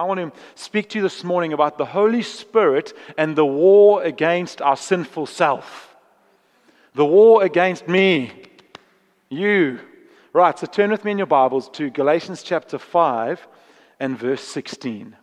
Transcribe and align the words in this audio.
I 0.00 0.04
want 0.04 0.18
to 0.18 0.32
speak 0.54 0.88
to 0.90 0.98
you 0.98 1.02
this 1.02 1.22
morning 1.22 1.52
about 1.52 1.76
the 1.76 1.84
Holy 1.84 2.22
Spirit 2.22 2.94
and 3.18 3.36
the 3.36 3.44
war 3.44 4.02
against 4.02 4.62
our 4.62 4.74
sinful 4.74 5.26
self. 5.26 5.94
The 6.94 7.04
war 7.04 7.44
against 7.44 7.86
me, 7.86 8.32
you. 9.28 9.78
Right, 10.32 10.58
so 10.58 10.66
turn 10.66 10.90
with 10.90 11.04
me 11.04 11.10
in 11.10 11.18
your 11.18 11.26
Bibles 11.26 11.68
to 11.72 11.90
Galatians 11.90 12.42
chapter 12.42 12.78
5 12.78 13.46
and 14.00 14.18
verse 14.18 14.40
16. 14.40 15.14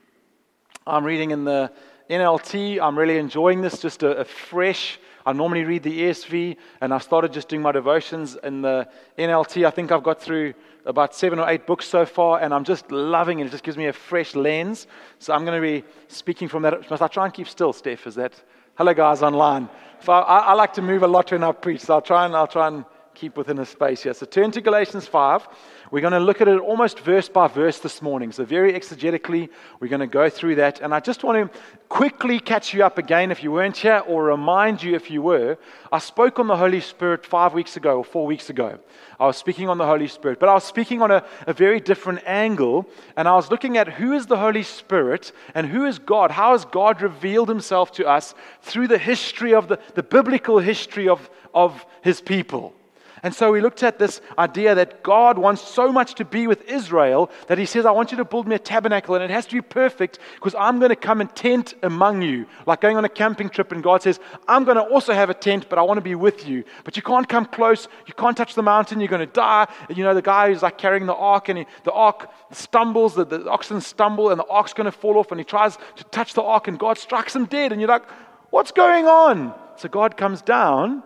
I'm 0.85 1.03
reading 1.03 1.31
in 1.31 1.43
the 1.43 1.71
NLT. 2.07 2.79
I'm 2.79 2.99
really 2.99 3.17
enjoying 3.17 3.61
this, 3.61 3.79
just 3.79 4.03
a, 4.03 4.17
a 4.17 4.25
fresh. 4.25 4.99
I 5.25 5.33
normally 5.33 5.63
read 5.63 5.81
the 5.81 6.01
ESV, 6.01 6.55
and 6.81 6.93
I 6.93 6.99
started 6.99 7.33
just 7.33 7.49
doing 7.49 7.63
my 7.63 7.71
devotions 7.71 8.37
in 8.43 8.61
the 8.61 8.87
NLT. 9.17 9.65
I 9.65 9.71
think 9.71 9.91
I've 9.91 10.03
got 10.03 10.21
through 10.21 10.53
about 10.87 11.13
seven 11.13 11.37
or 11.37 11.49
eight 11.49 11.67
books 11.67 11.85
so 11.85 12.05
far, 12.05 12.39
and 12.39 12.53
I'm 12.53 12.63
just 12.63 12.91
loving 12.91 13.39
it. 13.39 13.47
It 13.47 13.51
just 13.51 13.63
gives 13.63 13.77
me 13.77 13.87
a 13.87 13.93
fresh 13.93 14.35
lens. 14.35 14.87
So 15.19 15.33
I'm 15.33 15.45
going 15.45 15.61
to 15.61 15.81
be 15.81 15.85
speaking 16.07 16.47
from 16.47 16.63
that. 16.63 16.89
Must 16.89 17.01
I 17.01 17.07
try 17.07 17.25
and 17.25 17.33
keep 17.33 17.47
still, 17.47 17.73
Steph? 17.73 18.07
Is 18.07 18.15
that? 18.15 18.33
Hello, 18.75 18.93
guys 18.93 19.21
online. 19.21 19.69
So 20.01 20.13
I, 20.13 20.39
I 20.39 20.53
like 20.53 20.73
to 20.73 20.81
move 20.81 21.03
a 21.03 21.07
lot 21.07 21.31
when 21.31 21.43
I 21.43 21.51
preach, 21.51 21.81
so 21.81 21.95
I'll 21.95 22.01
try 22.01 22.25
and 22.25 22.35
I'll 22.35 22.47
try 22.47 22.67
and 22.67 22.85
keep 23.13 23.35
within 23.35 23.59
a 23.59 23.65
space 23.65 24.03
here. 24.03 24.13
So 24.13 24.25
turn 24.25 24.51
to 24.51 24.61
Galatians 24.61 25.07
5. 25.07 25.47
We're 25.89 26.01
going 26.01 26.11
to 26.11 26.19
look 26.19 26.41
at 26.41 26.49
it 26.49 26.59
almost 26.59 26.99
verse 26.99 27.29
by 27.29 27.47
verse 27.47 27.79
this 27.79 28.01
morning. 28.01 28.33
So, 28.33 28.43
very 28.43 28.73
exegetically, 28.73 29.47
we're 29.79 29.87
going 29.87 30.01
to 30.01 30.07
go 30.07 30.29
through 30.29 30.55
that. 30.55 30.81
And 30.81 30.93
I 30.93 30.99
just 30.99 31.23
want 31.23 31.53
to 31.53 31.59
quickly 31.87 32.41
catch 32.41 32.73
you 32.73 32.83
up 32.83 32.97
again 32.97 33.31
if 33.31 33.41
you 33.41 33.53
weren't 33.53 33.77
here, 33.77 34.03
or 34.05 34.25
remind 34.25 34.83
you 34.83 34.95
if 34.95 35.09
you 35.09 35.21
were. 35.21 35.57
I 35.89 35.99
spoke 35.99 36.39
on 36.39 36.47
the 36.47 36.57
Holy 36.57 36.81
Spirit 36.81 37.25
five 37.25 37.53
weeks 37.53 37.77
ago 37.77 37.99
or 37.99 38.03
four 38.03 38.25
weeks 38.25 38.49
ago. 38.49 38.79
I 39.17 39.27
was 39.27 39.37
speaking 39.37 39.69
on 39.69 39.77
the 39.77 39.85
Holy 39.85 40.09
Spirit, 40.09 40.41
but 40.41 40.49
I 40.49 40.53
was 40.53 40.65
speaking 40.65 41.01
on 41.01 41.09
a, 41.09 41.23
a 41.47 41.53
very 41.53 41.79
different 41.79 42.19
angle. 42.25 42.85
And 43.15 43.25
I 43.25 43.35
was 43.35 43.49
looking 43.49 43.77
at 43.77 43.87
who 43.87 44.11
is 44.11 44.25
the 44.25 44.37
Holy 44.37 44.63
Spirit 44.63 45.31
and 45.55 45.65
who 45.67 45.85
is 45.85 45.99
God. 45.99 46.31
How 46.31 46.51
has 46.51 46.65
God 46.65 47.01
revealed 47.01 47.47
himself 47.47 47.93
to 47.93 48.05
us 48.05 48.35
through 48.61 48.89
the 48.89 48.97
history 48.97 49.53
of 49.53 49.69
the, 49.69 49.79
the 49.95 50.03
biblical 50.03 50.59
history 50.59 51.07
of, 51.07 51.29
of 51.53 51.85
his 52.01 52.19
people? 52.19 52.73
And 53.23 53.33
so 53.33 53.51
we 53.51 53.61
looked 53.61 53.83
at 53.83 53.97
this 53.97 54.21
idea 54.37 54.75
that 54.75 55.01
God 55.01 55.37
wants 55.37 55.61
so 55.61 55.91
much 55.91 56.15
to 56.15 56.25
be 56.25 56.47
with 56.47 56.61
Israel 56.69 57.31
that 57.47 57.57
he 57.57 57.65
says, 57.65 57.85
I 57.85 57.91
want 57.91 58.11
you 58.11 58.17
to 58.17 58.25
build 58.25 58.47
me 58.47 58.55
a 58.55 58.59
tabernacle 58.59 59.15
and 59.15 59.23
it 59.23 59.29
has 59.29 59.45
to 59.47 59.55
be 59.55 59.61
perfect 59.61 60.19
because 60.35 60.53
I'm 60.55 60.79
going 60.79 60.89
to 60.89 60.95
come 60.95 61.21
and 61.21 61.33
tent 61.35 61.73
among 61.81 62.21
you. 62.21 62.45
Like 62.65 62.81
going 62.81 62.97
on 62.97 63.05
a 63.05 63.09
camping 63.09 63.49
trip 63.49 63.71
and 63.71 63.81
God 63.81 64.03
says, 64.03 64.19
I'm 64.47 64.65
going 64.65 64.77
to 64.77 64.83
also 64.83 65.13
have 65.13 65.29
a 65.29 65.33
tent, 65.33 65.67
but 65.69 65.79
I 65.79 65.81
want 65.81 65.97
to 65.97 66.01
be 66.01 66.15
with 66.15 66.47
you. 66.47 66.63
But 66.83 66.95
you 66.95 67.01
can't 67.01 67.27
come 67.27 67.45
close. 67.45 67.87
You 68.05 68.13
can't 68.13 68.37
touch 68.37 68.55
the 68.55 68.63
mountain. 68.63 68.99
You're 68.99 69.09
going 69.09 69.27
to 69.27 69.33
die. 69.33 69.67
And 69.89 69.97
you 69.97 70.03
know, 70.03 70.13
the 70.13 70.21
guy 70.21 70.49
who's 70.49 70.61
like 70.61 70.77
carrying 70.77 71.07
the 71.07 71.15
ark 71.15 71.49
and 71.49 71.59
he, 71.59 71.65
the 71.85 71.93
ark 71.93 72.29
stumbles, 72.51 73.15
the, 73.15 73.25
the 73.25 73.49
oxen 73.49 73.81
stumble 73.81 74.29
and 74.29 74.39
the 74.39 74.45
ark's 74.45 74.73
going 74.73 74.85
to 74.85 74.91
fall 74.91 75.17
off 75.17 75.31
and 75.31 75.39
he 75.39 75.43
tries 75.43 75.77
to 75.95 76.03
touch 76.05 76.33
the 76.33 76.43
ark 76.43 76.67
and 76.67 76.77
God 76.77 76.97
strikes 76.97 77.35
him 77.35 77.45
dead. 77.45 77.71
And 77.71 77.81
you're 77.81 77.89
like, 77.89 78.07
what's 78.51 78.71
going 78.71 79.07
on? 79.07 79.53
So 79.77 79.89
God 79.89 80.17
comes 80.17 80.41
down 80.41 81.03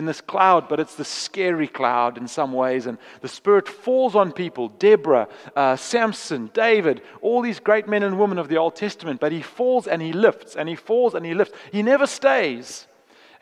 in 0.00 0.06
this 0.06 0.22
cloud, 0.22 0.66
but 0.66 0.80
it's 0.80 0.94
the 0.94 1.04
scary 1.04 1.68
cloud 1.68 2.16
in 2.16 2.26
some 2.26 2.54
ways. 2.54 2.86
And 2.86 2.96
the 3.20 3.28
Spirit 3.28 3.68
falls 3.68 4.16
on 4.16 4.32
people 4.32 4.70
Deborah, 4.70 5.28
uh, 5.54 5.76
Samson, 5.76 6.50
David, 6.54 7.02
all 7.20 7.42
these 7.42 7.60
great 7.60 7.86
men 7.86 8.02
and 8.02 8.18
women 8.18 8.38
of 8.38 8.48
the 8.48 8.56
Old 8.56 8.76
Testament. 8.76 9.20
But 9.20 9.30
he 9.30 9.42
falls 9.42 9.86
and 9.86 10.00
he 10.00 10.14
lifts, 10.14 10.56
and 10.56 10.70
he 10.70 10.74
falls 10.74 11.14
and 11.14 11.26
he 11.26 11.34
lifts. 11.34 11.52
He 11.70 11.82
never 11.82 12.06
stays. 12.06 12.86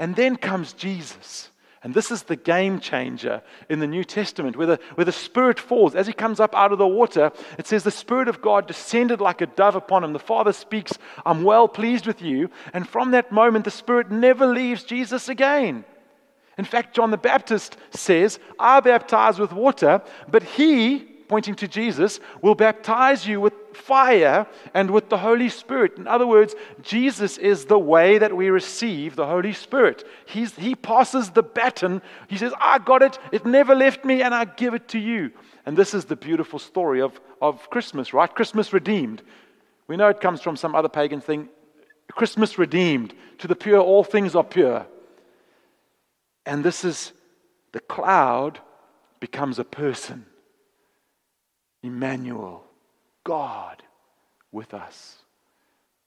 And 0.00 0.16
then 0.16 0.34
comes 0.34 0.72
Jesus. 0.72 1.48
And 1.84 1.94
this 1.94 2.10
is 2.10 2.24
the 2.24 2.34
game 2.34 2.80
changer 2.80 3.40
in 3.68 3.78
the 3.78 3.86
New 3.86 4.02
Testament, 4.02 4.56
where 4.56 4.66
the, 4.66 4.80
where 4.96 5.04
the 5.04 5.12
Spirit 5.12 5.60
falls. 5.60 5.94
As 5.94 6.08
he 6.08 6.12
comes 6.12 6.40
up 6.40 6.56
out 6.56 6.72
of 6.72 6.78
the 6.78 6.88
water, 6.88 7.30
it 7.56 7.68
says, 7.68 7.84
The 7.84 7.92
Spirit 7.92 8.26
of 8.26 8.42
God 8.42 8.66
descended 8.66 9.20
like 9.20 9.40
a 9.42 9.46
dove 9.46 9.76
upon 9.76 10.02
him. 10.02 10.12
The 10.12 10.18
Father 10.18 10.52
speaks, 10.52 10.98
I'm 11.24 11.44
well 11.44 11.68
pleased 11.68 12.04
with 12.04 12.20
you. 12.20 12.50
And 12.72 12.88
from 12.88 13.12
that 13.12 13.30
moment, 13.30 13.64
the 13.64 13.70
Spirit 13.70 14.10
never 14.10 14.44
leaves 14.44 14.82
Jesus 14.82 15.28
again. 15.28 15.84
In 16.58 16.64
fact, 16.64 16.94
John 16.94 17.12
the 17.12 17.16
Baptist 17.16 17.76
says, 17.90 18.40
I 18.58 18.80
baptize 18.80 19.38
with 19.38 19.52
water, 19.52 20.02
but 20.28 20.42
he, 20.42 20.98
pointing 21.28 21.54
to 21.54 21.68
Jesus, 21.68 22.18
will 22.42 22.56
baptize 22.56 23.26
you 23.26 23.40
with 23.40 23.54
fire 23.72 24.44
and 24.74 24.90
with 24.90 25.08
the 25.08 25.18
Holy 25.18 25.48
Spirit. 25.48 25.96
In 25.96 26.08
other 26.08 26.26
words, 26.26 26.56
Jesus 26.82 27.38
is 27.38 27.66
the 27.66 27.78
way 27.78 28.18
that 28.18 28.36
we 28.36 28.50
receive 28.50 29.14
the 29.14 29.26
Holy 29.26 29.52
Spirit. 29.52 30.04
He's, 30.26 30.56
he 30.56 30.74
passes 30.74 31.30
the 31.30 31.44
baton. 31.44 32.02
He 32.28 32.36
says, 32.36 32.52
I 32.60 32.80
got 32.80 33.02
it, 33.02 33.20
it 33.30 33.46
never 33.46 33.76
left 33.76 34.04
me, 34.04 34.22
and 34.22 34.34
I 34.34 34.44
give 34.44 34.74
it 34.74 34.88
to 34.88 34.98
you. 34.98 35.30
And 35.64 35.76
this 35.76 35.94
is 35.94 36.06
the 36.06 36.16
beautiful 36.16 36.58
story 36.58 37.00
of, 37.00 37.20
of 37.40 37.70
Christmas, 37.70 38.12
right? 38.12 38.34
Christmas 38.34 38.72
redeemed. 38.72 39.22
We 39.86 39.96
know 39.96 40.08
it 40.08 40.20
comes 40.20 40.40
from 40.40 40.56
some 40.56 40.74
other 40.74 40.88
pagan 40.88 41.20
thing. 41.20 41.48
Christmas 42.10 42.58
redeemed. 42.58 43.14
To 43.38 43.46
the 43.46 43.54
pure, 43.54 43.80
all 43.80 44.02
things 44.02 44.34
are 44.34 44.42
pure. 44.42 44.86
And 46.48 46.64
this 46.64 46.82
is 46.82 47.12
the 47.72 47.80
cloud 47.80 48.58
becomes 49.20 49.58
a 49.58 49.64
person. 49.64 50.24
Emmanuel, 51.82 52.64
God 53.22 53.82
with 54.50 54.72
us. 54.72 55.16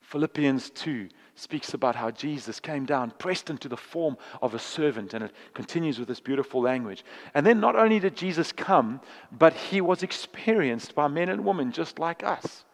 Philippians 0.01 0.71
2 0.71 1.09
speaks 1.35 1.75
about 1.75 1.95
how 1.95 2.09
Jesus 2.09 2.59
came 2.59 2.87
down, 2.87 3.13
pressed 3.19 3.51
into 3.51 3.69
the 3.69 3.77
form 3.77 4.17
of 4.41 4.55
a 4.55 4.59
servant, 4.59 5.13
and 5.13 5.25
it 5.25 5.31
continues 5.53 5.99
with 5.99 6.07
this 6.07 6.19
beautiful 6.19 6.59
language. 6.59 7.05
And 7.35 7.45
then 7.45 7.59
not 7.59 7.75
only 7.75 7.99
did 7.99 8.17
Jesus 8.17 8.51
come, 8.51 8.99
but 9.31 9.53
he 9.53 9.79
was 9.79 10.01
experienced 10.01 10.95
by 10.95 11.07
men 11.07 11.29
and 11.29 11.45
women 11.45 11.71
just 11.71 11.99
like 11.99 12.23
us. 12.23 12.65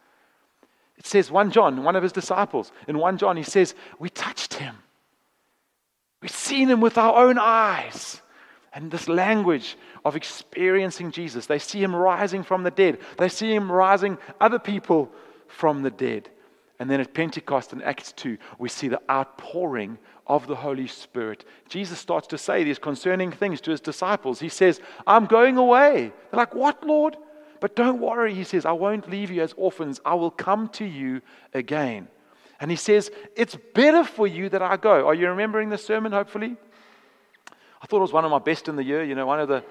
It 0.95 1.05
says 1.05 1.29
1 1.29 1.51
John, 1.51 1.84
one 1.84 1.97
of 1.97 2.03
his 2.03 2.13
disciples, 2.13 2.72
in 2.88 2.97
1 2.97 3.17
John, 3.17 3.35
he 3.35 3.44
says, 3.44 3.75
We 3.99 4.09
touched 4.09 4.53
him. 4.53 4.78
We've 6.22 6.31
seen 6.31 6.69
him 6.69 6.81
with 6.81 6.97
our 6.97 7.25
own 7.25 7.38
eyes. 7.38 8.22
And 8.73 8.91
this 8.91 9.07
language 9.07 9.75
of 10.05 10.16
experiencing 10.16 11.11
Jesus, 11.11 11.45
they 11.45 11.59
see 11.59 11.81
him 11.81 11.95
rising 11.95 12.44
from 12.44 12.63
the 12.63 12.72
dead. 12.72 13.00
They 13.17 13.29
see 13.29 13.53
him 13.53 13.72
rising 13.72 14.17
other 14.39 14.59
people 14.59 15.11
from 15.47 15.81
the 15.81 15.89
dead. 15.89 16.29
And 16.79 16.89
then 16.89 17.00
at 17.00 17.13
Pentecost 17.13 17.73
in 17.73 17.81
Acts 17.81 18.11
2, 18.11 18.38
we 18.59 18.69
see 18.69 18.88
the 18.88 19.01
outpouring 19.09 19.97
of 20.28 20.45
the 20.45 20.55
Holy 20.55 20.88
Spirit. 20.88 21.45
Jesus 21.69 21.97
starts 21.97 22.28
to 22.28 22.38
say 22.38 22.63
these 22.63 22.78
concerning 22.78 23.31
things 23.31 23.61
to 23.61 23.72
his 23.72 23.81
disciples. 23.81 24.39
He 24.39 24.49
says, 24.49 24.79
I'm 25.07 25.25
going 25.25 25.57
away. 25.57 26.11
They're 26.29 26.38
like, 26.38 26.53
What, 26.53 26.85
Lord? 26.85 27.17
But 27.59 27.75
don't 27.75 27.99
worry, 27.99 28.35
he 28.35 28.44
says, 28.44 28.66
I 28.66 28.73
won't 28.73 29.09
leave 29.09 29.31
you 29.31 29.41
as 29.41 29.53
orphans. 29.57 29.99
I 30.05 30.13
will 30.13 30.29
come 30.29 30.69
to 30.69 30.85
you 30.85 31.22
again. 31.53 32.07
And 32.59 32.72
he 32.72 32.78
says, 32.78 33.12
It's 33.35 33.56
better 33.73 34.03
for 34.03 34.28
you 34.28 34.50
that 34.50 34.62
I 34.62 34.78
go. 34.78 35.07
Are 35.07 35.13
you 35.13 35.29
remembering 35.29 35.69
the 35.69 35.78
sermon, 35.78 36.12
hopefully? 36.12 36.56
I 37.81 37.85
thought 37.85 37.97
it 37.97 38.01
was 38.01 38.13
one 38.13 38.25
of 38.25 38.31
my 38.31 38.40
best 38.40 38.68
in 38.68 38.75
the 38.75 38.84
year, 38.84 39.03
you 39.03 39.16
know, 39.16 39.25
one 39.25 39.40
of 39.40 39.47
the 39.47 39.63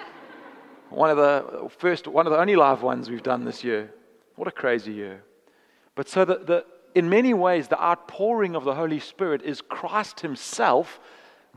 one 0.91 1.11
of 1.11 1.17
the 1.17 1.69
first 1.79 2.07
one 2.07 2.27
of 2.27 2.33
the 2.33 2.39
only 2.39 2.55
live 2.55 2.83
ones 2.83 3.11
we've 3.11 3.23
done 3.23 3.45
this 3.45 3.65
year. 3.65 3.93
What 4.37 4.47
a 4.47 4.53
crazy 4.53 4.93
year. 4.93 5.25
But 5.95 6.09
so 6.09 6.25
the, 6.25 6.39
the 6.39 6.65
in 6.95 7.09
many 7.09 7.35
ways, 7.35 7.69
the 7.69 7.83
outpouring 7.83 8.55
of 8.55 8.65
the 8.65 8.75
Holy 8.75 9.01
Spirit 9.01 9.43
is 9.43 9.61
Christ 9.61 10.21
Himself 10.21 11.01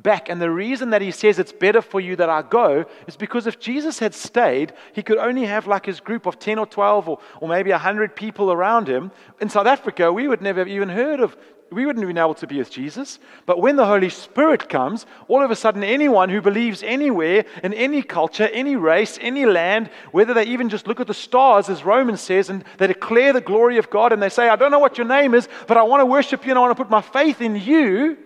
back. 0.01 0.29
And 0.29 0.41
the 0.41 0.51
reason 0.51 0.91
that 0.91 1.01
he 1.01 1.11
says 1.11 1.39
it's 1.39 1.51
better 1.51 1.81
for 1.81 1.99
you 1.99 2.15
that 2.15 2.29
I 2.29 2.41
go 2.41 2.85
is 3.07 3.15
because 3.15 3.47
if 3.47 3.59
Jesus 3.59 3.99
had 3.99 4.13
stayed, 4.13 4.73
he 4.93 5.03
could 5.03 5.17
only 5.17 5.45
have 5.45 5.67
like 5.67 5.85
his 5.85 5.99
group 5.99 6.25
of 6.25 6.39
10 6.39 6.59
or 6.59 6.65
12 6.65 7.09
or, 7.09 7.19
or 7.41 7.47
maybe 7.47 7.71
100 7.71 8.15
people 8.15 8.51
around 8.51 8.88
him. 8.88 9.11
In 9.41 9.49
South 9.49 9.67
Africa, 9.67 10.11
we 10.11 10.27
would 10.27 10.41
never 10.41 10.59
have 10.59 10.67
even 10.67 10.89
heard 10.89 11.19
of, 11.19 11.35
we 11.71 11.85
wouldn't 11.85 12.03
have 12.03 12.09
been 12.09 12.17
able 12.17 12.33
to 12.35 12.47
be 12.47 12.57
with 12.57 12.71
Jesus. 12.71 13.19
But 13.45 13.59
when 13.61 13.75
the 13.75 13.85
Holy 13.85 14.09
Spirit 14.09 14.69
comes, 14.69 15.05
all 15.27 15.43
of 15.43 15.51
a 15.51 15.55
sudden, 15.55 15.83
anyone 15.83 16.29
who 16.29 16.41
believes 16.41 16.81
anywhere, 16.81 17.45
in 17.63 17.73
any 17.73 18.01
culture, 18.01 18.49
any 18.51 18.75
race, 18.75 19.19
any 19.21 19.45
land, 19.45 19.89
whether 20.11 20.33
they 20.33 20.45
even 20.45 20.69
just 20.69 20.88
look 20.88 20.99
at 20.99 21.07
the 21.07 21.13
stars, 21.13 21.69
as 21.69 21.83
Romans 21.83 22.21
says, 22.21 22.49
and 22.49 22.63
they 22.77 22.88
declare 22.88 23.33
the 23.33 23.41
glory 23.41 23.77
of 23.77 23.89
God 23.89 24.13
and 24.13 24.21
they 24.21 24.29
say, 24.29 24.49
I 24.49 24.55
don't 24.55 24.71
know 24.71 24.79
what 24.79 24.97
your 24.97 25.07
name 25.07 25.35
is, 25.35 25.47
but 25.68 25.77
I 25.77 25.83
want 25.83 26.01
to 26.01 26.06
worship 26.06 26.45
you 26.45 26.51
and 26.51 26.57
I 26.57 26.62
want 26.62 26.75
to 26.75 26.83
put 26.83 26.89
my 26.89 27.01
faith 27.01 27.41
in 27.41 27.56
you 27.56 28.18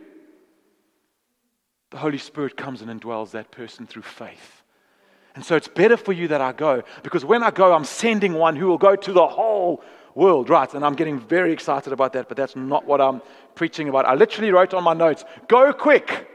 the 1.93 1.99
Holy 1.99 2.17
Spirit 2.17 2.57
comes 2.57 2.81
and 2.81 2.89
indwells 2.89 3.31
that 3.31 3.51
person 3.51 3.85
through 3.85 4.01
faith. 4.01 4.63
And 5.35 5.45
so 5.45 5.55
it's 5.55 5.67
better 5.67 5.95
for 5.95 6.11
you 6.11 6.27
that 6.29 6.41
I 6.41 6.51
go 6.51 6.81
because 7.03 7.23
when 7.23 7.43
I 7.43 7.51
go, 7.51 7.71
I'm 7.71 7.85
sending 7.85 8.33
one 8.33 8.55
who 8.55 8.65
will 8.65 8.79
go 8.79 8.95
to 8.95 9.13
the 9.13 9.27
whole 9.27 9.83
world, 10.15 10.49
right? 10.49 10.73
And 10.73 10.83
I'm 10.83 10.95
getting 10.95 11.19
very 11.19 11.53
excited 11.53 11.93
about 11.93 12.13
that, 12.13 12.27
but 12.27 12.35
that's 12.35 12.55
not 12.55 12.85
what 12.85 12.99
I'm 12.99 13.21
preaching 13.53 13.89
about. 13.89 14.05
I 14.05 14.15
literally 14.15 14.51
wrote 14.51 14.73
on 14.73 14.83
my 14.83 14.95
notes, 14.95 15.23
go 15.47 15.71
quick. 15.71 16.27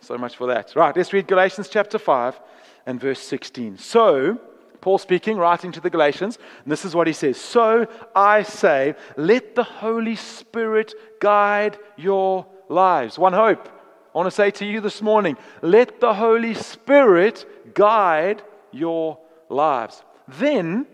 so 0.00 0.18
much 0.18 0.34
for 0.34 0.48
that. 0.48 0.74
Right, 0.74 0.96
let's 0.96 1.12
read 1.12 1.28
Galatians 1.28 1.68
chapter 1.68 1.98
5 1.98 2.40
and 2.86 3.00
verse 3.00 3.20
16. 3.20 3.78
So, 3.78 4.40
Paul 4.80 4.98
speaking, 4.98 5.36
writing 5.36 5.70
to 5.70 5.80
the 5.80 5.88
Galatians, 5.88 6.36
and 6.64 6.72
this 6.72 6.84
is 6.84 6.96
what 6.96 7.06
he 7.06 7.12
says 7.12 7.40
So 7.40 7.86
I 8.14 8.42
say, 8.42 8.96
let 9.16 9.54
the 9.54 9.62
Holy 9.62 10.16
Spirit 10.16 10.94
guide 11.20 11.78
your 11.96 12.44
lives. 12.68 13.20
One 13.20 13.32
hope. 13.32 13.70
I 14.14 14.18
want 14.18 14.28
to 14.28 14.30
say 14.30 14.52
to 14.52 14.64
you 14.64 14.80
this 14.80 15.02
morning 15.02 15.36
let 15.60 16.00
the 16.00 16.14
Holy 16.14 16.54
Spirit 16.54 17.74
guide 17.74 18.42
your 18.70 19.18
lives. 19.48 20.02
Then 20.28 20.86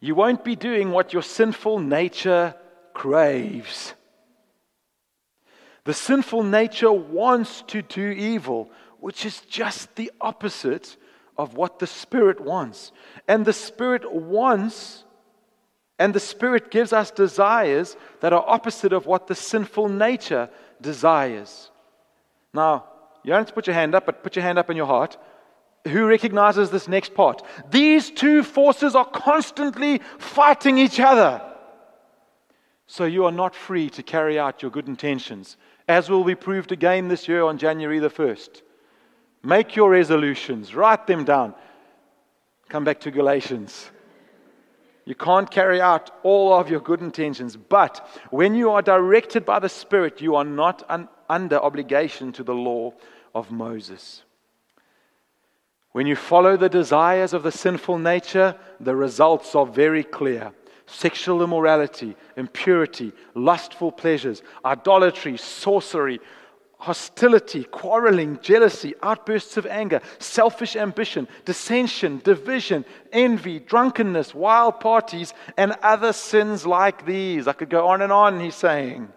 You 0.00 0.14
won't 0.14 0.44
be 0.44 0.56
doing 0.56 0.90
what 0.90 1.12
your 1.12 1.22
sinful 1.22 1.80
nature 1.80 2.54
craves. 2.94 3.94
The 5.84 5.94
sinful 5.94 6.44
nature 6.44 6.92
wants 6.92 7.62
to 7.68 7.82
do 7.82 8.08
evil, 8.10 8.70
which 9.00 9.24
is 9.24 9.40
just 9.40 9.94
the 9.96 10.12
opposite 10.20 10.96
of 11.36 11.54
what 11.54 11.78
the 11.78 11.86
Spirit 11.86 12.40
wants. 12.40 12.92
And 13.26 13.44
the 13.44 13.52
Spirit 13.52 14.12
wants, 14.12 15.04
and 15.98 16.14
the 16.14 16.20
Spirit 16.20 16.70
gives 16.70 16.92
us 16.92 17.10
desires 17.10 17.96
that 18.20 18.32
are 18.32 18.44
opposite 18.46 18.92
of 18.92 19.06
what 19.06 19.26
the 19.26 19.34
sinful 19.34 19.88
nature 19.88 20.50
desires. 20.80 21.70
Now, 22.54 22.84
you 23.22 23.30
don't 23.30 23.40
have 23.40 23.48
to 23.48 23.52
put 23.52 23.66
your 23.66 23.74
hand 23.74 23.94
up, 23.94 24.06
but 24.06 24.22
put 24.22 24.36
your 24.36 24.42
hand 24.42 24.58
up 24.58 24.70
in 24.70 24.76
your 24.76 24.86
heart. 24.86 25.16
Who 25.86 26.06
recognizes 26.06 26.70
this 26.70 26.88
next 26.88 27.14
part? 27.14 27.42
These 27.70 28.10
two 28.10 28.42
forces 28.42 28.94
are 28.94 29.04
constantly 29.04 30.00
fighting 30.18 30.78
each 30.78 31.00
other. 31.00 31.42
So 32.86 33.04
you 33.04 33.26
are 33.26 33.32
not 33.32 33.54
free 33.54 33.90
to 33.90 34.02
carry 34.02 34.38
out 34.38 34.62
your 34.62 34.70
good 34.70 34.88
intentions, 34.88 35.56
as 35.86 36.08
will 36.08 36.24
be 36.24 36.34
proved 36.34 36.72
again 36.72 37.08
this 37.08 37.28
year 37.28 37.42
on 37.42 37.58
January 37.58 37.98
the 37.98 38.10
1st. 38.10 38.62
Make 39.42 39.76
your 39.76 39.90
resolutions, 39.90 40.74
write 40.74 41.06
them 41.06 41.24
down. 41.24 41.54
Come 42.68 42.84
back 42.84 43.00
to 43.00 43.10
Galatians. 43.10 43.90
You 45.08 45.14
can't 45.14 45.50
carry 45.50 45.80
out 45.80 46.10
all 46.22 46.52
of 46.52 46.68
your 46.68 46.80
good 46.80 47.00
intentions, 47.00 47.56
but 47.56 48.06
when 48.28 48.54
you 48.54 48.72
are 48.72 48.82
directed 48.82 49.46
by 49.46 49.58
the 49.58 49.70
Spirit, 49.70 50.20
you 50.20 50.36
are 50.36 50.44
not 50.44 50.84
un- 50.90 51.08
under 51.30 51.56
obligation 51.56 52.30
to 52.32 52.42
the 52.44 52.52
law 52.52 52.92
of 53.34 53.50
Moses. 53.50 54.22
When 55.92 56.06
you 56.06 56.14
follow 56.14 56.58
the 56.58 56.68
desires 56.68 57.32
of 57.32 57.42
the 57.42 57.50
sinful 57.50 57.96
nature, 57.96 58.54
the 58.80 58.94
results 58.94 59.54
are 59.54 59.64
very 59.64 60.04
clear 60.04 60.52
sexual 60.84 61.42
immorality, 61.42 62.14
impurity, 62.36 63.14
lustful 63.34 63.90
pleasures, 63.90 64.42
idolatry, 64.62 65.38
sorcery, 65.38 66.20
hostility, 66.78 67.64
quarreling, 67.64 68.38
jealousy, 68.40 68.94
outbursts 69.02 69.56
of 69.56 69.66
anger, 69.66 70.00
selfish 70.20 70.76
ambition, 70.76 71.26
dissension, 71.44 72.20
division, 72.22 72.84
envy, 73.12 73.58
drunkenness, 73.58 74.34
wild 74.34 74.78
parties, 74.78 75.34
and 75.56 75.72
other 75.82 76.12
sins 76.12 76.64
like 76.64 77.04
these. 77.04 77.48
I 77.48 77.52
could 77.52 77.68
go 77.68 77.88
on 77.88 78.00
and 78.00 78.12
on, 78.12 78.40
he's 78.40 78.54
saying. 78.54 79.08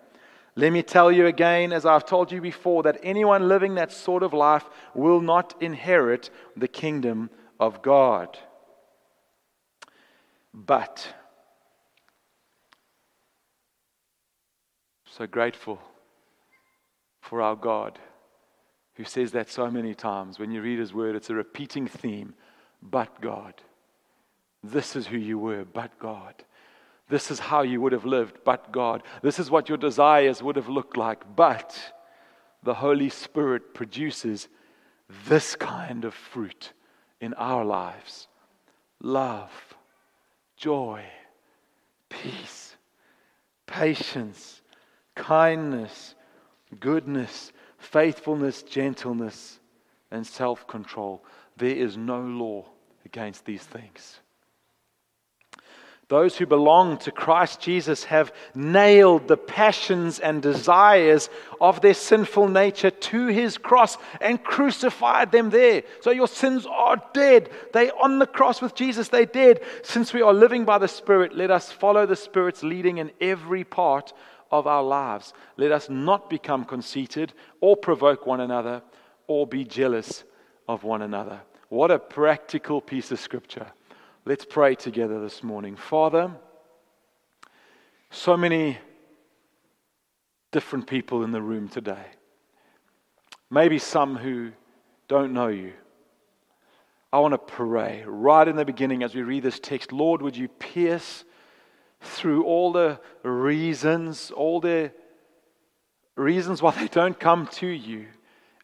Let 0.56 0.74
me 0.74 0.82
tell 0.84 1.12
you 1.12 1.28
again, 1.28 1.72
as 1.72 1.86
I've 1.86 2.06
told 2.06 2.32
you 2.32 2.42
before, 2.42 2.84
that 2.84 3.00
anyone 3.04 3.48
living 3.48 3.76
that 3.76 3.92
sort 3.92 4.24
of 4.24 4.34
life 4.34 4.66
will 4.96 5.22
not 5.22 5.54
inherit 5.62 6.32
the 6.58 6.68
kingdom 6.68 7.30
of 7.60 7.82
God. 7.82 8.38
But, 10.54 11.08
so 15.06 15.26
grateful 15.28 15.80
for 17.32 17.42
our 17.42 17.56
God, 17.56 17.98
who 18.96 19.06
says 19.06 19.32
that 19.32 19.50
so 19.50 19.72
many 19.72 19.96
times. 19.96 20.38
When 20.38 20.52
you 20.52 20.62
read 20.62 20.80
his 20.80 20.94
word, 20.94 21.16
it's 21.16 21.30
a 21.30 21.34
repeating 21.34 21.88
theme. 21.88 22.34
But 22.82 23.22
God. 23.22 23.54
This 24.62 24.98
is 24.98 25.08
who 25.08 25.16
you 25.16 25.40
were, 25.40 25.64
but 25.64 25.98
God. 25.98 26.36
This 27.08 27.32
is 27.32 27.40
how 27.40 27.62
you 27.62 27.80
would 27.80 27.94
have 27.94 28.04
lived, 28.04 28.40
but 28.44 28.74
God. 28.74 29.04
This 29.22 29.40
is 29.40 29.50
what 29.50 29.70
your 29.70 29.78
desires 29.78 30.44
would 30.44 30.58
have 30.58 30.68
looked 30.68 30.98
like, 30.98 31.24
but 31.38 31.94
the 32.64 32.74
Holy 32.74 33.08
Spirit 33.08 33.74
produces 33.74 34.50
this 35.30 35.56
kind 35.56 36.04
of 36.04 36.14
fruit 36.14 36.74
in 37.22 37.34
our 37.36 37.64
lives 37.64 38.28
love, 39.00 39.54
joy, 40.58 41.06
peace, 42.10 42.76
patience, 43.68 44.62
kindness 45.16 46.16
goodness, 46.80 47.52
faithfulness, 47.78 48.64
gentleness, 48.64 49.60
and 50.10 50.26
self 50.26 50.68
control. 50.68 51.24
There 51.58 51.76
is 51.76 51.98
no 51.98 52.22
law 52.22 52.66
against 53.06 53.46
these 53.46 53.64
things. 53.64 54.20
Those 56.12 56.36
who 56.36 56.46
belong 56.46 56.98
to 56.98 57.12
Christ 57.12 57.62
Jesus 57.62 58.04
have 58.04 58.34
nailed 58.54 59.30
the 59.30 59.38
passions 59.38 60.20
and 60.20 60.42
desires 60.42 61.30
of 61.62 61.80
their 61.80 61.94
sinful 61.94 62.50
nature 62.50 62.92
to 62.92 63.28
his 63.28 63.58
cross 63.58 63.98
and 64.20 64.44
crucified 64.44 65.32
them 65.32 65.52
there. 65.52 65.84
So 66.02 66.12
your 66.12 66.28
sins 66.28 66.66
are 66.70 67.02
dead. 67.14 67.50
They 67.72 67.92
on 67.92 68.20
the 68.20 68.28
cross 68.28 68.62
with 68.62 68.76
Jesus, 68.76 69.08
they 69.08 69.26
dead. 69.26 69.62
Since 69.84 70.14
we 70.14 70.22
are 70.22 70.34
living 70.34 70.66
by 70.66 70.80
the 70.80 70.90
Spirit, 70.90 71.34
let 71.34 71.50
us 71.50 71.72
follow 71.72 72.06
the 72.06 72.18
Spirit's 72.18 72.62
leading 72.62 72.98
in 72.98 73.12
every 73.22 73.64
part 73.64 74.12
of 74.52 74.68
our 74.68 74.84
lives. 74.84 75.34
Let 75.58 75.72
us 75.72 75.90
not 75.90 76.30
become 76.30 76.66
conceited 76.66 77.34
or 77.62 77.78
provoke 77.78 78.26
one 78.26 78.42
another 78.42 78.82
or 79.28 79.48
be 79.48 79.64
jealous 79.64 80.24
of 80.68 80.84
one 80.84 81.02
another. 81.02 81.42
What 81.70 81.92
a 81.92 82.00
practical 82.00 82.82
piece 82.82 83.12
of 83.12 83.20
scripture. 83.20 83.68
Let's 84.26 84.46
pray 84.46 84.76
together 84.76 85.22
this 85.22 85.42
morning. 85.42 85.76
Father, 85.76 86.32
so 88.10 88.36
many 88.36 88.78
different 90.52 90.86
people 90.86 91.24
in 91.24 91.32
the 91.32 91.42
room 91.42 91.70
today. 91.70 92.06
Maybe 93.50 93.80
some 93.80 94.18
who 94.18 94.52
don't 95.08 95.34
know 95.34 95.48
you. 95.48 95.74
I 97.14 97.20
want 97.20 97.34
to 97.34 97.38
pray 97.38 98.04
right 98.06 98.48
in 98.48 98.56
the 98.56 98.64
beginning 98.66 99.04
as 99.04 99.14
we 99.14 99.22
read 99.22 99.44
this 99.44 99.60
text 99.60 99.92
Lord, 99.92 100.22
would 100.22 100.38
you 100.38 100.48
pierce 100.48 101.26
through 102.02 102.44
all 102.44 102.72
the 102.72 103.00
reasons, 103.24 104.32
all 104.32 104.60
the 104.60 104.92
reasons 106.16 106.62
why 106.62 106.72
they 106.72 106.88
don't 106.88 107.20
come 107.20 107.48
to 107.48 107.68
you, 107.68 108.08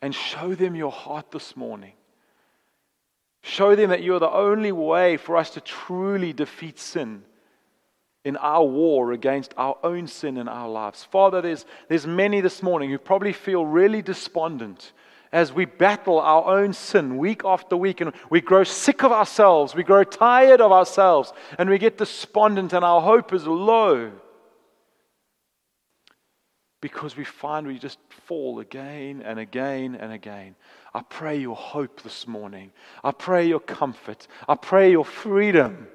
and 0.01 0.13
show 0.13 0.53
them 0.55 0.75
your 0.75 0.91
heart 0.91 1.31
this 1.31 1.55
morning. 1.55 1.93
Show 3.41 3.75
them 3.75 3.91
that 3.91 4.03
you 4.03 4.15
are 4.15 4.19
the 4.19 4.29
only 4.29 4.71
way 4.71 5.17
for 5.17 5.37
us 5.37 5.51
to 5.51 5.61
truly 5.61 6.33
defeat 6.33 6.79
sin 6.79 7.23
in 8.25 8.35
our 8.35 8.65
war 8.65 9.13
against 9.13 9.53
our 9.55 9.77
own 9.83 10.05
sin 10.07 10.35
in 10.35 10.49
our 10.49 10.67
lives. 10.67 11.05
Father, 11.05 11.41
there's, 11.41 11.65
there's 11.87 12.05
many 12.05 12.41
this 12.41 12.61
morning 12.61 12.89
who 12.89 12.97
probably 12.97 13.31
feel 13.31 13.65
really 13.65 14.01
despondent 14.01 14.91
as 15.31 15.51
we 15.51 15.65
battle 15.65 16.19
our 16.19 16.45
own 16.59 16.73
sin 16.73 17.17
week 17.17 17.43
after 17.43 17.75
week 17.75 18.01
and 18.01 18.13
we 18.29 18.41
grow 18.41 18.63
sick 18.63 19.03
of 19.03 19.11
ourselves, 19.11 19.75
we 19.75 19.83
grow 19.83 20.03
tired 20.03 20.61
of 20.61 20.71
ourselves, 20.71 21.33
and 21.57 21.69
we 21.69 21.77
get 21.77 21.97
despondent 21.97 22.73
and 22.73 22.85
our 22.85 23.01
hope 23.01 23.33
is 23.33 23.45
low 23.45 24.11
because 26.81 27.17
we 27.17 27.23
find 27.23 27.65
we 27.65 27.79
just 27.79 27.99
fall 28.09 28.59
again 28.59 29.21
and 29.25 29.39
again 29.39 29.95
and 29.95 30.13
again. 30.13 30.55
I 30.93 31.01
pray 31.01 31.37
your 31.37 31.55
hope 31.55 32.01
this 32.01 32.27
morning. 32.27 32.71
I 33.03 33.11
pray 33.11 33.47
your 33.47 33.59
comfort. 33.59 34.27
I 34.47 34.55
pray 34.55 34.91
your 34.91 35.05
freedom 35.05 35.87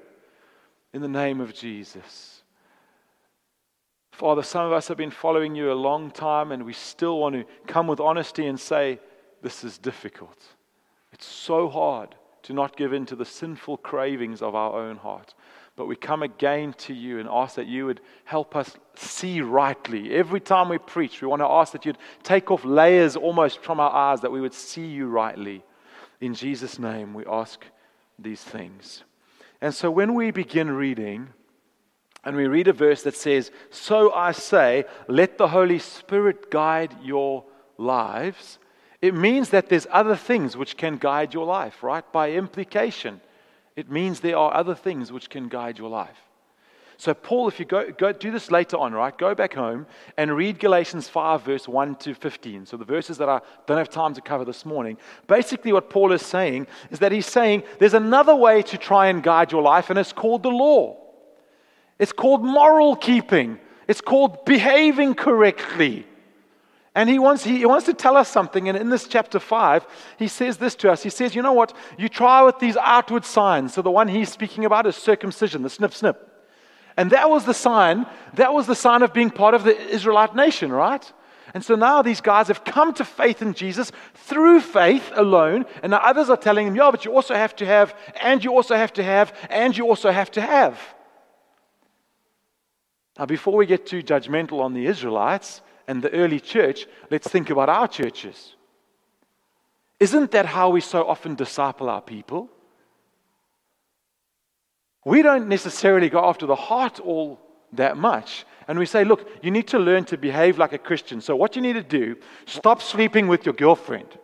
in 0.92 1.00
the 1.00 1.08
name 1.08 1.40
of 1.40 1.54
Jesus. 1.54 2.42
Father, 4.12 4.42
some 4.42 4.66
of 4.66 4.72
us 4.72 4.88
have 4.88 4.98
been 4.98 5.10
following 5.10 5.54
you 5.54 5.72
a 5.72 5.74
long 5.74 6.10
time 6.10 6.52
and 6.52 6.64
we 6.64 6.72
still 6.72 7.18
want 7.18 7.34
to 7.34 7.44
come 7.66 7.86
with 7.86 7.98
honesty 7.98 8.46
and 8.46 8.60
say, 8.60 8.98
this 9.42 9.64
is 9.64 9.78
difficult. 9.78 10.38
It's 11.12 11.26
so 11.26 11.68
hard 11.68 12.14
to 12.44 12.52
not 12.52 12.76
give 12.76 12.92
in 12.92 13.06
to 13.06 13.16
the 13.16 13.24
sinful 13.24 13.78
cravings 13.78 14.42
of 14.42 14.54
our 14.54 14.74
own 14.74 14.96
heart. 14.96 15.34
But 15.76 15.86
we 15.86 15.96
come 15.96 16.22
again 16.22 16.74
to 16.78 16.92
you 16.94 17.18
and 17.18 17.28
ask 17.30 17.56
that 17.56 17.66
you 17.66 17.86
would 17.86 18.00
help 18.24 18.54
us 18.56 18.76
see 18.94 19.40
rightly. 19.40 20.14
Every 20.14 20.40
time 20.40 20.68
we 20.68 20.78
preach, 20.78 21.22
we 21.22 21.28
want 21.28 21.40
to 21.40 21.46
ask 21.46 21.72
that 21.72 21.86
you'd 21.86 21.98
take 22.22 22.50
off 22.50 22.64
layers 22.64 23.16
almost 23.16 23.62
from 23.62 23.80
our 23.80 23.90
eyes, 23.90 24.20
that 24.20 24.32
we 24.32 24.40
would 24.40 24.54
see 24.54 24.86
you 24.86 25.06
rightly. 25.06 25.64
In 26.20 26.34
Jesus' 26.34 26.78
name, 26.78 27.14
we 27.14 27.24
ask 27.26 27.64
these 28.18 28.42
things. 28.42 29.02
And 29.60 29.74
so 29.74 29.90
when 29.90 30.14
we 30.14 30.30
begin 30.30 30.70
reading, 30.70 31.28
and 32.24 32.36
we 32.36 32.46
read 32.46 32.68
a 32.68 32.72
verse 32.72 33.02
that 33.02 33.16
says, 33.16 33.50
So 33.70 34.12
I 34.12 34.32
say, 34.32 34.84
let 35.08 35.38
the 35.38 35.48
Holy 35.48 35.78
Spirit 35.78 36.50
guide 36.50 36.94
your 37.02 37.44
lives 37.78 38.58
it 39.02 39.14
means 39.14 39.50
that 39.50 39.68
there's 39.68 39.88
other 39.90 40.14
things 40.14 40.56
which 40.56 40.76
can 40.76 40.96
guide 40.96 41.34
your 41.34 41.44
life, 41.44 41.82
right? 41.82 42.10
By 42.12 42.30
implication, 42.30 43.20
it 43.74 43.90
means 43.90 44.20
there 44.20 44.36
are 44.36 44.54
other 44.54 44.76
things 44.76 45.10
which 45.10 45.28
can 45.28 45.48
guide 45.48 45.76
your 45.76 45.90
life. 45.90 46.16
So, 46.98 47.12
Paul, 47.12 47.48
if 47.48 47.58
you 47.58 47.66
go, 47.66 47.90
go 47.90 48.12
do 48.12 48.30
this 48.30 48.52
later 48.52 48.76
on, 48.76 48.92
right? 48.92 49.16
Go 49.18 49.34
back 49.34 49.54
home 49.54 49.86
and 50.16 50.36
read 50.36 50.60
Galatians 50.60 51.08
5, 51.08 51.42
verse 51.42 51.66
1 51.66 51.96
to 51.96 52.14
15. 52.14 52.64
So, 52.64 52.76
the 52.76 52.84
verses 52.84 53.18
that 53.18 53.28
I 53.28 53.40
don't 53.66 53.78
have 53.78 53.88
time 53.88 54.14
to 54.14 54.20
cover 54.20 54.44
this 54.44 54.64
morning. 54.64 54.96
Basically, 55.26 55.72
what 55.72 55.90
Paul 55.90 56.12
is 56.12 56.22
saying 56.24 56.68
is 56.92 57.00
that 57.00 57.10
he's 57.10 57.26
saying 57.26 57.64
there's 57.80 57.94
another 57.94 58.36
way 58.36 58.62
to 58.62 58.78
try 58.78 59.08
and 59.08 59.20
guide 59.20 59.50
your 59.50 59.62
life, 59.62 59.90
and 59.90 59.98
it's 59.98 60.12
called 60.12 60.44
the 60.44 60.50
law. 60.50 60.96
It's 61.98 62.12
called 62.12 62.44
moral 62.44 62.94
keeping, 62.94 63.58
it's 63.88 64.00
called 64.00 64.44
behaving 64.44 65.14
correctly. 65.14 66.06
And 66.94 67.08
he 67.08 67.18
wants, 67.18 67.42
he, 67.42 67.64
wants 67.64 67.86
to 67.86 67.94
tell 67.94 68.16
us 68.18 68.28
something. 68.28 68.68
And 68.68 68.76
in 68.76 68.90
this 68.90 69.08
chapter 69.08 69.38
5, 69.38 69.86
he 70.18 70.28
says 70.28 70.58
this 70.58 70.74
to 70.76 70.92
us. 70.92 71.02
He 71.02 71.08
says, 71.08 71.34
You 71.34 71.40
know 71.40 71.54
what? 71.54 71.74
You 71.96 72.08
try 72.08 72.42
with 72.42 72.58
these 72.58 72.76
outward 72.76 73.24
signs. 73.24 73.72
So 73.72 73.80
the 73.80 73.90
one 73.90 74.08
he's 74.08 74.30
speaking 74.30 74.66
about 74.66 74.86
is 74.86 74.96
circumcision, 74.96 75.62
the 75.62 75.70
snip 75.70 75.94
snip. 75.94 76.28
And 76.96 77.10
that 77.12 77.30
was 77.30 77.46
the 77.46 77.54
sign, 77.54 78.06
that 78.34 78.52
was 78.52 78.66
the 78.66 78.74
sign 78.74 79.02
of 79.02 79.14
being 79.14 79.30
part 79.30 79.54
of 79.54 79.64
the 79.64 79.78
Israelite 79.88 80.36
nation, 80.36 80.70
right? 80.70 81.10
And 81.54 81.64
so 81.64 81.74
now 81.74 82.02
these 82.02 82.20
guys 82.20 82.48
have 82.48 82.64
come 82.64 82.94
to 82.94 83.04
faith 83.04 83.42
in 83.42 83.54
Jesus 83.54 83.92
through 84.14 84.60
faith 84.60 85.10
alone. 85.14 85.64
And 85.82 85.90
now 85.90 85.98
others 85.98 86.30
are 86.30 86.36
telling 86.36 86.66
them, 86.66 86.76
yeah, 86.76 86.90
but 86.90 87.04
you 87.04 87.14
also 87.14 87.34
have 87.34 87.56
to 87.56 87.66
have, 87.66 87.94
and 88.20 88.42
you 88.44 88.54
also 88.54 88.74
have 88.74 88.92
to 88.94 89.02
have, 89.02 89.32
and 89.48 89.76
you 89.76 89.86
also 89.86 90.10
have 90.10 90.30
to 90.32 90.40
have. 90.40 90.78
Now, 93.18 93.26
before 93.26 93.56
we 93.56 93.66
get 93.66 93.86
too 93.86 94.02
judgmental 94.02 94.60
on 94.60 94.72
the 94.72 94.86
Israelites, 94.86 95.60
and 95.92 96.00
the 96.00 96.10
early 96.12 96.40
church, 96.40 96.86
let's 97.10 97.28
think 97.28 97.50
about 97.50 97.68
our 97.68 97.86
churches. 97.86 98.54
Isn't 100.00 100.30
that 100.30 100.46
how 100.46 100.70
we 100.70 100.80
so 100.80 101.06
often 101.06 101.34
disciple 101.34 101.90
our 101.90 102.00
people? 102.00 102.48
We 105.04 105.20
don't 105.20 105.48
necessarily 105.48 106.08
go 106.08 106.24
after 106.24 106.46
the 106.46 106.54
heart 106.54 106.98
all 106.98 107.38
that 107.74 107.98
much. 107.98 108.46
And 108.66 108.78
we 108.78 108.86
say, 108.86 109.04
look, 109.04 109.28
you 109.42 109.50
need 109.50 109.68
to 109.68 109.78
learn 109.78 110.06
to 110.06 110.16
behave 110.16 110.56
like 110.56 110.72
a 110.72 110.78
Christian. 110.78 111.20
So, 111.20 111.36
what 111.36 111.56
you 111.56 111.60
need 111.60 111.74
to 111.74 111.82
do, 111.82 112.16
stop 112.46 112.80
sleeping 112.80 113.28
with 113.28 113.44
your 113.44 113.54
girlfriend. 113.54 114.18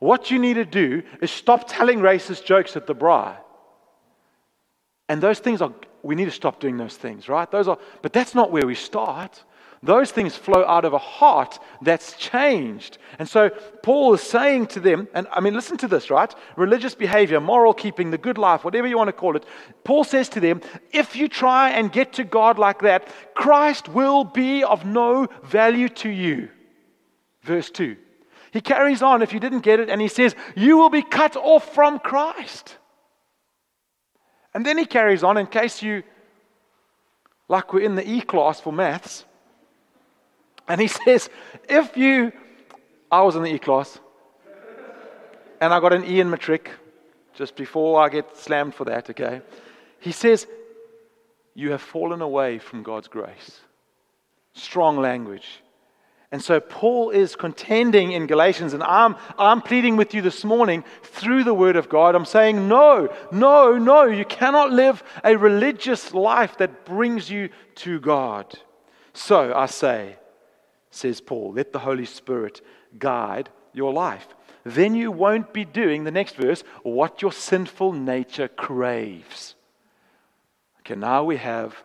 What 0.00 0.32
you 0.32 0.40
need 0.40 0.54
to 0.54 0.64
do 0.64 1.04
is 1.22 1.30
stop 1.30 1.66
telling 1.68 2.00
racist 2.00 2.44
jokes 2.44 2.76
at 2.76 2.88
the 2.88 2.96
braai. 2.96 3.36
And 5.08 5.22
those 5.22 5.38
things 5.38 5.62
are 5.62 5.72
we 6.04 6.14
need 6.14 6.26
to 6.26 6.30
stop 6.30 6.60
doing 6.60 6.76
those 6.76 6.96
things, 6.96 7.28
right? 7.28 7.50
Those 7.50 7.68
are, 7.68 7.78
but 8.02 8.12
that's 8.12 8.34
not 8.34 8.50
where 8.50 8.66
we 8.66 8.74
start. 8.74 9.42
Those 9.82 10.10
things 10.10 10.34
flow 10.34 10.64
out 10.64 10.86
of 10.86 10.94
a 10.94 10.98
heart 10.98 11.58
that's 11.82 12.16
changed. 12.16 12.96
And 13.18 13.28
so 13.28 13.50
Paul 13.82 14.14
is 14.14 14.22
saying 14.22 14.68
to 14.68 14.80
them, 14.80 15.08
and 15.12 15.26
I 15.30 15.40
mean, 15.40 15.52
listen 15.52 15.76
to 15.78 15.88
this, 15.88 16.10
right? 16.10 16.34
Religious 16.56 16.94
behavior, 16.94 17.38
moral 17.38 17.74
keeping, 17.74 18.10
the 18.10 18.16
good 18.16 18.38
life, 18.38 18.64
whatever 18.64 18.86
you 18.86 18.96
want 18.96 19.08
to 19.08 19.12
call 19.12 19.36
it. 19.36 19.44
Paul 19.84 20.04
says 20.04 20.30
to 20.30 20.40
them, 20.40 20.62
if 20.90 21.16
you 21.16 21.28
try 21.28 21.70
and 21.70 21.92
get 21.92 22.14
to 22.14 22.24
God 22.24 22.58
like 22.58 22.80
that, 22.80 23.08
Christ 23.34 23.90
will 23.90 24.24
be 24.24 24.64
of 24.64 24.86
no 24.86 25.28
value 25.44 25.90
to 25.90 26.08
you. 26.08 26.48
Verse 27.42 27.70
2. 27.70 27.96
He 28.52 28.62
carries 28.62 29.02
on 29.02 29.20
if 29.20 29.32
you 29.34 29.40
didn't 29.40 29.60
get 29.60 29.80
it, 29.80 29.90
and 29.90 30.00
he 30.00 30.08
says, 30.08 30.34
You 30.54 30.78
will 30.78 30.88
be 30.88 31.02
cut 31.02 31.36
off 31.36 31.74
from 31.74 31.98
Christ. 31.98 32.78
And 34.54 34.64
then 34.64 34.78
he 34.78 34.86
carries 34.86 35.24
on, 35.24 35.36
in 35.36 35.46
case 35.46 35.82
you, 35.82 36.02
like 37.48 37.72
we're 37.72 37.80
in 37.80 37.96
the 37.96 38.08
E 38.08 38.20
class 38.20 38.60
for 38.60 38.72
maths, 38.72 39.24
and 40.68 40.80
he 40.80 40.86
says, 41.04 41.28
if 41.68 41.96
you, 41.96 42.32
I 43.10 43.22
was 43.22 43.36
in 43.36 43.42
the 43.42 43.52
E 43.52 43.58
class, 43.58 43.98
and 45.60 45.72
I 45.72 45.80
got 45.80 45.92
an 45.92 46.04
E 46.04 46.20
in 46.20 46.30
matric 46.30 46.70
just 47.34 47.56
before 47.56 48.00
I 48.00 48.08
get 48.08 48.36
slammed 48.36 48.74
for 48.74 48.84
that, 48.84 49.10
okay? 49.10 49.40
He 49.98 50.12
says, 50.12 50.46
You 51.54 51.72
have 51.72 51.82
fallen 51.82 52.22
away 52.22 52.58
from 52.58 52.82
God's 52.82 53.08
grace. 53.08 53.60
Strong 54.52 54.98
language. 54.98 55.62
And 56.34 56.42
so 56.42 56.58
Paul 56.58 57.10
is 57.10 57.36
contending 57.36 58.10
in 58.10 58.26
Galatians, 58.26 58.74
and 58.74 58.82
I'm, 58.82 59.14
I'm 59.38 59.62
pleading 59.62 59.96
with 59.96 60.14
you 60.14 60.20
this 60.20 60.42
morning 60.42 60.82
through 61.04 61.44
the 61.44 61.54
Word 61.54 61.76
of 61.76 61.88
God. 61.88 62.16
I'm 62.16 62.24
saying, 62.24 62.66
no, 62.66 63.08
no, 63.30 63.78
no, 63.78 64.06
you 64.06 64.24
cannot 64.24 64.72
live 64.72 65.04
a 65.22 65.38
religious 65.38 66.12
life 66.12 66.58
that 66.58 66.84
brings 66.84 67.30
you 67.30 67.50
to 67.76 68.00
God. 68.00 68.52
So 69.12 69.54
I 69.54 69.66
say, 69.66 70.16
says 70.90 71.20
Paul, 71.20 71.52
let 71.52 71.72
the 71.72 71.78
Holy 71.78 72.04
Spirit 72.04 72.62
guide 72.98 73.48
your 73.72 73.92
life. 73.92 74.26
Then 74.64 74.96
you 74.96 75.12
won't 75.12 75.52
be 75.52 75.64
doing, 75.64 76.02
the 76.02 76.10
next 76.10 76.34
verse, 76.34 76.64
what 76.82 77.22
your 77.22 77.30
sinful 77.30 77.92
nature 77.92 78.48
craves. 78.48 79.54
Okay, 80.80 80.96
now 80.96 81.22
we 81.22 81.36
have 81.36 81.76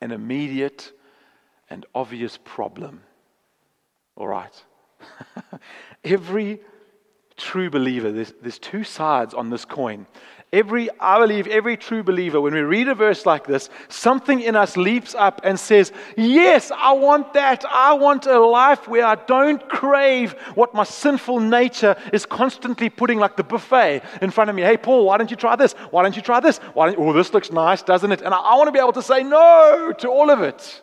an 0.00 0.12
immediate 0.12 0.92
and 1.68 1.84
obvious 1.96 2.38
problem. 2.44 3.00
All 4.20 4.28
right. 4.28 4.52
every 6.04 6.60
true 7.38 7.70
believer, 7.70 8.12
there's, 8.12 8.34
there's 8.42 8.58
two 8.58 8.84
sides 8.84 9.32
on 9.32 9.48
this 9.48 9.64
coin. 9.64 10.06
Every, 10.52 10.90
I 11.00 11.18
believe, 11.18 11.46
every 11.46 11.78
true 11.78 12.02
believer, 12.02 12.38
when 12.38 12.52
we 12.52 12.60
read 12.60 12.88
a 12.88 12.94
verse 12.94 13.24
like 13.24 13.46
this, 13.46 13.70
something 13.88 14.42
in 14.42 14.56
us 14.56 14.76
leaps 14.76 15.14
up 15.14 15.40
and 15.42 15.58
says, 15.58 15.90
Yes, 16.18 16.70
I 16.70 16.92
want 16.92 17.32
that. 17.32 17.64
I 17.64 17.94
want 17.94 18.26
a 18.26 18.38
life 18.38 18.86
where 18.86 19.06
I 19.06 19.14
don't 19.14 19.66
crave 19.70 20.32
what 20.54 20.74
my 20.74 20.84
sinful 20.84 21.40
nature 21.40 21.96
is 22.12 22.26
constantly 22.26 22.90
putting 22.90 23.18
like 23.18 23.38
the 23.38 23.44
buffet 23.44 24.02
in 24.20 24.30
front 24.30 24.50
of 24.50 24.56
me. 24.56 24.60
Hey, 24.60 24.76
Paul, 24.76 25.06
why 25.06 25.16
don't 25.16 25.30
you 25.30 25.36
try 25.38 25.56
this? 25.56 25.72
Why 25.92 26.02
don't 26.02 26.14
you 26.14 26.20
try 26.20 26.40
this? 26.40 26.58
Why 26.74 26.92
don't, 26.92 26.98
oh, 26.98 27.14
this 27.14 27.32
looks 27.32 27.50
nice, 27.50 27.80
doesn't 27.82 28.12
it? 28.12 28.20
And 28.20 28.34
I, 28.34 28.38
I 28.38 28.56
want 28.56 28.68
to 28.68 28.72
be 28.72 28.80
able 28.80 28.92
to 28.92 29.02
say 29.02 29.22
no 29.22 29.94
to 29.96 30.08
all 30.10 30.30
of 30.30 30.42
it. 30.42 30.82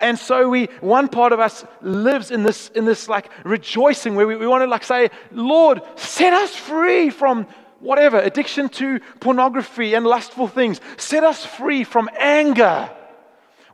And 0.00 0.18
so 0.18 0.48
we, 0.48 0.66
one 0.80 1.08
part 1.08 1.32
of 1.32 1.40
us 1.40 1.64
lives 1.82 2.30
in 2.30 2.42
this, 2.42 2.70
in 2.70 2.86
this 2.86 3.08
like 3.08 3.30
rejoicing 3.44 4.14
where 4.14 4.26
we, 4.26 4.34
we 4.34 4.46
want 4.46 4.62
to 4.62 4.66
like 4.66 4.84
say, 4.84 5.10
Lord, 5.30 5.82
set 5.96 6.32
us 6.32 6.56
free 6.56 7.10
from 7.10 7.46
whatever, 7.80 8.18
addiction 8.18 8.68
to 8.70 9.00
pornography 9.20 9.94
and 9.94 10.06
lustful 10.06 10.48
things. 10.48 10.80
Set 10.96 11.22
us 11.22 11.44
free 11.44 11.84
from 11.84 12.08
anger, 12.18 12.90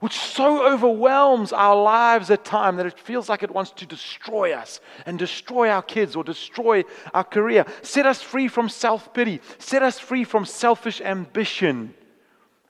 which 0.01 0.19
so 0.19 0.67
overwhelms 0.67 1.53
our 1.53 1.81
lives 1.81 2.29
at 2.31 2.45
time 2.45 2.77
that 2.77 2.87
it 2.87 2.99
feels 2.99 3.29
like 3.29 3.45
it 3.45 3.51
wants 3.53 3.71
to 3.71 3.87
destroy 3.87 4.53
us 4.53 4.81
and 5.07 5.21
destroy 5.21 5.69
our 5.69 5.83
kids 5.83 6.17
or 6.17 6.25
destroy 6.25 6.83
our 7.15 7.25
career. 7.25 7.65
Set 7.83 8.05
us 8.05 8.21
free 8.21 8.49
from 8.49 8.69
self-pity. 8.69 9.41
Set 9.59 9.83
us 9.83 9.99
free 9.99 10.25
from 10.25 10.45
selfish 10.45 11.01
ambition, 11.01 11.95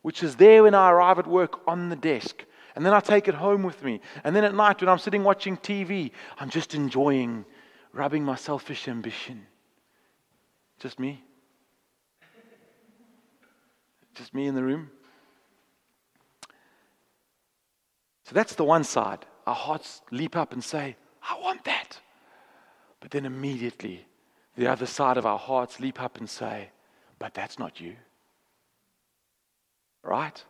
which 0.03 0.23
is 0.23 0.37
there 0.37 0.63
when 0.63 0.75
I 0.75 0.91
arrive 0.91 1.19
at 1.19 1.27
work 1.27 1.61
on 1.67 1.89
the 1.89 1.97
desk 1.97 2.45
and 2.77 2.85
then 2.85 2.93
I 2.93 3.01
take 3.01 3.27
it 3.27 3.35
home 3.35 3.63
with 3.63 3.83
me. 3.83 4.03
And 4.23 4.37
then 4.37 4.45
at 4.45 4.55
night, 4.55 4.83
when 4.83 4.91
I'm 4.91 4.99
sitting 4.99 5.25
watching 5.25 5.57
TV, 5.57 6.11
I'm 6.39 6.51
just 6.51 6.75
enjoying 6.75 7.47
rubbing 7.95 8.23
my 8.23 8.37
selfish 8.37 8.87
ambition. 8.87 9.47
Just 10.79 11.01
me? 11.01 11.25
Just 14.15 14.35
me 14.35 14.47
in 14.47 14.55
the 14.55 14.63
room? 14.63 14.91
So 18.25 18.35
that's 18.35 18.55
the 18.55 18.65
one 18.65 18.85
side. 18.85 19.25
Our 19.47 19.55
hearts 19.55 20.03
leap 20.11 20.37
up 20.37 20.53
and 20.53 20.63
say, 20.63 20.97
I 21.23 21.41
want 21.41 21.65
that. 21.65 21.99
But 23.01 23.11
then 23.11 23.25
immediately, 23.25 24.07
the 24.55 24.67
other 24.67 24.87
side 24.87 25.17
of 25.17 25.25
our 25.25 25.39
hearts 25.39 25.81
leap 25.81 26.01
up 26.01 26.19
and 26.19 26.29
say, 26.29 26.71
But 27.19 27.33
that's 27.33 27.59
not 27.59 27.81
you. 27.81 27.97
Right? 30.03 30.45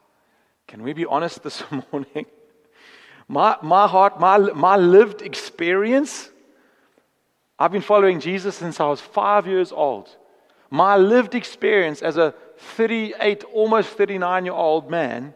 Can 0.66 0.82
we 0.82 0.92
be 0.92 1.06
honest 1.06 1.42
this 1.42 1.62
morning? 1.92 2.26
My, 3.28 3.56
my 3.62 3.86
heart, 3.86 4.20
my, 4.20 4.38
my 4.38 4.76
lived 4.76 5.22
experience, 5.22 6.30
I've 7.58 7.72
been 7.72 7.82
following 7.82 8.20
Jesus 8.20 8.56
since 8.56 8.80
I 8.80 8.86
was 8.86 9.00
five 9.00 9.46
years 9.46 9.72
old. 9.72 10.14
My 10.70 10.96
lived 10.96 11.34
experience 11.34 12.02
as 12.02 12.16
a 12.16 12.34
38, 12.58 13.44
almost 13.44 13.90
39 13.90 14.44
year 14.44 14.54
old 14.54 14.90
man 14.90 15.34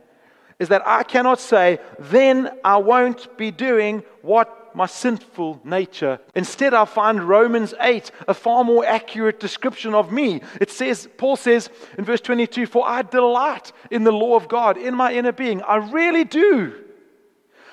is 0.59 0.69
that 0.69 0.83
I 0.87 1.03
cannot 1.03 1.41
say, 1.41 1.79
then 1.99 2.51
I 2.65 2.77
won't 2.77 3.37
be 3.39 3.51
doing 3.51 4.03
what 4.23 4.60
my 4.75 4.87
sinful 4.87 5.61
nature. 5.65 6.21
Instead, 6.35 6.75
I 6.75 6.85
find 6.85 7.23
Romans 7.23 7.75
8 7.81 8.11
a 8.29 8.35
far 8.35 8.65
more 8.65 8.85
accurate 8.85 9.41
description 9.41 9.95
of 9.95 10.13
me. 10.13 10.41
It 10.61 10.71
says, 10.71 11.09
Paul 11.19 11.37
says 11.37 11.71
in 11.99 12.05
verse 12.05 12.21
22, 12.21 12.67
For 12.67 12.87
I 12.87 13.03
delight 13.03 13.73
in 13.91 14.05
the 14.05 14.13
law 14.13 14.37
of 14.37 14.49
God 14.49 14.77
in 14.77 14.95
my 14.95 15.13
inner 15.13 15.33
being. 15.33 15.63
I 15.63 15.77
really 15.77 16.25
do. 16.25 16.85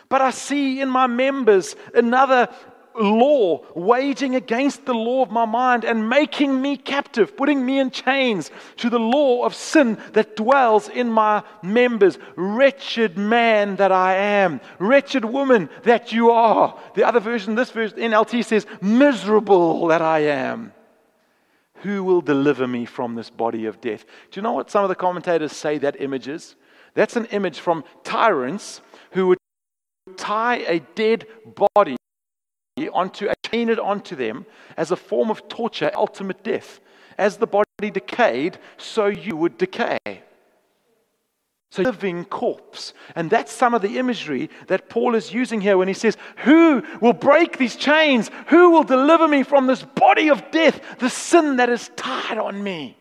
But 0.09 0.21
I 0.21 0.31
see 0.31 0.79
in 0.79 0.89
my 0.89 1.07
members 1.07 1.75
another 1.93 2.47
law 2.99 3.63
waging 3.75 4.35
against 4.35 4.85
the 4.85 4.93
law 4.93 5.21
of 5.21 5.31
my 5.31 5.45
mind 5.45 5.85
and 5.85 6.09
making 6.09 6.61
me 6.61 6.77
captive, 6.77 7.35
putting 7.37 7.65
me 7.65 7.79
in 7.79 7.91
chains 7.91 8.51
to 8.77 8.89
the 8.89 8.99
law 8.99 9.45
of 9.45 9.55
sin 9.55 9.97
that 10.13 10.35
dwells 10.35 10.89
in 10.89 11.11
my 11.11 11.43
members. 11.61 12.17
Wretched 12.35 13.17
man 13.17 13.75
that 13.77 13.91
I 13.91 14.15
am, 14.15 14.61
wretched 14.79 15.25
woman 15.25 15.69
that 15.83 16.11
you 16.11 16.31
are. 16.31 16.77
The 16.95 17.07
other 17.07 17.19
version, 17.19 17.55
this 17.55 17.71
version, 17.71 17.97
NLT 17.99 18.45
says, 18.45 18.65
miserable 18.81 19.87
that 19.87 20.01
I 20.01 20.19
am. 20.19 20.73
Who 21.81 22.03
will 22.03 22.21
deliver 22.21 22.67
me 22.67 22.85
from 22.85 23.15
this 23.15 23.29
body 23.29 23.65
of 23.65 23.79
death? 23.81 24.03
Do 24.31 24.39
you 24.39 24.41
know 24.41 24.53
what 24.53 24.71
some 24.71 24.83
of 24.83 24.89
the 24.89 24.95
commentators 24.95 25.51
say 25.51 25.77
that 25.77 26.01
image 26.01 26.27
is? 26.27 26.55
That's 26.95 27.15
an 27.15 27.25
image 27.25 27.59
from 27.59 27.83
tyrants 28.03 28.81
who 29.11 29.27
would 29.27 29.37
tie 30.17 30.57
a 30.67 30.79
dead 30.95 31.27
body 31.75 31.97
onto, 32.93 33.27
chain 33.45 33.69
it 33.69 33.79
onto 33.79 34.15
them 34.15 34.45
as 34.75 34.91
a 34.91 34.95
form 34.95 35.29
of 35.29 35.47
torture, 35.47 35.91
ultimate 35.95 36.43
death. 36.43 36.79
As 37.17 37.37
the 37.37 37.47
body 37.47 37.89
decayed, 37.91 38.59
so 38.77 39.07
you 39.07 39.35
would 39.35 39.57
decay. 39.57 39.97
So, 41.69 41.81
living 41.81 42.25
corpse. 42.25 42.93
And 43.15 43.29
that's 43.29 43.51
some 43.51 43.73
of 43.73 43.81
the 43.81 43.97
imagery 43.97 44.49
that 44.67 44.89
Paul 44.89 45.15
is 45.15 45.33
using 45.33 45.59
here 45.59 45.77
when 45.77 45.87
he 45.87 45.93
says, 45.93 46.15
Who 46.37 46.83
will 47.01 47.13
break 47.13 47.57
these 47.57 47.75
chains? 47.75 48.31
Who 48.47 48.69
will 48.69 48.83
deliver 48.83 49.27
me 49.27 49.43
from 49.43 49.67
this 49.67 49.83
body 49.83 50.29
of 50.29 50.49
death, 50.51 50.79
the 50.99 51.09
sin 51.09 51.57
that 51.57 51.69
is 51.69 51.89
tied 51.95 52.37
on 52.37 52.63
me? 52.63 52.97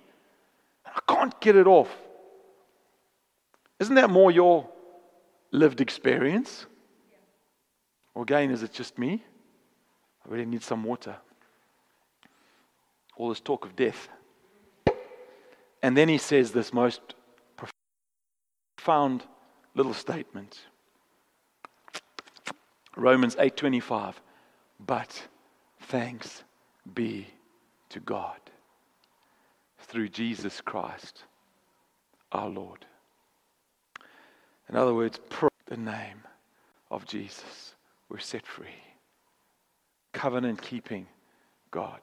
I 0.85 1.01
can't 1.07 1.39
get 1.41 1.55
it 1.55 1.67
off. 1.67 1.95
Isn't 3.79 3.97
that 3.97 4.11
more 4.11 4.31
your 4.31 4.69
lived 5.53 5.81
experience? 5.81 6.67
Or 8.15 8.23
again, 8.23 8.51
is 8.51 8.63
it 8.63 8.73
just 8.73 8.99
me? 8.99 9.23
I 10.27 10.33
really 10.33 10.47
need 10.47 10.63
some 10.63 10.83
water. 10.85 11.17
All 13.17 13.29
this 13.29 13.41
talk 13.41 13.65
of 13.65 13.77
death. 13.77 14.09
And 15.83 15.97
then 15.97 16.09
he 16.09 16.19
says 16.19 16.53
this 16.53 16.73
most 16.73 17.15
profound 18.77 19.25
little 19.75 19.95
statement. 19.95 20.67
Romans 22.97 23.37
8:25 23.37 24.21
But 24.81 25.29
thanks 25.81 26.43
be 26.95 27.29
to 27.91 28.01
God 28.01 28.41
through 29.79 30.09
Jesus 30.09 30.61
Christ 30.61 31.25
our 32.33 32.49
Lord. 32.49 32.85
In 34.69 34.77
other 34.77 34.95
words, 34.95 35.21
the 35.67 35.77
name 35.77 36.23
of 36.91 37.07
Jesus, 37.07 37.75
we're 38.09 38.19
set 38.19 38.47
free. 38.47 38.86
Covenant 40.17 40.63
keeping 40.63 41.07
God, 41.71 42.01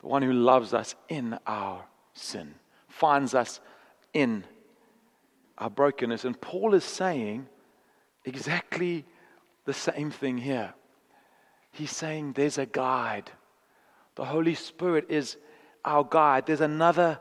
the 0.00 0.06
one 0.06 0.20
who 0.20 0.34
loves 0.34 0.74
us 0.74 0.94
in 1.08 1.38
our 1.46 1.82
sin, 2.12 2.54
finds 2.88 3.34
us 3.34 3.58
in 4.12 4.44
our 5.56 5.70
brokenness. 5.70 6.26
And 6.26 6.38
Paul 6.38 6.74
is 6.74 6.84
saying 6.84 7.46
exactly 8.26 9.06
the 9.64 9.72
same 9.72 10.10
thing 10.10 10.36
here. 10.36 10.74
He's 11.72 11.90
saying 11.90 12.34
there's 12.34 12.58
a 12.58 12.66
guide. 12.66 13.30
The 14.16 14.26
Holy 14.26 14.54
Spirit 14.54 15.06
is 15.08 15.38
our 15.86 16.04
guide. 16.04 16.44
There's 16.44 16.60
another 16.60 17.18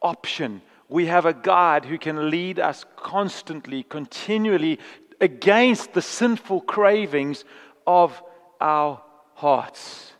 option. 0.00 0.62
We 0.88 1.06
have 1.06 1.26
a 1.26 1.34
guide 1.34 1.84
who 1.84 1.98
can 1.98 2.30
lead 2.30 2.60
us 2.60 2.84
constantly, 2.94 3.82
continually 3.82 4.78
against 5.20 5.94
the 5.94 6.02
sinful 6.02 6.60
cravings 6.60 7.44
of 7.88 8.22
our 8.60 9.02
hearts. 9.34 10.12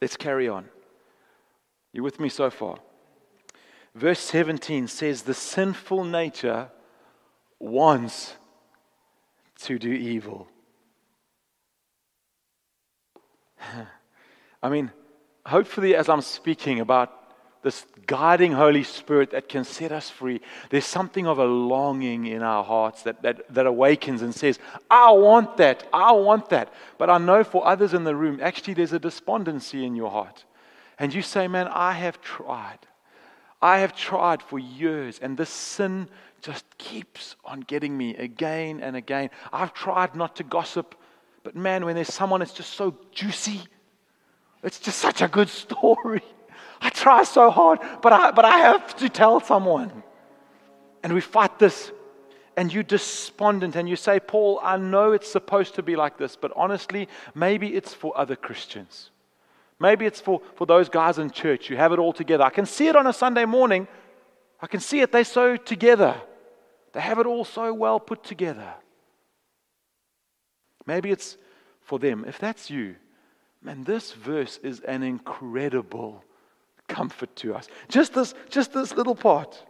Let's 0.00 0.16
carry 0.16 0.48
on. 0.48 0.66
You 1.92 2.02
with 2.02 2.20
me 2.20 2.28
so 2.28 2.50
far? 2.50 2.78
Verse 3.94 4.20
17 4.20 4.86
says, 4.86 5.22
The 5.22 5.34
sinful 5.34 6.04
nature 6.04 6.68
wants 7.58 8.34
to 9.62 9.78
do 9.78 9.90
evil. 9.90 10.46
I 14.62 14.68
mean, 14.68 14.92
hopefully, 15.44 15.96
as 15.96 16.08
I'm 16.08 16.20
speaking 16.20 16.80
about 16.80 17.17
this 17.62 17.86
guiding 18.06 18.52
Holy 18.52 18.84
Spirit 18.84 19.30
that 19.30 19.48
can 19.48 19.64
set 19.64 19.92
us 19.92 20.08
free, 20.08 20.40
there's 20.70 20.86
something 20.86 21.26
of 21.26 21.38
a 21.38 21.44
longing 21.44 22.26
in 22.26 22.42
our 22.42 22.62
hearts 22.62 23.02
that, 23.02 23.22
that, 23.22 23.52
that 23.52 23.66
awakens 23.66 24.22
and 24.22 24.34
says, 24.34 24.58
I 24.90 25.10
want 25.12 25.56
that, 25.56 25.86
I 25.92 26.12
want 26.12 26.50
that. 26.50 26.72
But 26.98 27.10
I 27.10 27.18
know 27.18 27.44
for 27.44 27.66
others 27.66 27.94
in 27.94 28.04
the 28.04 28.14
room, 28.14 28.38
actually, 28.40 28.74
there's 28.74 28.92
a 28.92 28.98
despondency 28.98 29.84
in 29.84 29.96
your 29.96 30.10
heart. 30.10 30.44
And 30.98 31.12
you 31.12 31.22
say, 31.22 31.48
Man, 31.48 31.68
I 31.68 31.92
have 31.92 32.20
tried. 32.20 32.78
I 33.60 33.78
have 33.78 33.96
tried 33.96 34.42
for 34.42 34.58
years, 34.58 35.18
and 35.18 35.36
this 35.36 35.50
sin 35.50 36.08
just 36.42 36.64
keeps 36.78 37.34
on 37.44 37.60
getting 37.60 37.96
me 37.96 38.16
again 38.16 38.80
and 38.80 38.94
again. 38.94 39.30
I've 39.52 39.74
tried 39.74 40.14
not 40.14 40.36
to 40.36 40.44
gossip, 40.44 40.94
but 41.42 41.56
man, 41.56 41.84
when 41.84 41.96
there's 41.96 42.12
someone 42.14 42.40
that's 42.40 42.52
just 42.52 42.74
so 42.74 42.96
juicy, 43.10 43.62
it's 44.62 44.78
just 44.78 44.98
such 44.98 45.22
a 45.22 45.28
good 45.28 45.48
story. 45.64 46.22
Try 46.98 47.22
so 47.22 47.48
hard, 47.48 47.78
but 48.02 48.12
I, 48.12 48.32
but 48.32 48.44
I 48.44 48.58
have 48.58 48.96
to 48.96 49.08
tell 49.08 49.38
someone. 49.40 50.02
And 51.04 51.12
we 51.12 51.20
fight 51.20 51.56
this, 51.60 51.92
and 52.56 52.72
you 52.72 52.82
despondent, 52.82 53.76
and 53.76 53.88
you 53.88 53.94
say, 53.94 54.18
Paul, 54.18 54.58
I 54.64 54.78
know 54.78 55.12
it's 55.12 55.30
supposed 55.30 55.76
to 55.76 55.82
be 55.84 55.94
like 55.94 56.18
this, 56.18 56.34
but 56.34 56.50
honestly, 56.56 57.08
maybe 57.36 57.76
it's 57.76 57.94
for 57.94 58.18
other 58.18 58.34
Christians. 58.34 59.10
Maybe 59.78 60.06
it's 60.06 60.20
for, 60.20 60.42
for 60.56 60.66
those 60.66 60.88
guys 60.88 61.18
in 61.18 61.30
church 61.30 61.68
who 61.68 61.76
have 61.76 61.92
it 61.92 62.00
all 62.00 62.12
together. 62.12 62.42
I 62.42 62.50
can 62.50 62.66
see 62.66 62.88
it 62.88 62.96
on 62.96 63.06
a 63.06 63.12
Sunday 63.12 63.44
morning. 63.44 63.86
I 64.60 64.66
can 64.66 64.80
see 64.80 65.00
it. 65.00 65.12
They're 65.12 65.22
so 65.22 65.56
together. 65.56 66.20
They 66.94 67.00
have 67.00 67.20
it 67.20 67.26
all 67.26 67.44
so 67.44 67.72
well 67.72 68.00
put 68.00 68.24
together. 68.24 68.74
Maybe 70.84 71.12
it's 71.12 71.36
for 71.82 72.00
them. 72.00 72.24
If 72.26 72.40
that's 72.40 72.70
you, 72.70 72.96
man, 73.62 73.84
this 73.84 74.10
verse 74.10 74.58
is 74.64 74.80
an 74.80 75.04
incredible 75.04 76.24
comfort 76.88 77.34
to 77.36 77.54
us. 77.54 77.68
Just 77.88 78.14
this, 78.14 78.34
just 78.50 78.72
this 78.72 78.94
little 78.94 79.14
part. 79.14 79.62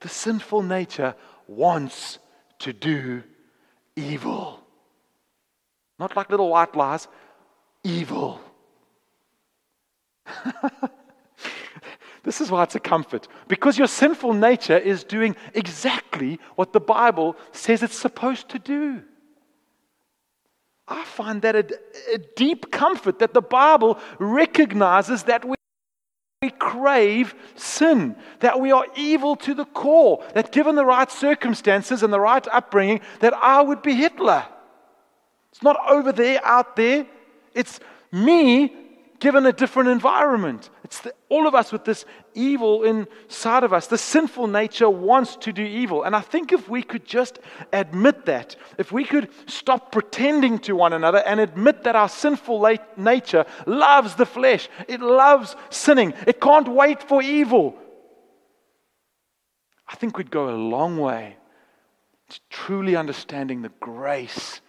The 0.00 0.08
sinful 0.08 0.62
nature 0.62 1.14
wants 1.46 2.18
to 2.60 2.72
do 2.72 3.22
evil. 3.96 4.60
Not 5.98 6.16
like 6.16 6.30
little 6.30 6.50
white 6.50 6.76
lies, 6.76 7.08
evil. 7.82 8.40
this 12.24 12.40
is 12.40 12.50
why 12.50 12.62
it's 12.64 12.74
a 12.74 12.80
comfort. 12.80 13.28
Because 13.48 13.78
your 13.78 13.86
sinful 13.86 14.32
nature 14.32 14.78
is 14.78 15.04
doing 15.04 15.36
exactly 15.54 16.40
what 16.56 16.72
the 16.72 16.80
Bible 16.80 17.36
says 17.52 17.82
it's 17.82 17.98
supposed 17.98 18.48
to 18.50 18.58
do. 18.58 19.02
I 20.86 21.04
find 21.04 21.40
that 21.42 21.56
a, 21.56 21.78
a 22.12 22.18
deep 22.36 22.70
comfort 22.70 23.18
that 23.20 23.32
the 23.32 23.40
Bible 23.40 23.98
recognizes 24.18 25.22
that 25.24 25.44
we 25.44 25.53
we 26.44 26.50
crave 26.50 27.34
sin, 27.54 28.14
that 28.40 28.60
we 28.60 28.70
are 28.70 28.86
evil 28.96 29.34
to 29.34 29.54
the 29.54 29.64
core, 29.64 30.22
that 30.34 30.52
given 30.52 30.74
the 30.74 30.84
right 30.84 31.10
circumstances 31.10 32.02
and 32.02 32.12
the 32.12 32.20
right 32.20 32.46
upbringing, 32.52 33.00
that 33.20 33.32
I 33.32 33.62
would 33.62 33.80
be 33.80 33.94
Hitler. 33.94 34.44
It's 35.50 35.62
not 35.62 35.78
over 35.88 36.12
there, 36.12 36.44
out 36.44 36.76
there. 36.76 37.06
It's 37.54 37.80
me 38.12 38.76
given 39.24 39.46
a 39.46 39.54
different 39.54 39.88
environment. 39.88 40.68
It's 40.84 41.00
the, 41.00 41.14
all 41.30 41.48
of 41.48 41.54
us 41.54 41.72
with 41.72 41.86
this 41.86 42.04
evil 42.34 42.82
inside 42.82 43.64
of 43.64 43.72
us. 43.72 43.86
The 43.86 43.96
sinful 43.96 44.48
nature 44.48 44.90
wants 44.90 45.36
to 45.36 45.50
do 45.50 45.62
evil. 45.62 46.02
And 46.02 46.14
I 46.14 46.20
think 46.20 46.52
if 46.52 46.68
we 46.68 46.82
could 46.82 47.06
just 47.06 47.38
admit 47.72 48.26
that, 48.26 48.54
if 48.76 48.92
we 48.92 49.02
could 49.02 49.30
stop 49.46 49.92
pretending 49.92 50.58
to 50.66 50.76
one 50.76 50.92
another 50.92 51.22
and 51.26 51.40
admit 51.40 51.84
that 51.84 51.96
our 51.96 52.10
sinful 52.10 52.76
nature 52.98 53.46
loves 53.66 54.14
the 54.14 54.26
flesh, 54.26 54.68
it 54.88 55.00
loves 55.00 55.56
sinning, 55.70 56.12
it 56.26 56.38
can't 56.38 56.68
wait 56.68 57.02
for 57.02 57.22
evil, 57.22 57.78
I 59.88 59.94
think 59.96 60.18
we'd 60.18 60.30
go 60.30 60.50
a 60.50 60.60
long 60.76 60.98
way 60.98 61.38
to 62.28 62.40
truly 62.50 62.94
understanding 62.94 63.62
the 63.62 63.72
grace 63.80 64.60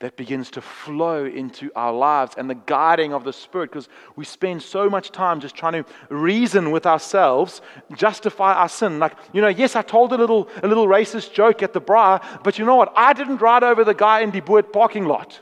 that 0.00 0.16
begins 0.16 0.50
to 0.50 0.60
flow 0.60 1.24
into 1.24 1.70
our 1.76 1.92
lives 1.92 2.34
and 2.36 2.50
the 2.50 2.54
guiding 2.54 3.14
of 3.14 3.24
the 3.24 3.32
Spirit 3.32 3.70
because 3.70 3.88
we 4.16 4.24
spend 4.24 4.60
so 4.60 4.90
much 4.90 5.10
time 5.12 5.40
just 5.40 5.54
trying 5.54 5.72
to 5.72 5.84
reason 6.08 6.72
with 6.72 6.84
ourselves, 6.84 7.62
justify 7.94 8.54
our 8.54 8.68
sin. 8.68 8.98
Like, 8.98 9.14
you 9.32 9.40
know, 9.40 9.48
yes, 9.48 9.76
I 9.76 9.82
told 9.82 10.12
a 10.12 10.16
little, 10.16 10.48
a 10.62 10.68
little 10.68 10.86
racist 10.86 11.32
joke 11.32 11.62
at 11.62 11.72
the 11.72 11.80
bar, 11.80 12.20
but 12.42 12.58
you 12.58 12.64
know 12.64 12.76
what? 12.76 12.92
I 12.96 13.12
didn't 13.12 13.38
ride 13.38 13.62
over 13.62 13.84
the 13.84 13.94
guy 13.94 14.20
in 14.20 14.30
the 14.30 14.40
Boot 14.40 14.72
parking 14.72 15.04
lot. 15.04 15.40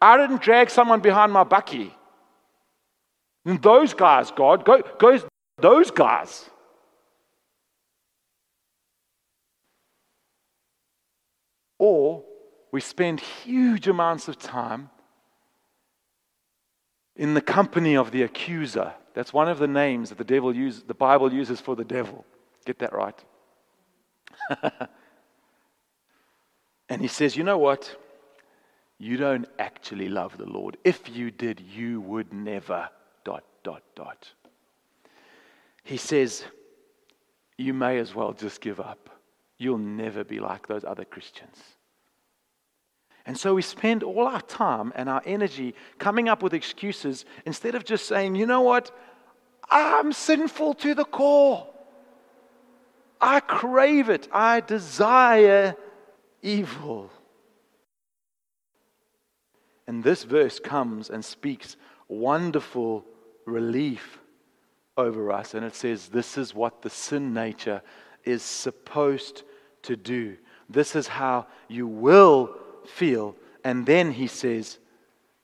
I 0.00 0.16
didn't 0.16 0.42
drag 0.42 0.70
someone 0.70 1.00
behind 1.00 1.32
my 1.32 1.44
bakkie. 1.44 1.92
And 3.44 3.60
those 3.62 3.94
guys, 3.94 4.30
God, 4.30 4.64
go, 4.64 4.82
go, 4.98 5.18
those 5.56 5.90
guys. 5.90 6.48
Or 11.78 12.24
we 12.70 12.80
spend 12.80 13.20
huge 13.20 13.88
amounts 13.88 14.28
of 14.28 14.38
time 14.38 14.90
in 17.16 17.34
the 17.34 17.40
company 17.40 17.96
of 17.96 18.10
the 18.10 18.22
accuser. 18.22 18.92
That's 19.14 19.32
one 19.32 19.48
of 19.48 19.58
the 19.58 19.66
names 19.66 20.10
that 20.10 20.18
the 20.18 20.24
devil 20.24 20.54
uses, 20.54 20.82
the 20.84 20.94
Bible 20.94 21.32
uses 21.32 21.60
for 21.60 21.74
the 21.74 21.84
devil. 21.84 22.24
Get 22.64 22.78
that 22.80 22.92
right. 22.92 23.24
and 26.88 27.00
he 27.00 27.08
says, 27.08 27.36
You 27.36 27.44
know 27.44 27.58
what? 27.58 27.94
You 28.98 29.16
don't 29.16 29.48
actually 29.58 30.08
love 30.08 30.36
the 30.36 30.46
Lord. 30.46 30.76
If 30.84 31.08
you 31.08 31.30
did, 31.30 31.60
you 31.60 32.00
would 32.00 32.32
never. 32.32 32.88
Dot, 33.24 33.44
dot, 33.62 33.82
dot. 33.94 34.28
He 35.84 35.96
says, 35.96 36.44
You 37.56 37.74
may 37.74 37.98
as 37.98 38.14
well 38.14 38.32
just 38.32 38.60
give 38.60 38.80
up. 38.80 39.10
You'll 39.58 39.78
never 39.78 40.24
be 40.24 40.38
like 40.38 40.68
those 40.68 40.84
other 40.84 41.04
Christians. 41.04 41.56
And 43.26 43.36
so 43.36 43.54
we 43.54 43.62
spend 43.62 44.02
all 44.02 44.26
our 44.26 44.40
time 44.40 44.92
and 44.94 45.08
our 45.08 45.20
energy 45.26 45.74
coming 45.98 46.28
up 46.28 46.42
with 46.42 46.54
excuses 46.54 47.26
instead 47.44 47.74
of 47.74 47.84
just 47.84 48.06
saying, 48.06 48.36
you 48.36 48.46
know 48.46 48.62
what? 48.62 48.90
I'm 49.70 50.12
sinful 50.12 50.74
to 50.74 50.94
the 50.94 51.04
core. 51.04 51.66
I 53.20 53.40
crave 53.40 54.08
it. 54.08 54.28
I 54.32 54.60
desire 54.60 55.76
evil. 56.40 57.10
And 59.86 60.04
this 60.04 60.22
verse 60.24 60.60
comes 60.60 61.10
and 61.10 61.24
speaks 61.24 61.76
wonderful 62.08 63.04
relief 63.44 64.20
over 64.96 65.32
us. 65.32 65.54
And 65.54 65.64
it 65.64 65.74
says, 65.74 66.08
This 66.08 66.38
is 66.38 66.54
what 66.54 66.82
the 66.82 66.90
sin 66.90 67.34
nature 67.34 67.82
is 68.24 68.42
supposed 68.42 69.42
to 69.88 69.96
do. 69.96 70.36
This 70.70 70.94
is 70.94 71.08
how 71.08 71.46
you 71.66 71.86
will 71.86 72.54
feel. 72.86 73.34
And 73.64 73.84
then 73.84 74.12
he 74.12 74.26
says, 74.26 74.78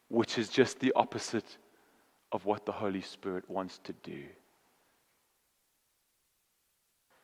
which 0.08 0.38
is 0.38 0.48
just 0.48 0.80
the 0.80 0.92
opposite 0.94 1.58
of 2.30 2.44
what 2.44 2.64
the 2.64 2.72
Holy 2.72 3.00
Spirit 3.00 3.48
wants 3.48 3.80
to 3.84 3.92
do. 4.02 4.22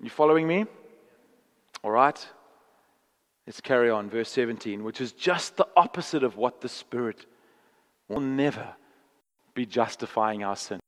You 0.03 0.11
following 0.11 0.47
me? 0.47 0.65
All 1.85 1.91
right. 1.91 2.27
Let's 3.47 3.61
carry 3.61 3.91
on. 3.91 4.09
Verse 4.09 4.31
17, 4.31 4.83
which 4.83 5.01
is 5.01 5.13
just 5.13 5.57
the 5.57 5.69
opposite 5.77 6.23
of 6.23 6.37
what 6.37 6.61
the 6.61 6.69
Spirit 6.69 7.27
will 8.09 8.21
never 8.21 8.75
be 9.55 9.67
justifying 9.67 10.43
our 10.43 10.57
sin. 10.57 10.81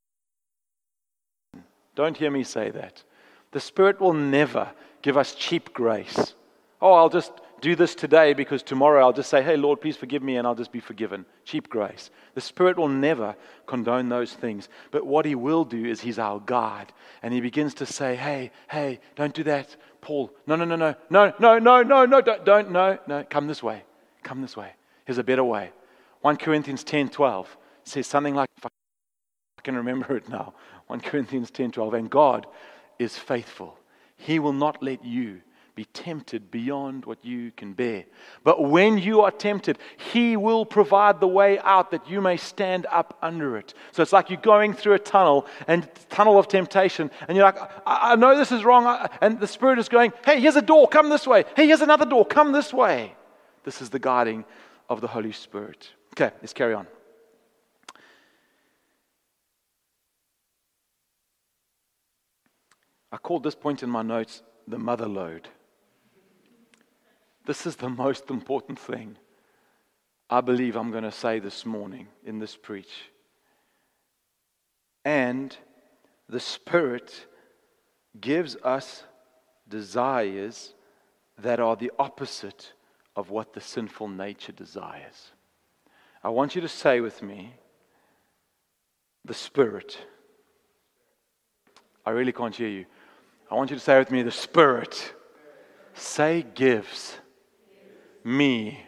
Don't 1.95 2.17
hear 2.17 2.31
me 2.31 2.43
say 2.43 2.71
that. 2.71 3.05
The 3.51 3.61
Spirit 3.61 4.01
will 4.01 4.15
never 4.15 4.71
give 5.03 5.17
us 5.17 5.35
cheap 5.35 5.73
grace. 5.73 6.35
Oh, 6.81 6.95
I'll 6.95 7.09
just 7.09 7.33
do 7.61 7.77
this 7.77 7.95
today 7.95 8.35
because 8.35 8.63
tomorrow 8.63 9.03
I'll 9.03 9.13
just 9.13 9.31
say, 9.31 9.43
hey, 9.43 9.57
Lord, 9.57 9.81
please 9.81 9.97
forgive 9.97 10.23
me, 10.23 10.37
and 10.37 10.47
I'll 10.47 10.55
just 10.55 10.73
be 10.73 10.81
forgiven. 10.81 11.25
Cheap 11.45 11.69
grace. 11.69 12.11
The 12.35 12.41
Spirit 12.41 12.77
will 12.77 12.89
never 12.89 13.37
condone 13.67 14.09
those 14.09 14.33
things. 14.33 14.69
But 14.91 15.07
what 15.07 15.25
He 15.25 15.37
will 15.37 15.65
do 15.65 15.85
is 15.85 16.01
He's 16.01 16.19
our 16.19 16.41
God. 16.41 16.93
And 17.23 17.33
He 17.33 17.41
begins 17.41 17.75
to 17.75 17.87
say, 17.87 18.17
hey, 18.17 18.51
hey, 18.69 18.99
don't 19.15 19.33
do 19.33 19.45
that. 19.45 19.77
Paul, 20.01 20.33
no, 20.47 20.57
no, 20.57 20.65
no, 20.65 20.75
no, 20.75 20.97
no, 21.09 21.33
no, 21.39 21.59
no, 21.59 21.83
no, 21.83 22.05
no, 22.05 22.21
don't, 22.21 22.45
don't, 22.45 22.71
no, 22.73 22.99
no, 23.07 23.25
come 23.31 23.47
this 23.47 23.63
way. 23.63 23.85
Come 24.25 24.43
this 24.43 24.57
way. 24.57 24.73
Here's 25.05 25.19
a 25.19 25.25
better 25.25 25.45
way. 25.45 25.71
1 26.23 26.37
Corinthians 26.37 26.83
10 26.85 27.09
12 27.11 27.57
says 27.85 28.07
something 28.07 28.35
like, 28.35 28.49
I 28.65 28.69
can 29.63 29.77
remember 29.77 30.17
it 30.17 30.29
now. 30.29 30.55
1 30.89 31.01
Corinthians 31.01 31.51
10 31.53 31.71
12. 31.71 31.95
And 31.95 32.11
God 32.11 32.47
is 32.99 33.17
faithful. 33.17 33.79
He 34.23 34.39
will 34.39 34.53
not 34.53 34.83
let 34.83 35.05
you 35.05 35.41
be 35.75 35.85
tempted 35.87 36.51
beyond 36.51 37.07
what 37.07 37.25
you 37.25 37.51
can 37.57 37.73
bear. 37.73 38.05
But 38.45 38.63
when 38.63 38.99
you 38.99 39.23
are 39.23 39.31
tempted, 39.31 39.79
He 40.13 40.37
will 40.37 40.65
provide 40.65 41.19
the 41.19 41.27
way 41.27 41.59
out 41.61 41.91
that 41.91 42.09
you 42.09 42.21
may 42.21 42.37
stand 42.37 42.87
up 42.91 43.19
under 43.23 43.57
it. 43.57 43.75
So 43.91 44.03
it's 44.03 44.13
like 44.13 44.31
you're 44.31 44.41
going 44.41 44.75
through 44.75 44.95
a 44.95 44.99
tunnel 44.99 45.47
and 45.67 45.89
tunnel 46.09 46.39
of 46.39 46.47
temptation, 46.47 47.11
and 47.27 47.37
you're 47.37 47.47
like, 47.47 47.59
I, 47.87 48.13
I 48.13 48.17
know 48.17 48.37
this 48.37 48.53
is 48.53 48.65
wrong. 48.65 49.09
And 49.21 49.41
the 49.41 49.49
Spirit 49.49 49.79
is 49.79 49.89
going, 49.89 50.13
Hey, 50.25 50.41
here's 50.41 50.57
a 50.57 50.63
door, 50.63 50.87
come 50.89 51.09
this 51.09 51.27
way. 51.27 51.45
Hey, 51.57 51.67
here's 51.67 51.81
another 51.81 52.07
door, 52.07 52.25
come 52.27 52.53
this 52.53 52.73
way. 52.73 53.15
This 53.65 53.81
is 53.81 53.91
the 53.91 53.99
guiding 53.99 54.45
of 54.89 55.01
the 55.01 55.09
Holy 55.09 55.33
Spirit. 55.33 55.89
Okay, 56.15 56.35
let's 56.43 56.53
carry 56.53 56.75
on. 56.75 56.87
I 63.13 63.19
called 63.19 63.43
this 63.45 63.55
point 63.55 63.83
in 63.83 63.91
my 63.91 64.03
notes 64.03 64.43
the 64.67 64.79
mother 64.79 65.07
lode. 65.07 65.49
This 67.45 67.67
is 67.67 67.77
the 67.77 67.91
most 67.91 68.31
important 68.31 68.79
thing 68.79 69.19
I 70.31 70.41
believe 70.41 70.77
I'm 70.77 70.91
going 70.91 71.05
to 71.05 71.13
say 71.13 71.41
this 71.41 71.67
morning 71.67 72.09
in 72.25 72.39
this 72.39 72.57
preach. 72.57 73.11
And 75.05 75.55
the 76.27 76.41
Spirit 76.41 77.27
gives 78.19 78.57
us 78.65 79.05
desires 79.69 80.73
that 81.37 81.61
are 81.61 81.77
the 81.77 81.91
opposite 81.99 82.73
of 83.15 83.29
what 83.29 83.53
the 83.53 83.61
sinful 83.61 84.09
nature 84.09 84.53
desires. 84.53 85.33
I 86.25 86.31
want 86.31 86.55
you 86.55 86.63
to 86.63 86.69
say 86.69 87.01
with 87.01 87.21
me, 87.21 87.57
the 89.25 89.35
Spirit. 89.35 89.99
I 92.07 92.11
really 92.11 92.33
can't 92.33 92.55
hear 92.55 92.69
you. 92.69 92.87
I 93.53 93.55
want 93.55 93.69
you 93.69 93.77
to 93.77 93.83
say 93.83 93.99
with 93.99 94.11
me, 94.11 94.23
the 94.23 94.31
Spirit. 94.31 95.13
Say 95.93 96.43
gives 96.55 97.19
me. 98.25 98.83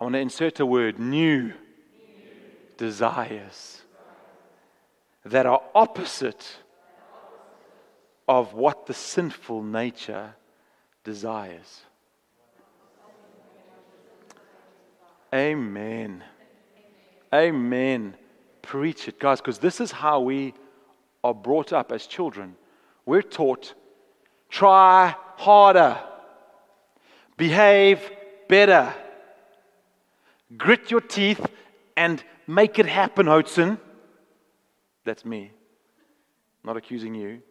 I 0.00 0.04
want 0.04 0.14
to 0.14 0.18
insert 0.18 0.60
a 0.60 0.64
word 0.64 0.98
new 0.98 1.52
desires 2.78 3.82
that 5.26 5.44
are 5.44 5.60
opposite 5.74 6.56
of 8.26 8.54
what 8.54 8.86
the 8.86 8.94
sinful 8.94 9.62
nature 9.62 10.34
desires. 11.04 11.82
Amen. 15.34 16.24
Amen. 17.34 18.16
Preach 18.62 19.06
it, 19.06 19.20
guys, 19.20 19.42
because 19.42 19.58
this 19.58 19.82
is 19.82 19.92
how 19.92 20.20
we 20.20 20.54
are 21.22 21.34
brought 21.34 21.74
up 21.74 21.92
as 21.92 22.06
children. 22.06 22.56
We're 23.06 23.22
taught 23.22 23.74
try 24.50 25.14
harder, 25.36 25.98
behave 27.36 28.10
better, 28.48 28.92
grit 30.56 30.90
your 30.90 31.00
teeth, 31.00 31.44
and 31.96 32.22
make 32.46 32.78
it 32.78 32.86
happen, 32.86 33.26
Hodson. 33.26 33.78
That's 35.04 35.24
me. 35.24 35.52
Not 36.62 36.76
accusing 36.76 37.14
you. 37.14 37.42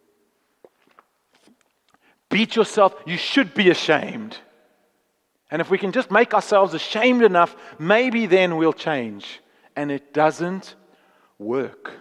Beat 2.29 2.55
yourself. 2.55 2.95
You 3.07 3.17
should 3.17 3.53
be 3.53 3.69
ashamed. 3.69 4.37
And 5.49 5.61
if 5.61 5.71
we 5.71 5.79
can 5.79 5.91
just 5.91 6.11
make 6.11 6.35
ourselves 6.35 6.75
ashamed 6.75 7.23
enough, 7.23 7.55
maybe 7.79 8.27
then 8.27 8.57
we'll 8.57 8.73
change. 8.73 9.41
And 9.75 9.91
it 9.91 10.13
doesn't 10.13 10.75
work. 11.39 11.91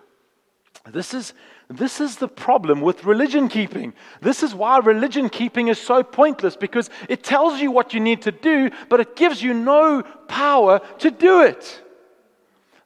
This 0.86 1.14
is, 1.14 1.32
this 1.68 2.00
is 2.00 2.16
the 2.16 2.28
problem 2.28 2.80
with 2.80 3.04
religion 3.04 3.48
keeping. 3.48 3.92
This 4.22 4.42
is 4.42 4.54
why 4.54 4.78
religion 4.78 5.28
keeping 5.28 5.68
is 5.68 5.78
so 5.78 6.02
pointless 6.02 6.56
because 6.56 6.88
it 7.10 7.22
tells 7.22 7.60
you 7.60 7.70
what 7.70 7.92
you 7.92 8.00
need 8.00 8.22
to 8.22 8.32
do, 8.32 8.70
but 8.88 9.00
it 9.00 9.16
gives 9.16 9.42
you 9.42 9.52
no 9.52 10.02
power 10.28 10.80
to 10.98 11.10
do 11.10 11.42
it. 11.42 11.82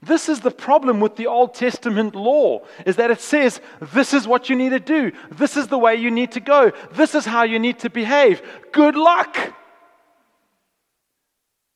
This 0.03 0.29
is 0.29 0.41
the 0.41 0.51
problem 0.51 0.99
with 0.99 1.15
the 1.15 1.29
Old 1.29 1.55
Testament 1.55 2.17
law 2.17 2.63
is 2.85 2.97
that 2.97 3.13
it 3.13 3.21
says 3.21 3.61
this 3.81 4.13
is 4.13 4.27
what 4.27 4.51
you 4.51 4.57
need 4.57 4.71
to 4.71 4.81
do. 4.81 5.13
This 5.31 5.57
is 5.57 5.69
the 5.69 5.79
way 5.79 5.95
you 5.95 6.11
need 6.11 6.33
to 6.33 6.41
go. 6.41 6.73
This 6.91 7.15
is 7.15 7.25
how 7.25 7.45
you 7.45 7.61
need 7.61 7.79
to 7.81 7.91
behave. 7.91 8.43
Good 8.73 8.97
luck. 8.97 9.39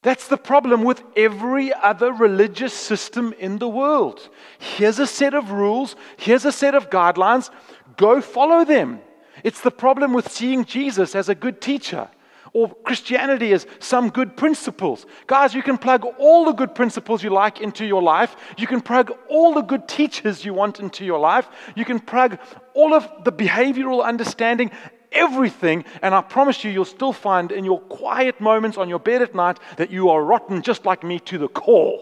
That's 0.06 0.28
the 0.28 0.36
problem 0.36 0.84
with 0.84 1.02
every 1.16 1.74
other 1.74 2.12
religious 2.12 2.72
system 2.72 3.34
in 3.40 3.58
the 3.58 3.68
world. 3.68 4.28
Here's 4.60 5.00
a 5.00 5.06
set 5.06 5.34
of 5.34 5.50
rules, 5.50 5.96
here's 6.16 6.44
a 6.44 6.52
set 6.52 6.76
of 6.76 6.90
guidelines, 6.90 7.50
go 7.96 8.20
follow 8.20 8.64
them. 8.64 9.00
It's 9.42 9.62
the 9.62 9.72
problem 9.72 10.12
with 10.12 10.30
seeing 10.30 10.64
Jesus 10.64 11.16
as 11.16 11.28
a 11.28 11.34
good 11.34 11.60
teacher 11.60 12.08
or 12.52 12.72
Christianity 12.84 13.52
as 13.52 13.66
some 13.80 14.10
good 14.10 14.36
principles. 14.36 15.06
Guys, 15.26 15.54
you 15.54 15.62
can 15.64 15.76
plug 15.76 16.06
all 16.20 16.44
the 16.44 16.52
good 16.52 16.72
principles 16.72 17.24
you 17.24 17.30
like 17.30 17.60
into 17.60 17.84
your 17.84 18.00
life. 18.00 18.36
You 18.56 18.68
can 18.68 18.80
plug 18.80 19.12
all 19.28 19.54
the 19.54 19.62
good 19.62 19.88
teachers 19.88 20.44
you 20.44 20.54
want 20.54 20.78
into 20.78 21.04
your 21.04 21.18
life. 21.18 21.48
You 21.74 21.84
can 21.84 21.98
plug 21.98 22.38
all 22.74 22.94
of 22.94 23.08
the 23.24 23.32
behavioral 23.32 24.04
understanding 24.04 24.70
everything, 25.12 25.84
and 26.02 26.14
I 26.14 26.20
promise 26.20 26.64
you, 26.64 26.70
you'll 26.70 26.84
still 26.84 27.12
find 27.12 27.52
in 27.52 27.64
your 27.64 27.80
quiet 27.80 28.40
moments 28.40 28.76
on 28.76 28.88
your 28.88 28.98
bed 28.98 29.22
at 29.22 29.34
night 29.34 29.58
that 29.76 29.90
you 29.90 30.10
are 30.10 30.22
rotten 30.22 30.62
just 30.62 30.84
like 30.84 31.02
me 31.02 31.18
to 31.20 31.38
the 31.38 31.48
core. 31.48 32.00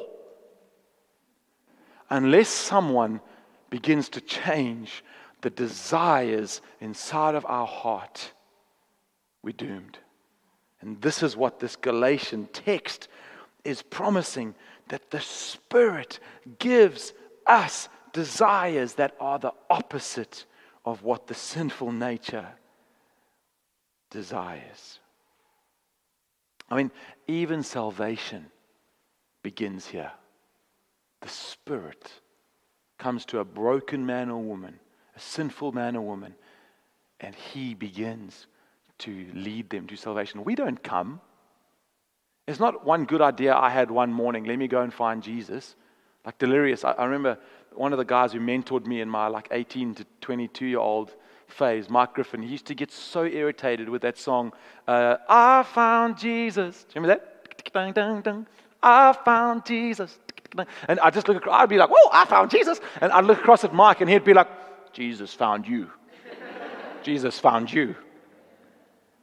Unless 2.10 2.48
someone 2.48 3.20
begins 3.70 4.08
to 4.10 4.20
change 4.20 5.02
the 5.40 5.50
desires 5.50 6.60
inside 6.80 7.34
of 7.34 7.44
our 7.46 7.66
heart, 7.66 8.32
we're 9.42 9.52
doomed. 9.52 9.98
And 10.80 11.00
this 11.00 11.22
is 11.22 11.36
what 11.36 11.60
this 11.60 11.76
Galatian 11.76 12.48
text 12.52 13.08
is 13.64 13.82
promising 13.82 14.54
that 14.88 15.10
the 15.10 15.20
Spirit 15.20 16.20
gives 16.58 17.12
us 17.46 17.88
desires 18.12 18.94
that 18.94 19.14
are 19.18 19.38
the 19.38 19.52
opposite 19.70 20.44
of 20.84 21.02
what 21.02 21.26
the 21.26 21.34
sinful 21.34 21.92
nature 21.92 22.46
desires. 24.14 25.00
I 26.70 26.76
mean, 26.76 26.90
even 27.26 27.62
salvation 27.62 28.46
begins 29.42 29.86
here. 29.86 30.12
The 31.20 31.28
Spirit 31.28 32.10
comes 32.96 33.24
to 33.26 33.40
a 33.40 33.44
broken 33.44 34.06
man 34.06 34.30
or 34.30 34.40
woman, 34.40 34.78
a 35.16 35.20
sinful 35.20 35.72
man 35.72 35.96
or 35.96 36.02
woman, 36.02 36.34
and 37.20 37.34
He 37.34 37.74
begins 37.74 38.46
to 38.98 39.26
lead 39.34 39.68
them 39.68 39.88
to 39.88 39.96
salvation. 39.96 40.44
We 40.44 40.54
don't 40.54 40.82
come. 40.82 41.20
It's 42.46 42.60
not 42.60 42.86
one 42.86 43.04
good 43.06 43.20
idea 43.20 43.54
I 43.54 43.70
had 43.70 43.90
one 43.90 44.12
morning. 44.12 44.44
Let 44.44 44.58
me 44.58 44.68
go 44.68 44.82
and 44.82 44.94
find 44.94 45.22
Jesus. 45.22 45.74
Like 46.24 46.38
Delirious. 46.38 46.84
I, 46.84 46.92
I 46.92 47.04
remember 47.04 47.36
one 47.72 47.92
of 47.92 47.98
the 47.98 48.04
guys 48.04 48.32
who 48.32 48.38
mentored 48.38 48.86
me 48.86 49.00
in 49.00 49.08
my 49.08 49.26
like 49.26 49.48
18 49.50 49.96
to 49.96 50.06
22 50.20 50.66
year 50.66 50.78
old 50.78 51.14
phase, 51.48 51.88
Mike 51.88 52.14
Griffin, 52.14 52.42
he 52.42 52.48
used 52.48 52.66
to 52.66 52.74
get 52.74 52.90
so 52.90 53.24
irritated 53.24 53.88
with 53.88 54.02
that 54.02 54.18
song, 54.18 54.52
uh, 54.88 55.16
I 55.28 55.62
found 55.62 56.18
Jesus. 56.18 56.84
Do 56.84 57.00
you 57.00 57.02
remember 57.02 57.20
that? 57.20 57.72
I 58.82 59.12
found 59.12 59.64
Jesus. 59.64 60.18
And 60.88 61.00
I 61.00 61.10
just 61.10 61.26
look 61.28 61.38
across, 61.38 61.62
I'd 61.62 61.68
be 61.68 61.78
like, 61.78 61.90
whoa, 61.90 62.10
I 62.12 62.24
found 62.26 62.50
Jesus. 62.50 62.80
And 63.00 63.12
I'd 63.12 63.24
look 63.24 63.38
across 63.38 63.64
at 63.64 63.74
Mike 63.74 64.00
and 64.00 64.10
he'd 64.10 64.24
be 64.24 64.34
like, 64.34 64.48
Jesus 64.92 65.34
found 65.34 65.66
you. 65.66 65.90
Jesus 67.02 67.38
found 67.38 67.72
you. 67.72 67.96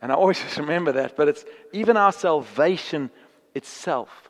And 0.01 0.11
I 0.11 0.15
always 0.15 0.39
just 0.41 0.57
remember 0.57 0.91
that. 0.93 1.15
But 1.15 1.27
it's 1.27 1.45
even 1.73 1.97
our 1.97 2.11
salvation 2.11 3.09
itself. 3.55 4.29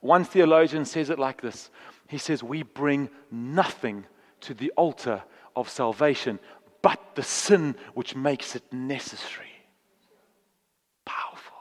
One 0.00 0.24
theologian 0.24 0.84
says 0.84 1.10
it 1.10 1.18
like 1.18 1.40
this 1.40 1.70
He 2.08 2.18
says, 2.18 2.42
We 2.42 2.62
bring 2.62 3.10
nothing 3.30 4.06
to 4.42 4.54
the 4.54 4.72
altar 4.76 5.22
of 5.54 5.68
salvation 5.68 6.38
but 6.82 7.14
the 7.14 7.22
sin 7.22 7.76
which 7.94 8.14
makes 8.14 8.56
it 8.56 8.72
necessary. 8.72 9.46
Powerful. 11.04 11.56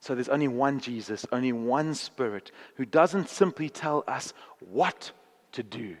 So 0.00 0.14
there's 0.14 0.28
only 0.28 0.48
one 0.48 0.80
Jesus, 0.80 1.26
only 1.32 1.52
one 1.52 1.94
Spirit 1.94 2.52
who 2.76 2.84
doesn't 2.84 3.28
simply 3.28 3.68
tell 3.68 4.04
us 4.06 4.32
what 4.60 5.10
to 5.52 5.62
do, 5.62 5.96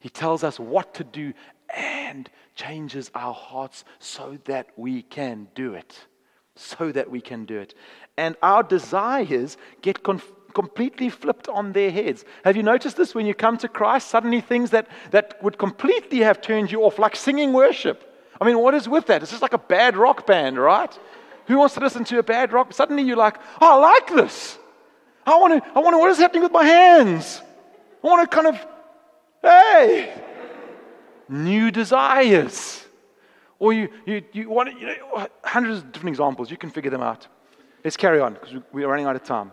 He 0.00 0.08
tells 0.08 0.44
us 0.44 0.60
what 0.60 0.94
to 0.94 1.04
do 1.04 1.32
and 1.74 2.28
changes 2.54 3.10
our 3.14 3.34
hearts 3.34 3.84
so 3.98 4.38
that 4.44 4.68
we 4.76 5.02
can 5.02 5.48
do 5.54 5.74
it. 5.74 6.06
So 6.56 6.90
that 6.92 7.10
we 7.10 7.20
can 7.20 7.44
do 7.44 7.58
it. 7.58 7.74
And 8.16 8.36
our 8.42 8.62
desires 8.62 9.56
get 9.80 10.02
conf- 10.02 10.32
completely 10.54 11.08
flipped 11.08 11.48
on 11.48 11.72
their 11.72 11.90
heads. 11.90 12.24
Have 12.44 12.56
you 12.56 12.62
noticed 12.62 12.96
this 12.96 13.14
when 13.14 13.26
you 13.26 13.34
come 13.34 13.58
to 13.58 13.68
Christ? 13.68 14.08
Suddenly, 14.08 14.40
things 14.40 14.70
that, 14.70 14.88
that 15.10 15.42
would 15.42 15.58
completely 15.58 16.18
have 16.18 16.40
turned 16.40 16.70
you 16.70 16.82
off, 16.82 16.98
like 16.98 17.16
singing 17.16 17.52
worship. 17.52 18.04
I 18.40 18.46
mean, 18.46 18.58
what 18.58 18.74
is 18.74 18.88
with 18.88 19.06
that? 19.06 19.22
It's 19.22 19.30
just 19.30 19.42
like 19.42 19.52
a 19.52 19.58
bad 19.58 19.96
rock 19.96 20.26
band, 20.26 20.58
right? 20.58 20.96
Who 21.46 21.58
wants 21.58 21.74
to 21.74 21.80
listen 21.80 22.04
to 22.04 22.18
a 22.18 22.22
bad 22.22 22.52
rock? 22.52 22.72
Suddenly, 22.72 23.02
you're 23.02 23.16
like, 23.16 23.36
oh, 23.60 23.76
I 23.78 23.92
like 23.92 24.14
this. 24.14 24.58
I 25.26 25.36
want 25.36 25.62
to, 25.62 25.70
I 25.74 25.80
want 25.80 25.94
to, 25.94 25.98
what 25.98 26.10
is 26.10 26.18
happening 26.18 26.42
with 26.42 26.52
my 26.52 26.64
hands? 26.64 27.42
I 28.02 28.06
want 28.06 28.30
to 28.30 28.34
kind 28.34 28.46
of, 28.48 28.66
hey, 29.42 30.14
new 31.28 31.70
desires. 31.70 32.84
Or 33.58 33.72
you, 33.72 33.88
you, 34.06 34.22
you 34.32 34.48
want 34.48 34.78
you 34.80 34.86
know, 34.86 35.28
hundreds 35.42 35.78
of 35.78 35.92
different 35.92 36.14
examples. 36.14 36.50
You 36.50 36.56
can 36.56 36.70
figure 36.70 36.90
them 36.90 37.02
out. 37.02 37.26
Let's 37.84 37.96
carry 37.96 38.20
on 38.20 38.34
because 38.34 38.54
we're 38.72 38.88
running 38.88 39.06
out 39.06 39.16
of 39.16 39.24
time. 39.24 39.52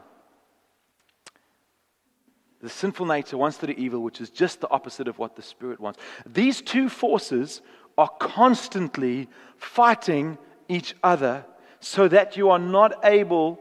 The 2.62 2.70
sinful 2.70 3.06
nature 3.06 3.38
wants 3.38 3.58
to 3.58 3.68
do 3.68 3.74
evil, 3.78 4.02
which 4.02 4.22
is 4.22 4.30
just 4.30 4.62
the 4.62 4.70
opposite 4.70 5.08
of 5.08 5.20
what 5.20 5.36
the 5.36 5.42
Spirit 5.42 5.80
wants. 5.80 6.00
These 6.26 6.62
two 6.62 6.90
forces 6.90 7.62
are 7.98 8.10
constantly 8.20 9.30
fighting 9.58 10.38
each 10.68 10.96
other 11.04 11.46
so 11.80 12.08
that 12.08 12.38
you 12.38 12.50
are 12.50 12.60
not 12.60 13.06
able, 13.06 13.60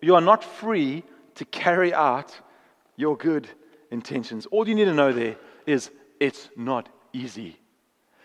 you 0.00 0.14
are 0.14 0.20
not 0.20 0.42
free 0.42 1.02
to 1.34 1.44
carry 1.44 1.92
out 1.92 2.38
your 2.96 3.16
good 3.16 3.48
intentions. 3.90 4.46
All 4.46 4.66
you 4.66 4.74
need 4.74 4.86
to 4.86 4.94
know 4.94 5.12
there 5.12 5.36
is 5.66 5.90
it's 6.18 6.48
not 6.56 6.88
easy. 7.12 7.58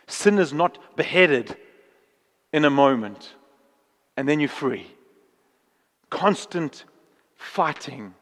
Sin 0.08 0.40
is 0.40 0.54
not 0.54 0.96
beheaded 0.96 1.56
in 2.54 2.66
a 2.66 2.70
moment 2.70 3.36
and 4.18 4.28
then 4.28 4.40
you're 4.40 4.50
free. 4.50 4.88
Constant 6.10 6.86
fighting. 7.36 8.14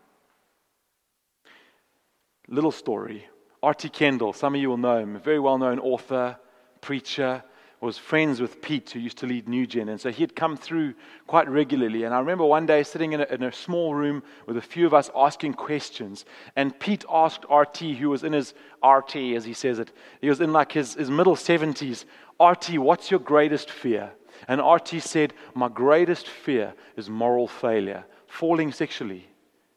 Little 2.50 2.72
story. 2.72 3.28
R.T. 3.62 3.90
Kendall, 3.90 4.34
some 4.34 4.56
of 4.56 4.62
you 4.62 4.70
will 4.70 4.78
know 4.78 4.98
him, 4.98 5.16
a 5.16 5.20
very 5.20 5.40
well 5.40 5.58
known 5.58 5.80
author, 5.80 6.38
preacher, 6.82 7.44
was 7.82 7.98
friends 7.98 8.42
with 8.42 8.62
Pete, 8.62 8.90
who 8.90 9.00
used 9.00 9.20
to 9.20 9.26
lead 9.26 9.48
New 9.48 9.66
Gen. 9.66 9.88
And 9.88 10.02
so 10.02 10.12
he 10.12 10.24
had 10.24 10.36
come 10.36 10.58
through 10.58 10.96
quite 11.28 11.48
regularly. 11.48 12.04
And 12.04 12.14
I 12.14 12.20
remember 12.20 12.44
one 12.44 12.66
day 12.66 12.84
sitting 12.84 13.14
in 13.14 13.22
a, 13.22 13.24
in 13.26 13.44
a, 13.44 13.54
small 13.54 13.96
room 13.96 14.22
with 14.48 14.58
a 14.58 14.62
few 14.62 14.86
of 14.86 14.94
us 14.94 15.10
asking 15.16 15.54
questions. 15.54 16.26
And 16.58 16.78
Pete 16.78 17.06
asked 17.10 17.46
RT, 17.50 17.78
who 17.78 18.10
was 18.10 18.24
in 18.24 18.34
his 18.34 18.54
RT, 18.84 19.16
as 19.16 19.46
he 19.46 19.54
says 19.54 19.80
it, 19.80 19.94
he 20.20 20.28
was 20.28 20.42
in 20.42 20.52
like 20.52 20.74
his, 20.74 20.96
his 20.96 21.10
middle 21.10 21.36
70s, 21.36 22.04
RT, 22.42 22.80
what's 22.80 23.12
your 23.12 23.20
greatest 23.22 23.70
fear? 23.70 24.12
And 24.48 24.62
RT 24.62 25.02
said, 25.02 25.34
My 25.54 25.70
greatest 25.70 26.28
fear 26.28 26.74
is 26.98 27.10
moral 27.10 27.48
failure. 27.48 28.06
Falling 28.28 28.72
sexually 28.72 29.28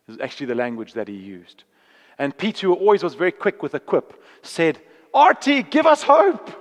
is 0.08 0.18
actually 0.20 0.46
the 0.46 0.54
language 0.54 0.94
that 0.94 1.08
he 1.08 1.14
used. 1.14 1.64
And 2.22 2.38
Pete, 2.38 2.60
who 2.60 2.72
always 2.72 3.02
was 3.02 3.14
very 3.14 3.32
quick 3.32 3.64
with 3.64 3.74
a 3.74 3.80
quip, 3.80 4.22
said, 4.42 4.78
RT, 5.12 5.70
give 5.70 5.86
us 5.86 6.04
hope. 6.04 6.52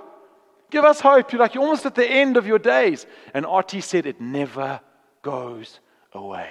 Give 0.72 0.84
us 0.84 0.98
hope. 0.98 1.30
You're 1.30 1.38
like, 1.38 1.54
you're 1.54 1.62
almost 1.62 1.86
at 1.86 1.94
the 1.94 2.04
end 2.04 2.36
of 2.36 2.48
your 2.48 2.58
days. 2.58 3.06
And 3.32 3.46
RT 3.46 3.84
said, 3.84 4.04
It 4.04 4.20
never 4.20 4.80
goes 5.22 5.78
away. 6.12 6.50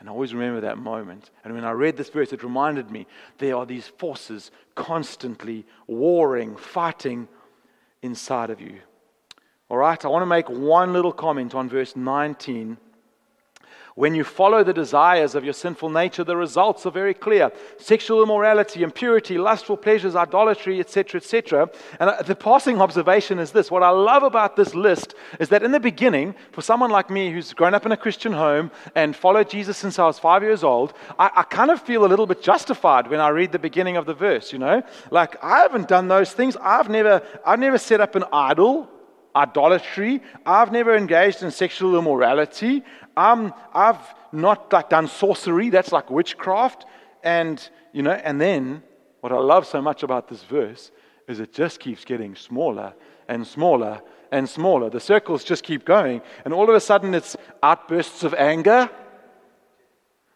And 0.00 0.08
I 0.08 0.12
always 0.12 0.32
remember 0.32 0.62
that 0.62 0.78
moment. 0.78 1.30
And 1.44 1.52
when 1.52 1.66
I 1.66 1.72
read 1.72 1.98
this 1.98 2.08
verse, 2.08 2.32
it 2.32 2.42
reminded 2.42 2.90
me 2.90 3.06
there 3.36 3.56
are 3.58 3.66
these 3.66 3.86
forces 3.86 4.50
constantly 4.74 5.66
warring, 5.86 6.56
fighting 6.56 7.28
inside 8.00 8.48
of 8.48 8.62
you. 8.62 8.78
All 9.68 9.76
right, 9.76 10.02
I 10.02 10.08
want 10.08 10.22
to 10.22 10.26
make 10.26 10.48
one 10.48 10.94
little 10.94 11.12
comment 11.12 11.54
on 11.54 11.68
verse 11.68 11.96
19 11.96 12.78
when 13.94 14.14
you 14.14 14.24
follow 14.24 14.64
the 14.64 14.72
desires 14.72 15.34
of 15.34 15.44
your 15.44 15.52
sinful 15.52 15.90
nature, 15.90 16.24
the 16.24 16.36
results 16.36 16.86
are 16.86 16.90
very 16.90 17.14
clear 17.14 17.52
sexual 17.78 18.22
immorality, 18.22 18.82
impurity, 18.82 19.38
lustful 19.38 19.76
pleasures, 19.76 20.16
idolatry, 20.16 20.80
etc., 20.80 21.20
etc. 21.20 21.70
And 22.00 22.10
uh, 22.10 22.22
the 22.22 22.34
passing 22.34 22.80
observation 22.80 23.38
is 23.38 23.52
this 23.52 23.70
what 23.70 23.82
I 23.82 23.90
love 23.90 24.22
about 24.22 24.56
this 24.56 24.74
list 24.74 25.14
is 25.38 25.48
that 25.50 25.62
in 25.62 25.72
the 25.72 25.80
beginning, 25.80 26.34
for 26.52 26.62
someone 26.62 26.90
like 26.90 27.10
me 27.10 27.30
who's 27.32 27.52
grown 27.52 27.74
up 27.74 27.86
in 27.86 27.92
a 27.92 27.96
Christian 27.96 28.32
home 28.32 28.70
and 28.94 29.14
followed 29.14 29.50
Jesus 29.50 29.76
since 29.76 29.98
I 29.98 30.06
was 30.06 30.18
five 30.18 30.42
years 30.42 30.64
old, 30.64 30.94
I, 31.18 31.30
I 31.36 31.42
kind 31.42 31.70
of 31.70 31.80
feel 31.82 32.04
a 32.04 32.08
little 32.08 32.26
bit 32.26 32.42
justified 32.42 33.08
when 33.08 33.20
I 33.20 33.28
read 33.28 33.52
the 33.52 33.58
beginning 33.58 33.96
of 33.96 34.06
the 34.06 34.14
verse, 34.14 34.52
you 34.52 34.58
know? 34.58 34.82
Like, 35.10 35.42
I 35.42 35.58
haven't 35.58 35.88
done 35.88 36.08
those 36.08 36.32
things. 36.32 36.56
I've 36.60 36.88
never, 36.88 37.22
I've 37.44 37.58
never 37.58 37.78
set 37.78 38.00
up 38.00 38.14
an 38.14 38.24
idol 38.32 38.88
idolatry. 39.34 40.22
I've 40.44 40.72
never 40.72 40.96
engaged 40.96 41.42
in 41.42 41.50
sexual 41.50 41.98
immorality. 41.98 42.84
Um, 43.16 43.54
I've 43.72 44.00
not 44.32 44.72
like 44.72 44.88
done 44.90 45.08
sorcery. 45.08 45.70
That's 45.70 45.92
like 45.92 46.10
witchcraft. 46.10 46.86
And, 47.22 47.66
you 47.92 48.02
know, 48.02 48.12
and 48.12 48.40
then 48.40 48.82
what 49.20 49.32
I 49.32 49.38
love 49.38 49.66
so 49.66 49.80
much 49.80 50.02
about 50.02 50.28
this 50.28 50.42
verse 50.42 50.90
is 51.28 51.40
it 51.40 51.52
just 51.52 51.80
keeps 51.80 52.04
getting 52.04 52.34
smaller 52.34 52.94
and 53.28 53.46
smaller 53.46 54.02
and 54.30 54.48
smaller. 54.48 54.90
The 54.90 55.00
circles 55.00 55.44
just 55.44 55.62
keep 55.62 55.84
going. 55.84 56.22
And 56.44 56.52
all 56.52 56.68
of 56.68 56.74
a 56.74 56.80
sudden 56.80 57.14
it's 57.14 57.36
outbursts 57.62 58.24
of 58.24 58.34
anger. 58.34 58.90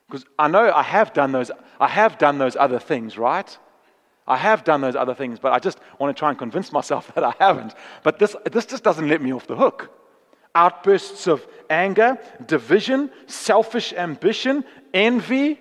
Because 0.07 0.25
I 0.39 0.49
know 0.49 0.71
I 0.73 0.83
have 0.83 1.13
done 1.13 1.33
those, 1.33 1.51
I 1.81 1.89
have 1.89 2.19
done 2.19 2.39
those 2.39 2.55
other 2.55 2.79
things, 2.79 3.19
right? 3.19 3.59
I 4.29 4.37
have 4.37 4.65
done 4.65 4.81
those 4.81 4.97
other 4.97 5.15
things, 5.15 5.39
but 5.39 5.53
I 5.53 5.59
just 5.59 5.79
want 5.99 6.15
to 6.15 6.19
try 6.19 6.31
and 6.31 6.39
convince 6.39 6.73
myself 6.73 7.13
that 7.15 7.25
I 7.25 7.35
haven't. 7.39 7.75
But 8.03 8.19
this, 8.19 8.37
this 8.51 8.67
just 8.67 8.85
doesn't 8.85 9.09
let 9.09 9.23
me 9.23 9.33
off 9.33 9.47
the 9.47 9.57
hook. 9.57 9.91
Outbursts 10.57 11.27
of 11.27 11.47
anger, 11.69 12.19
division, 12.47 13.11
selfish 13.27 13.93
ambition, 13.93 14.65
envy, 14.95 15.59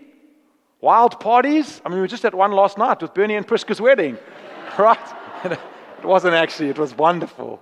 wild 0.79 1.19
parties. 1.19 1.81
I 1.85 1.89
mean, 1.89 1.95
we 1.97 2.01
were 2.01 2.07
just 2.07 2.23
at 2.23 2.33
one 2.33 2.53
last 2.53 2.77
night 2.77 3.01
with 3.01 3.13
Bernie 3.13 3.35
and 3.35 3.45
Priska's 3.45 3.81
wedding, 3.81 4.17
right? 4.79 4.97
it 5.43 5.59
wasn't 6.05 6.35
actually, 6.35 6.69
it 6.69 6.79
was 6.79 6.95
wonderful. 6.95 7.61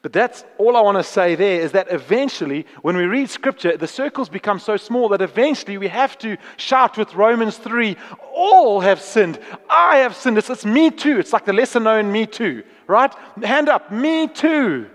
But 0.00 0.14
that's 0.14 0.44
all 0.56 0.74
I 0.74 0.80
want 0.80 0.96
to 0.96 1.02
say 1.02 1.34
there 1.34 1.60
is 1.60 1.72
that 1.72 1.88
eventually, 1.90 2.64
when 2.80 2.96
we 2.96 3.04
read 3.04 3.28
scripture, 3.28 3.76
the 3.76 3.88
circles 3.88 4.30
become 4.30 4.58
so 4.58 4.78
small 4.78 5.08
that 5.10 5.20
eventually 5.20 5.76
we 5.76 5.88
have 5.88 6.16
to 6.18 6.38
shout 6.56 6.96
with 6.96 7.14
Romans 7.14 7.58
3 7.58 7.94
all 8.32 8.80
have 8.80 9.02
sinned. 9.02 9.38
I 9.68 9.98
have 9.98 10.14
sinned. 10.14 10.38
It's, 10.38 10.48
it's 10.48 10.64
me 10.64 10.90
too. 10.90 11.18
It's 11.18 11.32
like 11.34 11.44
the 11.44 11.52
lesser 11.52 11.80
known 11.80 12.10
me 12.10 12.24
too, 12.24 12.62
right? 12.86 13.12
Hand 13.42 13.68
up, 13.68 13.92
me 13.92 14.28
too. 14.28 14.88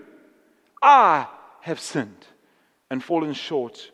I 0.82 1.26
have 1.60 1.78
sinned 1.78 2.26
and 2.90 3.02
fallen 3.02 3.32
short 3.32 3.90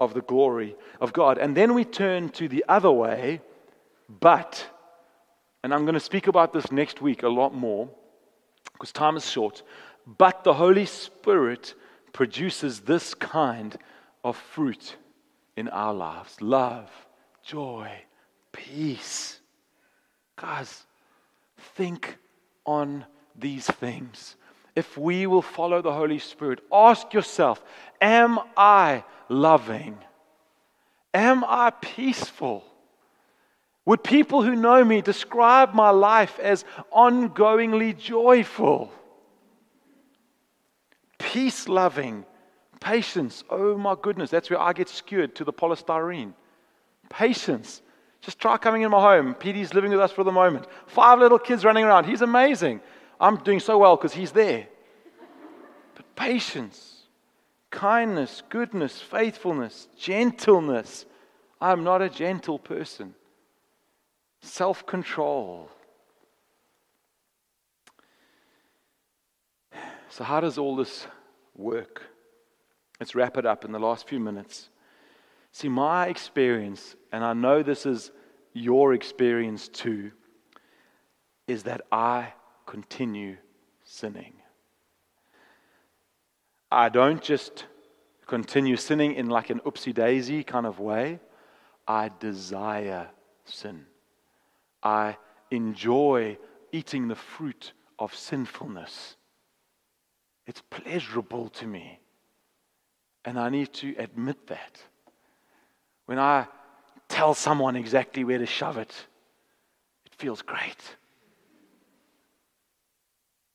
of 0.00 0.14
the 0.14 0.22
glory 0.22 0.74
of 1.00 1.12
God. 1.12 1.38
And 1.38 1.56
then 1.56 1.74
we 1.74 1.84
turn 1.84 2.30
to 2.30 2.48
the 2.48 2.64
other 2.68 2.90
way, 2.90 3.40
but, 4.08 4.66
and 5.62 5.72
I'm 5.72 5.84
going 5.84 5.94
to 5.94 6.00
speak 6.00 6.26
about 6.26 6.52
this 6.52 6.72
next 6.72 7.00
week 7.00 7.22
a 7.22 7.28
lot 7.28 7.54
more 7.54 7.88
because 8.72 8.92
time 8.92 9.16
is 9.16 9.30
short. 9.30 9.62
But 10.06 10.44
the 10.44 10.54
Holy 10.54 10.86
Spirit 10.86 11.74
produces 12.12 12.80
this 12.80 13.14
kind 13.14 13.76
of 14.22 14.36
fruit 14.36 14.96
in 15.56 15.68
our 15.68 15.94
lives 15.94 16.40
love, 16.40 16.90
joy, 17.42 17.90
peace. 18.52 19.40
Guys, 20.36 20.84
think 21.76 22.16
on 22.66 23.04
these 23.36 23.66
things. 23.66 24.36
If 24.76 24.98
we 24.98 25.26
will 25.26 25.42
follow 25.42 25.80
the 25.82 25.92
Holy 25.92 26.18
Spirit, 26.18 26.60
ask 26.72 27.12
yourself 27.12 27.62
Am 28.00 28.38
I 28.56 29.04
loving? 29.28 29.98
Am 31.12 31.44
I 31.44 31.70
peaceful? 31.70 32.64
Would 33.86 34.02
people 34.02 34.42
who 34.42 34.56
know 34.56 34.82
me 34.82 35.02
describe 35.02 35.74
my 35.74 35.90
life 35.90 36.38
as 36.40 36.64
ongoingly 36.92 37.96
joyful, 37.96 38.90
peace 41.18 41.68
loving, 41.68 42.24
patience? 42.80 43.44
Oh 43.50 43.76
my 43.76 43.94
goodness, 44.00 44.30
that's 44.30 44.48
where 44.48 44.60
I 44.60 44.72
get 44.72 44.88
skewered 44.88 45.34
to 45.36 45.44
the 45.44 45.52
polystyrene. 45.52 46.32
Patience. 47.10 47.82
Just 48.22 48.38
try 48.38 48.56
coming 48.56 48.82
in 48.82 48.90
my 48.90 49.00
home. 49.00 49.34
Petey's 49.34 49.74
living 49.74 49.90
with 49.90 50.00
us 50.00 50.10
for 50.10 50.24
the 50.24 50.32
moment. 50.32 50.66
Five 50.86 51.18
little 51.18 51.38
kids 51.38 51.62
running 51.62 51.84
around. 51.84 52.06
He's 52.06 52.22
amazing. 52.22 52.80
I'm 53.20 53.36
doing 53.38 53.60
so 53.60 53.78
well 53.78 53.96
because 53.96 54.14
he's 54.14 54.32
there. 54.32 54.66
But 55.94 56.16
patience, 56.16 57.04
kindness, 57.70 58.42
goodness, 58.48 59.00
faithfulness, 59.00 59.88
gentleness. 59.98 61.06
I'm 61.60 61.84
not 61.84 62.02
a 62.02 62.08
gentle 62.08 62.58
person 62.58 63.14
self 64.44 64.86
control. 64.86 65.70
So, 70.08 70.22
how 70.22 70.40
does 70.40 70.58
all 70.58 70.76
this 70.76 71.06
work? 71.56 72.02
Let's 73.00 73.14
wrap 73.14 73.36
it 73.36 73.46
up 73.46 73.64
in 73.64 73.72
the 73.72 73.80
last 73.80 74.06
few 74.06 74.20
minutes. 74.20 74.68
See, 75.50 75.68
my 75.68 76.06
experience, 76.06 76.94
and 77.10 77.24
I 77.24 77.32
know 77.32 77.62
this 77.62 77.86
is 77.86 78.12
your 78.52 78.94
experience 78.94 79.68
too, 79.68 80.12
is 81.48 81.64
that 81.64 81.80
I 81.90 82.32
continue 82.66 83.36
sinning. 83.84 84.34
I 86.70 86.88
don't 86.88 87.22
just 87.22 87.66
continue 88.26 88.76
sinning 88.76 89.14
in 89.14 89.28
like 89.28 89.50
an 89.50 89.60
oopsie 89.60 89.94
daisy 89.94 90.42
kind 90.42 90.66
of 90.66 90.80
way, 90.80 91.20
I 91.86 92.10
desire 92.18 93.08
sin. 93.44 93.86
I 94.82 95.16
enjoy 95.50 96.38
eating 96.72 97.08
the 97.08 97.14
fruit 97.14 97.72
of 97.98 98.14
sinfulness. 98.14 99.16
It's 100.46 100.62
pleasurable 100.70 101.48
to 101.50 101.66
me. 101.66 102.00
And 103.24 103.38
I 103.38 103.48
need 103.48 103.72
to 103.74 103.94
admit 103.98 104.46
that. 104.48 104.82
When 106.06 106.18
I 106.18 106.46
tell 107.08 107.34
someone 107.34 107.76
exactly 107.76 108.24
where 108.24 108.38
to 108.38 108.46
shove 108.46 108.76
it, 108.76 108.92
it 110.04 110.14
feels 110.14 110.42
great. 110.42 110.96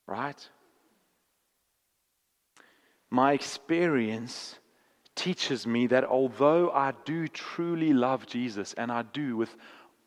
Right? 0.09 0.49
My 3.11 3.33
experience 3.33 4.57
teaches 5.15 5.67
me 5.67 5.85
that 5.87 6.03
although 6.03 6.71
I 6.71 6.93
do 7.05 7.27
truly 7.27 7.93
love 7.93 8.25
Jesus, 8.25 8.73
and 8.73 8.91
I 8.91 9.03
do 9.03 9.37
with 9.37 9.55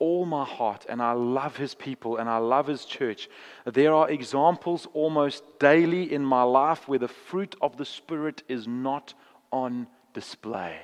all 0.00 0.26
my 0.26 0.44
heart 0.44 0.84
and 0.88 1.00
I 1.00 1.12
love 1.12 1.56
his 1.56 1.76
people 1.76 2.16
and 2.16 2.28
I 2.28 2.38
love 2.38 2.66
his 2.66 2.84
church. 2.84 3.28
There 3.64 3.94
are 3.94 4.10
examples 4.10 4.88
almost 4.94 5.44
daily 5.60 6.12
in 6.12 6.24
my 6.24 6.42
life 6.42 6.88
where 6.88 6.98
the 6.98 7.06
fruit 7.06 7.54
of 7.62 7.76
the 7.76 7.84
Spirit 7.84 8.42
is 8.48 8.66
not 8.66 9.14
on 9.52 9.86
display. 10.12 10.76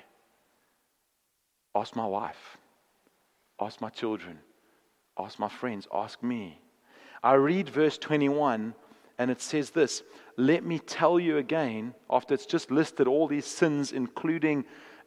Ask 1.75 1.97
my 1.97 2.07
wife, 2.07 2.59
ask 3.61 3.81
my 3.81 3.91
children, 3.91 4.39
ask 5.19 5.41
my 5.41 5.49
friends, 5.49 5.89
ask 5.93 6.23
me. 6.23 6.61
I 7.21 7.33
read 7.35 7.69
verse 7.69 7.99
21 7.99 8.73
and 9.19 9.31
it 9.31 9.41
says 9.41 9.71
this 9.71 10.03
Let 10.37 10.65
me 10.65 10.79
tell 10.79 11.19
you 11.19 11.39
again, 11.39 11.95
after 12.09 12.35
it's 12.35 12.47
just 12.47 12.71
listed 12.71 13.07
all 13.07 13.27
these 13.27 13.47
sins, 13.47 13.93
including 13.93 14.65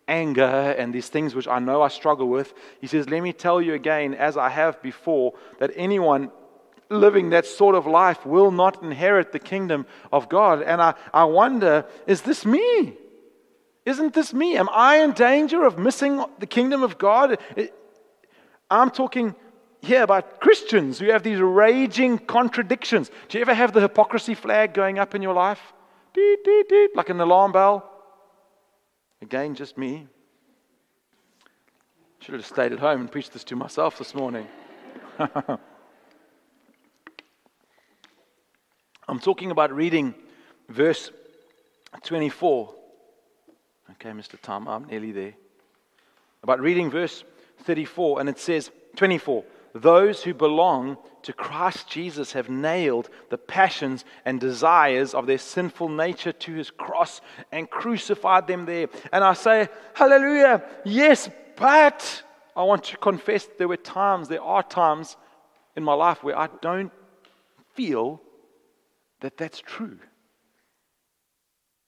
anger 0.08 0.76
and 0.78 0.93
these 0.93 1.08
things 1.08 1.34
which 1.34 1.47
I 1.47 1.60
know 1.60 1.82
I 1.82 1.88
struggle 1.88 2.28
with, 2.28 2.54
he 2.82 2.88
says, 2.88 3.10
Let 3.10 3.24
me 3.24 3.34
tell 3.34 3.62
you 3.62 3.74
again, 3.74 4.13
as 4.13 4.38
I 4.38 4.50
have 4.50 4.82
before, 4.82 5.34
that 5.60 5.71
anyone 5.76 6.32
living 6.89 7.30
that 7.30 7.45
sort 7.45 7.74
of 7.74 7.88
life 7.88 8.26
will 8.26 8.52
not 8.52 8.84
inherit 8.84 9.32
the 9.32 9.39
kingdom 9.39 9.86
of 10.12 10.28
God. 10.28 10.62
And 10.62 10.82
I, 10.82 10.93
I 11.13 11.24
wonder, 11.24 11.86
is 12.06 12.21
this 12.21 12.45
me? 12.45 12.97
Isn't 13.86 14.13
this 14.13 14.34
me? 14.34 14.58
Am 14.58 14.69
I 14.71 14.97
in 14.97 15.13
danger 15.13 15.63
of 15.65 15.80
missing 15.80 16.24
the 16.39 16.45
kingdom 16.45 16.84
of 16.84 16.97
God? 16.97 17.39
I'm 18.69 18.91
talking 18.91 19.36
here 19.81 20.03
about 20.03 20.39
Christians 20.39 20.99
who 20.99 21.11
have 21.11 21.23
these 21.23 21.39
raging 21.39 22.19
contradictions. 22.19 23.09
Do 23.29 23.37
you 23.37 23.41
ever 23.41 23.53
have 23.53 23.73
the 23.73 23.81
hypocrisy 23.81 24.35
flag 24.35 24.73
going 24.73 24.99
up 24.99 25.15
in 25.15 25.21
your 25.21 25.33
life? 25.33 25.73
Deet, 26.13 26.43
deet, 26.43 26.69
deet, 26.69 26.95
like 26.95 27.09
an 27.09 27.19
alarm 27.19 27.51
bell. 27.51 27.89
Again, 29.21 29.55
just 29.55 29.77
me. 29.77 30.07
Should 32.19 32.35
have 32.35 32.45
stayed 32.45 32.71
at 32.71 32.79
home 32.79 33.01
and 33.01 33.11
preached 33.11 33.33
this 33.33 33.43
to 33.45 33.55
myself 33.55 33.97
this 33.97 34.13
morning. 34.13 34.47
I'm 39.07 39.19
talking 39.19 39.49
about 39.51 39.73
reading 39.73 40.13
verse 40.69 41.11
24. 42.03 42.73
Okay, 43.91 44.09
Mr. 44.11 44.39
Tom, 44.39 44.67
I'm 44.67 44.85
nearly 44.85 45.11
there. 45.11 45.33
About 46.43 46.59
reading 46.59 46.89
verse 46.91 47.23
34, 47.63 48.19
and 48.19 48.29
it 48.29 48.39
says, 48.39 48.71
24 48.95 49.43
those 49.73 50.23
who 50.23 50.34
belong 50.34 50.97
to 51.23 51.34
Christ 51.34 51.88
Jesus 51.88 52.34
have 52.34 52.49
nailed 52.49 53.10
the 53.29 53.38
passions 53.38 54.05
and 54.25 54.39
desires 54.39 55.13
of 55.13 55.27
their 55.27 55.38
sinful 55.38 55.89
nature 55.89 56.31
to 56.31 56.53
his 56.53 56.71
cross 56.71 57.21
and 57.51 57.69
crucified 57.69 58.47
them 58.47 58.65
there. 58.65 58.88
And 59.12 59.23
I 59.23 59.34
say, 59.34 59.69
Hallelujah, 59.93 60.63
yes, 60.84 61.29
but 61.55 62.23
I 62.55 62.63
want 62.63 62.86
to 62.86 62.97
confess 62.97 63.47
there 63.57 63.67
were 63.67 63.77
times, 63.77 64.27
there 64.27 64.41
are 64.41 64.63
times 64.63 65.15
in 65.75 65.84
my 65.84 65.93
life 65.93 66.23
where 66.23 66.38
I 66.38 66.49
don't 66.62 66.91
feel 67.73 68.21
that 69.21 69.38
that's 69.38 69.60
true. 69.60 69.99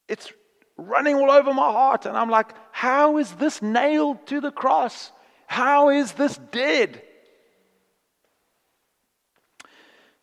It's 0.07 0.31
running 0.77 1.15
all 1.15 1.31
over 1.31 1.53
my 1.53 1.71
heart, 1.71 2.05
and 2.05 2.17
I'm 2.17 2.29
like, 2.29 2.53
how 2.71 3.17
is 3.17 3.31
this 3.33 3.61
nailed 3.61 4.25
to 4.27 4.41
the 4.41 4.51
cross? 4.51 5.11
How 5.47 5.89
is 5.89 6.13
this 6.13 6.37
dead? 6.51 7.01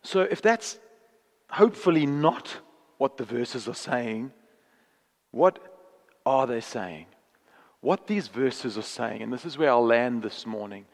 So, 0.03 0.21
if 0.21 0.41
that's 0.41 0.77
hopefully 1.49 2.05
not 2.05 2.57
what 2.97 3.17
the 3.17 3.25
verses 3.25 3.67
are 3.67 3.75
saying, 3.75 4.31
what 5.31 5.59
are 6.25 6.47
they 6.47 6.61
saying? 6.61 7.07
What 7.81 8.07
these 8.07 8.27
verses 8.27 8.77
are 8.77 8.83
saying, 8.83 9.21
and 9.21 9.33
this 9.33 9.45
is 9.45 9.57
where 9.57 9.71
I'll 9.71 9.85
land 9.85 10.21
this 10.21 10.45
morning, 10.45 10.85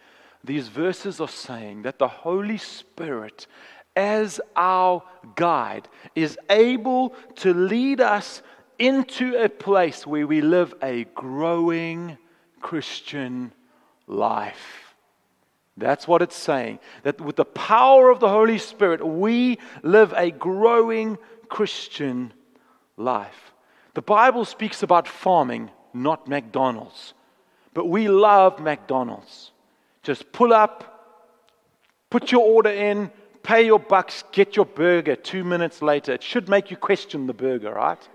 these 0.44 0.68
verses 0.68 1.20
are 1.20 1.28
saying 1.28 1.82
that 1.82 2.00
the 2.00 2.08
Holy 2.08 2.58
Spirit, 2.58 3.48
as 3.96 4.40
our 4.56 5.04
guide, 5.36 5.88
is 6.16 6.38
able 6.50 7.10
to 7.36 7.54
lead 7.54 8.00
us 8.00 8.42
into 8.80 9.36
a 9.36 9.50
place 9.50 10.06
where 10.06 10.28
we 10.28 10.42
live 10.42 10.74
a 10.82 11.04
growing 11.16 12.18
Christian 12.62 13.52
life. 14.06 14.87
That's 15.78 16.08
what 16.08 16.24
it's 16.24 16.36
saying. 16.36 16.80
That 17.04 17.22
with 17.22 17.36
the 17.36 17.46
power 17.46 18.10
of 18.10 18.20
the 18.20 18.30
Holy 18.30 18.58
Spirit, 18.58 19.06
we 19.06 19.60
live 19.84 20.14
a 20.18 20.32
growing 20.32 21.18
Christian 21.50 22.34
life. 22.98 23.54
The 23.94 24.02
Bible 24.02 24.44
speaks 24.44 24.84
about 24.84 25.08
farming, 25.08 25.70
not 25.94 26.28
McDonald's. 26.28 27.14
But 27.74 27.88
we 27.88 28.08
love 28.08 28.60
McDonald's. 28.60 29.52
Just 30.02 30.32
pull 30.32 30.52
up, 30.52 31.30
put 32.10 32.32
your 32.32 32.42
order 32.42 32.72
in, 32.72 33.12
pay 33.44 33.66
your 33.66 33.80
bucks, 33.80 34.24
get 34.32 34.56
your 34.56 34.66
burger 34.66 35.16
two 35.16 35.44
minutes 35.44 35.82
later. 35.82 36.14
It 36.14 36.24
should 36.24 36.50
make 36.50 36.72
you 36.72 36.78
question 36.78 37.28
the 37.28 37.34
burger, 37.34 37.72
right? 37.72 38.10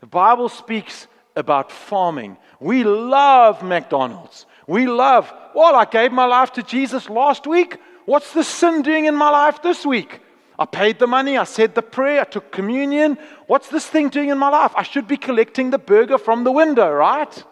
The 0.00 0.06
Bible 0.06 0.50
speaks 0.50 1.06
about 1.36 1.72
farming. 1.72 2.36
We 2.58 2.84
love 2.84 3.62
McDonald's. 3.62 4.44
We 4.70 4.86
love, 4.86 5.32
well, 5.52 5.74
I 5.74 5.84
gave 5.84 6.12
my 6.12 6.26
life 6.26 6.52
to 6.52 6.62
Jesus 6.62 7.10
last 7.10 7.44
week. 7.44 7.76
What's 8.04 8.32
the 8.32 8.44
sin 8.44 8.82
doing 8.82 9.06
in 9.06 9.16
my 9.16 9.28
life 9.28 9.60
this 9.62 9.84
week? 9.84 10.20
I 10.60 10.64
paid 10.64 11.00
the 11.00 11.08
money, 11.08 11.36
I 11.36 11.42
said 11.42 11.74
the 11.74 11.82
prayer, 11.82 12.20
I 12.20 12.24
took 12.24 12.52
communion. 12.52 13.18
What's 13.48 13.68
this 13.68 13.84
thing 13.84 14.10
doing 14.10 14.28
in 14.28 14.38
my 14.38 14.48
life? 14.48 14.72
I 14.76 14.84
should 14.84 15.08
be 15.08 15.16
collecting 15.16 15.70
the 15.70 15.78
burger 15.78 16.18
from 16.18 16.44
the 16.44 16.52
window, 16.52 16.88
right? 16.88 17.44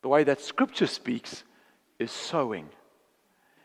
The 0.00 0.08
way 0.08 0.24
that 0.24 0.40
scripture 0.40 0.86
speaks 0.86 1.44
is 1.98 2.10
sowing. 2.10 2.70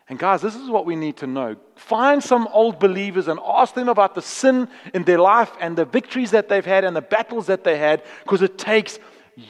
And 0.09 0.19
guys, 0.19 0.41
this 0.41 0.55
is 0.55 0.69
what 0.69 0.85
we 0.85 0.97
need 0.97 1.15
to 1.17 1.27
know. 1.27 1.55
Find 1.77 2.21
some 2.21 2.49
old 2.51 2.77
believers 2.77 3.29
and 3.29 3.39
ask 3.47 3.73
them 3.73 3.87
about 3.87 4.15
the 4.15 4.21
sin 4.21 4.67
in 4.93 5.05
their 5.05 5.19
life 5.19 5.53
and 5.61 5.77
the 5.77 5.85
victories 5.85 6.31
that 6.31 6.49
they've 6.49 6.65
had 6.65 6.83
and 6.83 6.93
the 6.93 7.01
battles 7.01 7.45
that 7.45 7.63
they 7.63 7.77
had, 7.77 8.03
because 8.23 8.41
it 8.41 8.57
takes 8.57 8.99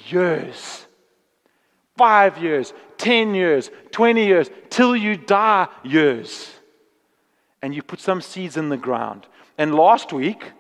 years 0.05 0.86
five 1.97 2.37
years, 2.37 2.73
10 2.97 3.35
years, 3.35 3.69
20 3.91 4.25
years, 4.25 4.49
till 4.69 4.95
you 4.95 5.17
die 5.17 5.67
years. 5.83 6.49
And 7.61 7.73
you 7.73 7.81
put 7.81 7.99
some 7.99 8.21
seeds 8.21 8.55
in 8.55 8.69
the 8.69 8.77
ground. 8.77 9.27
And 9.57 9.73
last 9.73 10.13
week, 10.13 10.51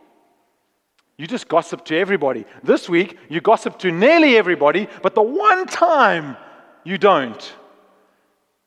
you 1.17 1.25
just 1.27 1.47
gossiped 1.47 1.85
to 1.85 1.97
everybody. 1.97 2.45
This 2.63 2.87
week, 2.87 3.17
you 3.29 3.41
gossip 3.41 3.79
to 3.79 3.91
nearly 3.91 4.37
everybody, 4.37 4.87
but 5.01 5.15
the 5.15 5.21
one 5.21 5.65
time 5.65 6.37
you 6.83 6.97
don't, 6.97 7.53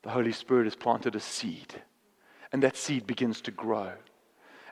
the 0.03 0.11
Holy 0.11 0.33
Spirit 0.33 0.64
has 0.64 0.75
planted 0.75 1.14
a 1.14 1.21
seed, 1.21 1.75
and 2.53 2.62
that 2.62 2.77
seed 2.77 3.07
begins 3.07 3.41
to 3.43 3.51
grow. 3.51 3.93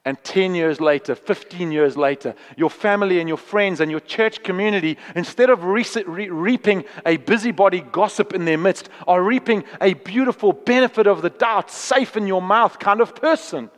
And 0.05 0.23
10 0.23 0.55
years 0.55 0.81
later, 0.81 1.15
15 1.15 1.73
years 1.73 1.97
later, 1.97 2.35
your 2.57 2.71
family 2.71 3.21
and 3.21 3.29
your 3.29 3.39
friends 3.39 3.81
and 3.81 3.91
your 3.91 4.01
church 4.01 4.43
community, 4.43 4.97
instead 5.15 5.51
of 5.51 5.65
re- 5.65 5.85
re- 6.07 6.31
reaping 6.31 6.85
a 7.05 7.17
busybody 7.17 7.81
gossip 7.81 8.33
in 8.33 8.45
their 8.45 8.59
midst, 8.59 8.89
are 9.07 9.23
reaping 9.23 9.65
a 9.81 9.95
beautiful 9.95 10.53
benefit 10.53 11.07
of 11.07 11.23
the 11.23 11.31
doubt, 11.31 11.71
safe 11.71 12.17
in 12.17 12.27
your 12.27 12.43
mouth 12.43 12.79
kind 12.79 13.01
of 13.01 13.15
person. 13.15 13.71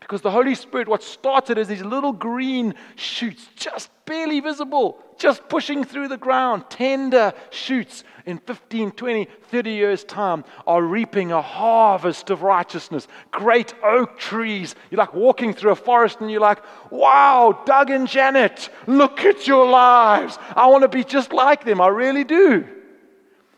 Because 0.00 0.22
the 0.22 0.30
Holy 0.30 0.54
Spirit, 0.54 0.88
what 0.88 1.02
started 1.02 1.58
as 1.58 1.68
these 1.68 1.82
little 1.82 2.12
green 2.12 2.74
shoots, 2.96 3.46
just 3.56 3.90
barely 4.06 4.40
visible, 4.40 5.02
just 5.18 5.48
pushing 5.48 5.84
through 5.84 6.08
the 6.08 6.16
ground, 6.16 6.64
tender 6.70 7.34
shoots, 7.50 8.04
in 8.28 8.36
15, 8.36 8.90
20, 8.90 9.24
30 9.24 9.70
years' 9.70 10.04
time 10.04 10.44
are 10.66 10.82
reaping 10.82 11.32
a 11.32 11.40
harvest 11.40 12.28
of 12.28 12.42
righteousness. 12.42 13.08
Great 13.30 13.72
oak 13.82 14.18
trees. 14.18 14.74
You're 14.90 14.98
like 14.98 15.14
walking 15.14 15.54
through 15.54 15.70
a 15.70 15.76
forest 15.76 16.20
and 16.20 16.30
you're 16.30 16.38
like, 16.38 16.58
wow, 16.90 17.62
Doug 17.64 17.88
and 17.88 18.06
Janet, 18.06 18.68
look 18.86 19.20
at 19.20 19.46
your 19.46 19.66
lives. 19.66 20.38
I 20.54 20.66
want 20.66 20.82
to 20.82 20.88
be 20.88 21.04
just 21.04 21.32
like 21.32 21.64
them. 21.64 21.80
I 21.80 21.88
really 21.88 22.22
do. 22.22 22.68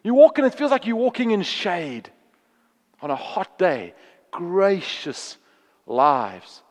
You 0.04 0.14
walk 0.14 0.38
and 0.38 0.46
it 0.46 0.54
feels 0.54 0.70
like 0.70 0.86
you're 0.86 0.94
walking 0.94 1.32
in 1.32 1.42
shade 1.42 2.08
on 3.02 3.10
a 3.10 3.16
hot 3.16 3.58
day. 3.58 3.94
Gracious 4.30 5.36
lives. 5.84 6.62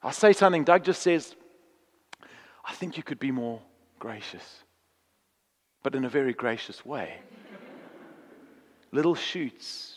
I 0.00 0.12
say 0.12 0.32
something, 0.32 0.62
Doug 0.62 0.84
just 0.84 1.02
says, 1.02 1.34
I 2.64 2.72
think 2.74 2.96
you 2.96 3.02
could 3.02 3.18
be 3.18 3.32
more 3.32 3.60
gracious, 3.98 4.64
but 5.82 5.94
in 5.94 6.04
a 6.04 6.08
very 6.08 6.32
gracious 6.32 6.84
way. 6.84 7.14
Little 8.92 9.14
shoots. 9.14 9.96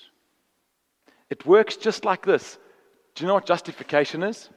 It 1.29 1.45
works 1.45 1.75
just 1.75 2.05
like 2.05 2.25
this. 2.25 2.57
Do 3.15 3.23
you 3.23 3.27
know 3.27 3.35
what 3.35 3.45
justification 3.45 4.23
is? 4.23 4.49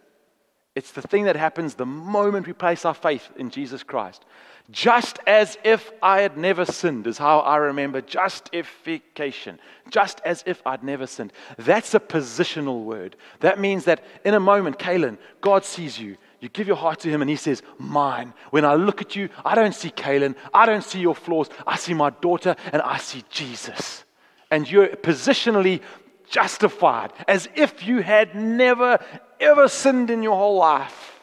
It's 0.75 0.93
the 0.93 1.03
thing 1.03 1.25
that 1.25 1.37
happens 1.37 1.75
the 1.75 1.85
moment 1.85 2.47
we 2.47 2.55
place 2.55 2.85
our 2.85 2.95
faith 2.95 3.29
in 3.37 3.51
Jesus 3.51 3.83
Christ. 3.83 4.25
Just 4.71 5.19
as 5.27 5.59
if 5.65 5.91
I 6.03 6.23
had 6.23 6.39
never 6.39 6.65
sinned, 6.65 7.07
is 7.07 7.19
how 7.19 7.41
I 7.41 7.57
remember 7.57 8.01
justification. 8.01 9.59
Just 9.91 10.21
as 10.25 10.43
if 10.47 10.63
I'd 10.67 10.85
never 10.85 11.07
sinned. 11.07 11.33
That's 11.59 11.95
a 11.95 12.01
positional 12.01 12.85
word. 12.85 13.17
That 13.41 13.61
means 13.61 13.85
that 13.85 14.03
in 14.25 14.35
a 14.35 14.41
moment, 14.41 14.79
Kaylin, 14.79 15.19
God 15.41 15.65
sees 15.65 15.99
you. 15.99 16.17
You 16.43 16.49
give 16.49 16.67
your 16.67 16.77
heart 16.77 16.99
to 17.01 17.09
Him, 17.09 17.23
and 17.23 17.31
He 17.31 17.37
says, 17.37 17.63
Mine. 17.79 18.35
When 18.51 18.65
I 18.65 18.75
look 18.75 19.01
at 19.01 19.15
you, 19.15 19.29
I 19.45 19.55
don't 19.55 19.75
see 19.75 19.91
Kaylin. 19.91 20.35
I 20.53 20.67
don't 20.67 20.83
see 20.83 20.99
your 20.99 21.15
flaws. 21.15 21.49
I 21.65 21.77
see 21.77 21.95
my 21.95 22.11
daughter, 22.11 22.57
and 22.73 22.83
I 22.83 22.99
see 22.99 23.23
Jesus. 23.31 24.03
And 24.51 24.69
you're 24.69 24.89
positionally 24.89 25.81
justified 26.29 27.13
as 27.29 27.49
if 27.55 27.87
you 27.87 28.03
had 28.03 28.35
never, 28.35 28.99
ever 29.39 29.69
sinned 29.69 30.11
in 30.11 30.25
your 30.25 30.37
whole 30.37 30.57
life. 30.57 31.21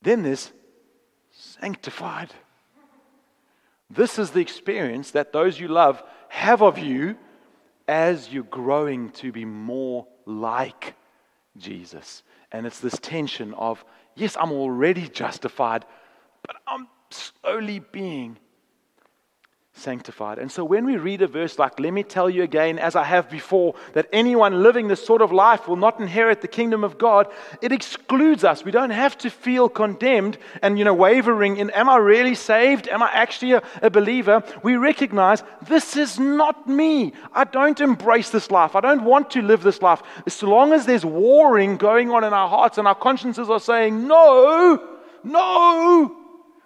Then 0.00 0.22
there's 0.22 0.52
sanctified. 1.32 2.32
This 3.90 4.20
is 4.20 4.30
the 4.30 4.40
experience 4.40 5.10
that 5.10 5.32
those 5.32 5.58
you 5.58 5.66
love 5.66 6.00
have 6.28 6.62
of 6.62 6.78
you 6.78 7.16
as 7.88 8.32
you're 8.32 8.44
growing 8.44 9.10
to 9.10 9.32
be 9.32 9.44
more 9.44 10.06
like 10.26 10.94
Jesus. 11.56 12.22
And 12.54 12.68
it's 12.68 12.78
this 12.78 12.96
tension 13.00 13.52
of, 13.54 13.84
yes, 14.14 14.36
I'm 14.38 14.52
already 14.52 15.08
justified, 15.08 15.84
but 16.46 16.54
I'm 16.68 16.86
slowly 17.10 17.80
being 17.80 18.38
sanctified. 19.76 20.38
And 20.38 20.50
so 20.50 20.64
when 20.64 20.86
we 20.86 20.96
read 20.96 21.20
a 21.20 21.26
verse 21.26 21.58
like, 21.58 21.80
Let 21.80 21.92
me 21.92 22.04
tell 22.04 22.30
you 22.30 22.44
again, 22.44 22.78
as 22.78 22.94
I 22.94 23.02
have 23.02 23.28
before, 23.28 23.74
that 23.92 24.08
anyone 24.12 24.62
living 24.62 24.86
this 24.86 25.04
sort 25.04 25.20
of 25.20 25.32
life 25.32 25.66
will 25.66 25.76
not 25.76 25.98
inherit 25.98 26.40
the 26.40 26.48
kingdom 26.48 26.84
of 26.84 26.96
God, 26.96 27.26
it 27.60 27.72
excludes 27.72 28.44
us. 28.44 28.64
We 28.64 28.70
don't 28.70 28.90
have 28.90 29.18
to 29.18 29.30
feel 29.30 29.68
condemned 29.68 30.38
and, 30.62 30.78
you 30.78 30.84
know, 30.84 30.94
wavering 30.94 31.56
in, 31.56 31.70
Am 31.70 31.88
I 31.88 31.96
really 31.96 32.36
saved? 32.36 32.88
Am 32.88 33.02
I 33.02 33.10
actually 33.12 33.52
a, 33.52 33.62
a 33.82 33.90
believer? 33.90 34.44
We 34.62 34.76
recognize 34.76 35.42
this 35.66 35.96
is 35.96 36.20
not 36.20 36.68
me. 36.68 37.12
I 37.32 37.42
don't 37.42 37.80
embrace 37.80 38.30
this 38.30 38.52
life. 38.52 38.76
I 38.76 38.80
don't 38.80 39.04
want 39.04 39.32
to 39.32 39.42
live 39.42 39.62
this 39.62 39.82
life. 39.82 40.02
As 40.24 40.40
long 40.42 40.72
as 40.72 40.86
there's 40.86 41.04
warring 41.04 41.76
going 41.78 42.12
on 42.12 42.22
in 42.22 42.32
our 42.32 42.48
hearts 42.48 42.78
and 42.78 42.86
our 42.86 42.94
consciences 42.94 43.50
are 43.50 43.60
saying, 43.60 44.06
No, 44.06 44.80
no, 45.24 46.23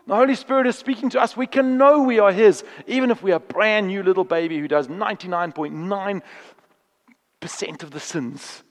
the 0.09 0.17
Holy 0.17 0.35
Spirit 0.35 0.67
is 0.67 0.77
speaking 0.77 1.11
to 1.11 1.21
us. 1.21 1.37
We 1.37 1.47
can 1.47 1.77
know 1.77 2.03
we 2.03 2.19
are 2.19 2.33
His, 2.33 2.65
even 2.87 3.11
if 3.11 3.23
we 3.23 3.33
are 3.33 3.37
a 3.37 3.41
brand 3.41 3.89
new 3.89 4.03
little 4.03 4.25
baby 4.25 4.59
who 4.59 4.67
does 4.67 4.89
99.9% 4.89 7.83
of 7.83 7.91
the 7.91 8.01
sins. 8.01 8.63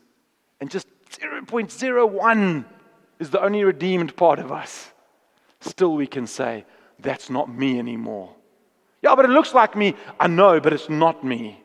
And 0.59 0.71
just 0.71 0.87
0.01 1.11 2.65
is 3.19 3.29
the 3.29 3.39
only 3.39 3.63
redeemed 3.63 4.15
part 4.15 4.39
of 4.39 4.51
us. 4.51 4.91
Still, 5.59 5.93
we 5.93 6.07
can 6.07 6.25
say, 6.25 6.65
That's 6.99 7.29
not 7.29 7.53
me 7.53 7.77
anymore. 7.77 8.33
Yeah, 9.03 9.13
but 9.15 9.25
it 9.25 9.29
looks 9.29 9.53
like 9.53 9.75
me. 9.75 9.93
I 10.19 10.25
know, 10.25 10.59
but 10.59 10.73
it's 10.73 10.89
not 10.89 11.23
me. 11.23 11.61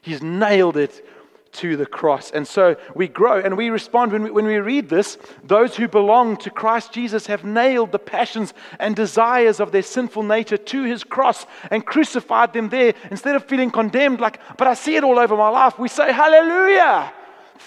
He's 0.00 0.22
nailed 0.22 0.78
it 0.78 1.06
to 1.52 1.76
the 1.76 1.86
cross. 1.86 2.30
And 2.30 2.46
so 2.46 2.76
we 2.94 3.08
grow 3.08 3.40
and 3.40 3.56
we 3.56 3.70
respond 3.70 4.12
when 4.12 4.22
we, 4.22 4.30
when 4.30 4.46
we 4.46 4.58
read 4.58 4.88
this. 4.88 5.18
Those 5.44 5.76
who 5.76 5.88
belong 5.88 6.36
to 6.38 6.50
Christ 6.50 6.92
Jesus 6.92 7.26
have 7.26 7.44
nailed 7.44 7.92
the 7.92 7.98
passions 7.98 8.54
and 8.78 8.94
desires 8.94 9.60
of 9.60 9.72
their 9.72 9.82
sinful 9.82 10.22
nature 10.22 10.56
to 10.56 10.82
his 10.84 11.04
cross 11.04 11.46
and 11.70 11.84
crucified 11.84 12.52
them 12.52 12.68
there. 12.68 12.94
Instead 13.10 13.36
of 13.36 13.44
feeling 13.44 13.70
condemned, 13.70 14.20
like, 14.20 14.40
but 14.56 14.68
I 14.68 14.74
see 14.74 14.96
it 14.96 15.04
all 15.04 15.18
over 15.18 15.36
my 15.36 15.48
life, 15.48 15.78
we 15.78 15.88
say, 15.88 16.12
Hallelujah! 16.12 17.12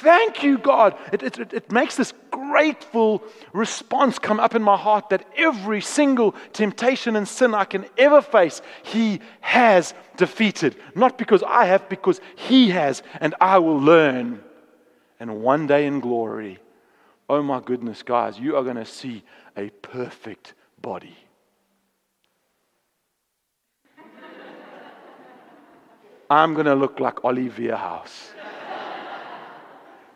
Thank 0.02 0.42
you, 0.42 0.58
God. 0.58 0.98
It, 1.12 1.22
it, 1.22 1.54
it, 1.54 1.72
makes 1.72 1.96
this 1.96 2.14
grateful 2.32 3.24
response 3.54 4.18
come 4.18 4.40
up 4.40 4.56
in 4.56 4.64
my 4.64 4.76
heart 4.76 5.10
that 5.10 5.24
every 5.38 5.82
single 5.82 6.34
temptation 6.52 7.16
and 7.16 7.28
sin 7.28 7.54
I 7.54 7.66
can 7.66 7.86
ever 7.96 8.24
face, 8.24 8.64
He 8.82 9.22
has 9.42 9.94
defeated. 10.18 10.76
Not 10.96 11.20
because 11.20 11.44
I 11.44 11.66
have, 11.66 11.88
because 11.90 12.20
He 12.36 12.72
has, 12.72 13.04
and 13.22 13.36
I 13.40 13.60
will 13.60 13.80
learn. 13.80 14.44
And 15.20 15.42
one 15.42 15.68
day 15.68 15.86
in 15.86 16.00
glory, 16.00 16.58
oh 17.30 17.44
my 17.44 17.60
goodness, 17.60 18.02
guys, 18.02 18.40
you 18.40 18.56
are 18.58 18.64
going 18.64 18.78
to 18.78 18.86
see 18.86 19.24
a 19.56 19.70
perfect 19.70 20.56
body. 20.82 21.16
I'm 26.32 26.56
going 26.56 26.66
to 26.66 26.76
look 26.76 27.00
like 27.00 27.24
Olivia 27.24 27.78
House 27.78 28.32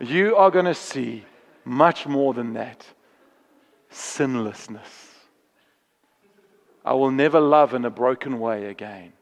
you 0.00 0.36
are 0.36 0.50
going 0.50 0.64
to 0.64 0.74
see 0.74 1.24
much 1.64 2.06
more 2.06 2.34
than 2.34 2.54
that 2.54 2.86
sinlessness. 3.90 5.14
I 6.84 6.92
will 6.94 7.10
never 7.10 7.40
love 7.40 7.74
in 7.74 7.84
a 7.84 7.90
broken 7.90 8.38
way 8.40 8.66
again. 8.66 9.12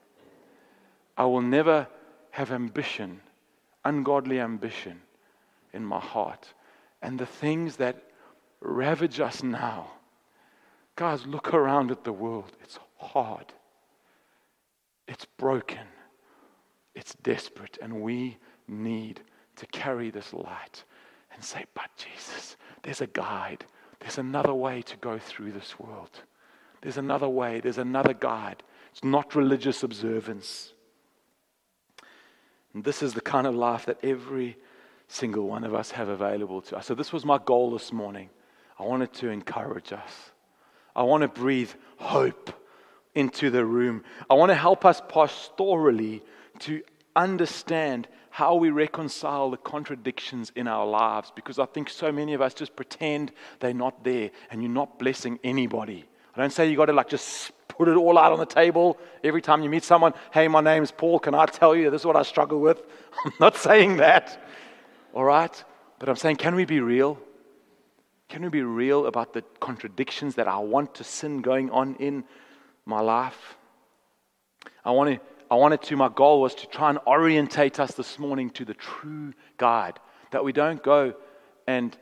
I 1.16 1.24
will 1.24 1.40
never 1.40 1.88
have 2.30 2.52
ambition, 2.52 3.20
ungodly 3.84 4.38
ambition 4.38 5.00
in 5.72 5.84
my 5.84 5.98
heart. 5.98 6.52
And 7.02 7.18
the 7.18 7.26
things 7.26 7.76
that 7.76 8.02
ravage 8.60 9.20
us 9.20 9.42
now, 9.42 9.90
guys, 10.94 11.26
look 11.26 11.54
around 11.54 11.90
at 11.90 12.04
the 12.04 12.12
world. 12.12 12.52
It's 12.62 12.78
hard, 12.98 13.52
it's 15.08 15.24
broken, 15.24 15.86
it's 16.94 17.14
desperate, 17.14 17.78
and 17.80 18.00
we 18.00 18.36
need 18.68 19.20
to 19.56 19.66
carry 19.66 20.10
this 20.10 20.32
light 20.32 20.84
and 21.34 21.42
say, 21.42 21.64
But 21.74 21.90
Jesus, 21.96 22.56
there's 22.82 23.00
a 23.00 23.06
guide. 23.06 23.64
There's 24.00 24.18
another 24.18 24.54
way 24.54 24.82
to 24.82 24.96
go 24.98 25.18
through 25.18 25.52
this 25.52 25.78
world. 25.78 26.10
There's 26.82 26.98
another 26.98 27.28
way. 27.28 27.60
There's 27.60 27.78
another 27.78 28.14
guide. 28.14 28.62
It's 28.92 29.02
not 29.02 29.34
religious 29.34 29.82
observance. 29.82 30.72
And 32.74 32.84
this 32.84 33.02
is 33.02 33.14
the 33.14 33.20
kind 33.20 33.46
of 33.46 33.54
life 33.54 33.86
that 33.86 34.04
every 34.04 34.56
single 35.08 35.46
one 35.46 35.64
of 35.64 35.74
us 35.74 35.92
have 35.92 36.08
available 36.08 36.60
to 36.62 36.76
us. 36.76 36.86
So, 36.86 36.94
this 36.94 37.12
was 37.12 37.24
my 37.24 37.38
goal 37.38 37.70
this 37.70 37.92
morning. 37.92 38.30
I 38.78 38.82
wanted 38.82 39.12
to 39.14 39.30
encourage 39.30 39.92
us. 39.92 40.30
I 40.94 41.02
want 41.02 41.22
to 41.22 41.28
breathe 41.28 41.70
hope 41.96 42.52
into 43.14 43.50
the 43.50 43.64
room. 43.64 44.04
I 44.28 44.34
want 44.34 44.50
to 44.50 44.54
help 44.54 44.84
us 44.84 45.00
pastorally 45.00 46.20
to 46.60 46.82
understand 47.14 48.08
how 48.36 48.54
we 48.54 48.68
reconcile 48.68 49.50
the 49.50 49.56
contradictions 49.56 50.52
in 50.54 50.68
our 50.68 50.86
lives 50.86 51.32
because 51.34 51.58
I 51.58 51.64
think 51.64 51.88
so 51.88 52.12
many 52.12 52.34
of 52.34 52.42
us 52.42 52.52
just 52.52 52.76
pretend 52.76 53.32
they're 53.60 53.72
not 53.72 54.04
there 54.04 54.30
and 54.50 54.60
you're 54.60 54.70
not 54.70 54.98
blessing 54.98 55.40
anybody. 55.42 56.04
I 56.34 56.40
don't 56.42 56.52
say 56.52 56.68
you 56.68 56.76
got 56.76 56.84
to 56.84 56.92
like 56.92 57.08
just 57.08 57.52
put 57.66 57.88
it 57.88 57.96
all 57.96 58.18
out 58.18 58.32
on 58.32 58.38
the 58.38 58.44
table 58.44 58.98
every 59.24 59.40
time 59.40 59.62
you 59.62 59.70
meet 59.70 59.84
someone. 59.84 60.12
Hey, 60.34 60.48
my 60.48 60.60
name's 60.60 60.90
Paul. 60.90 61.18
Can 61.18 61.34
I 61.34 61.46
tell 61.46 61.74
you 61.74 61.88
this 61.88 62.02
is 62.02 62.06
what 62.06 62.14
I 62.14 62.24
struggle 62.24 62.60
with? 62.60 62.82
I'm 63.24 63.32
not 63.40 63.56
saying 63.56 63.96
that. 63.96 64.38
All 65.14 65.24
right? 65.24 65.64
But 65.98 66.10
I'm 66.10 66.16
saying, 66.16 66.36
can 66.36 66.54
we 66.54 66.66
be 66.66 66.80
real? 66.80 67.18
Can 68.28 68.42
we 68.42 68.50
be 68.50 68.60
real 68.60 69.06
about 69.06 69.32
the 69.32 69.44
contradictions 69.60 70.34
that 70.34 70.46
I 70.46 70.58
want 70.58 70.96
to 70.96 71.04
sin 71.04 71.40
going 71.40 71.70
on 71.70 71.94
in 71.94 72.22
my 72.84 73.00
life? 73.00 73.56
I 74.84 74.90
want 74.90 75.14
to 75.14 75.20
I 75.50 75.54
wanted 75.54 75.82
to, 75.82 75.96
my 75.96 76.08
goal 76.08 76.40
was 76.40 76.54
to 76.56 76.66
try 76.66 76.90
and 76.90 76.98
orientate 77.06 77.78
us 77.78 77.92
this 77.92 78.18
morning 78.18 78.50
to 78.50 78.64
the 78.64 78.74
true 78.74 79.32
guide, 79.56 80.00
that 80.32 80.44
we 80.44 80.52
don't 80.52 80.82
go 80.82 81.14
and 81.66 81.96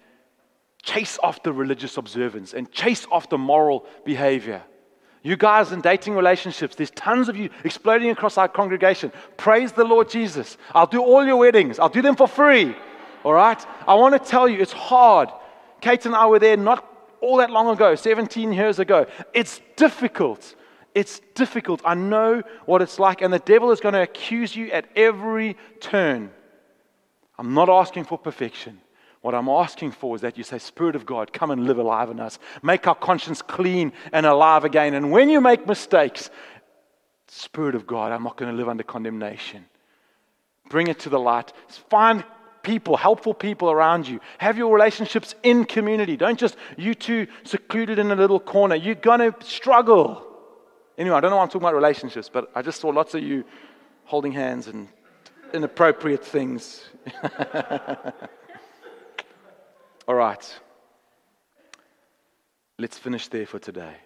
chase 0.83 1.19
after 1.23 1.53
religious 1.53 1.97
observance 1.97 2.55
and 2.55 2.71
chase 2.71 3.07
after 3.13 3.39
moral 3.39 3.87
behavior. 4.05 4.63
You 5.23 5.37
guys 5.37 5.73
in 5.73 5.81
dating 5.81 6.15
relationships, 6.15 6.75
there's 6.75 6.91
tons 6.91 7.29
of 7.29 7.37
you 7.37 7.49
exploding 7.65 8.11
across 8.11 8.37
our 8.37 8.49
congregation. 8.49 9.11
Praise 9.39 9.73
the 9.73 9.85
Lord 9.85 10.11
Jesus. 10.11 10.59
I'll 10.75 10.87
do 10.87 11.03
all 11.03 11.25
your 11.25 11.37
weddings, 11.37 11.79
I'll 11.79 11.89
do 11.89 12.03
them 12.03 12.17
for 12.17 12.29
free. 12.29 12.77
All 13.25 13.33
right? 13.33 13.65
I 13.89 13.95
want 13.95 14.13
to 14.23 14.31
tell 14.31 14.47
you, 14.47 14.61
it's 14.61 14.73
hard. 14.73 15.31
Kate 15.81 16.05
and 16.05 16.15
I 16.15 16.27
were 16.27 16.39
there 16.39 16.59
not 16.59 16.87
all 17.23 17.39
that 17.39 17.51
long 17.51 17.69
ago, 17.69 17.95
17 17.95 18.53
years 18.53 18.79
ago. 18.79 19.07
It's 19.33 19.63
difficult. 19.77 20.55
It's 20.95 21.21
difficult. 21.35 21.83
I 21.85 21.95
know 21.95 22.43
what 22.67 22.81
it's 22.81 22.99
like, 22.99 23.21
and 23.21 23.33
the 23.33 23.41
devil 23.41 23.73
is 23.73 23.81
going 23.81 23.95
to 23.95 24.03
accuse 24.03 24.55
you 24.55 24.71
at 24.71 24.87
every 24.95 25.57
turn. 25.81 26.31
I'm 27.37 27.55
not 27.55 27.69
asking 27.69 28.05
for 28.05 28.17
perfection. 28.17 28.81
What 29.21 29.35
I'm 29.35 29.49
asking 29.49 29.93
for 29.93 30.15
is 30.15 30.21
that 30.21 30.37
you 30.39 30.45
say, 30.45 30.59
Spirit 30.59 30.95
of 30.95 31.07
God, 31.07 31.33
come 31.33 31.51
and 31.51 31.67
live 31.67 31.79
alive 31.79 32.11
in 32.11 32.21
us. 32.21 32.39
Make 32.63 32.87
our 32.87 32.95
conscience 32.95 33.43
clean 33.43 33.93
and 34.13 34.27
alive 34.27 34.65
again. 34.65 34.95
And 34.95 35.11
when 35.11 35.31
you 35.31 35.41
make 35.41 35.67
mistakes, 35.67 36.31
Spirit 37.27 37.75
of 37.75 37.87
God, 37.87 38.13
I'm 38.13 38.23
not 38.23 38.37
going 38.37 38.51
to 38.51 38.57
live 38.57 38.69
under 38.69 38.83
condemnation. 38.83 39.65
Bring 40.69 40.89
it 40.89 41.01
to 41.01 41.09
the 41.09 41.19
light. 41.19 41.53
Find 41.89 42.23
people, 42.63 42.97
helpful 42.97 43.35
people 43.35 43.71
around 43.71 44.07
you. 44.07 44.21
Have 44.39 44.59
your 44.59 44.73
relationships 44.73 45.35
in 45.43 45.65
community. 45.65 46.17
Don't 46.17 46.39
just 46.39 46.57
you 46.77 46.95
two 46.95 47.27
secluded 47.45 47.99
in 47.99 48.11
a 48.11 48.17
little 48.17 48.41
corner. 48.41 48.75
You're 48.75 48.95
going 48.95 49.21
to 49.21 49.35
struggle. 49.45 50.34
Anyway, 50.97 51.17
I 51.17 51.21
don't 51.21 51.31
know 51.31 51.37
why 51.37 51.43
I'm 51.43 51.49
talking 51.49 51.63
about 51.63 51.75
relationships, 51.75 52.31
but 52.33 52.51
I 52.55 52.63
just 52.63 52.81
saw 52.81 52.89
lots 52.89 53.15
of 53.15 53.23
you 53.23 53.45
holding 54.05 54.33
hands 54.33 54.69
and 54.69 54.89
inappropriate 55.53 56.25
things. 56.25 56.85
All 60.07 60.15
right. 60.15 60.61
Let's 62.79 62.99
finish 62.99 63.29
there 63.29 63.47
for 63.47 63.59
today. 63.59 63.97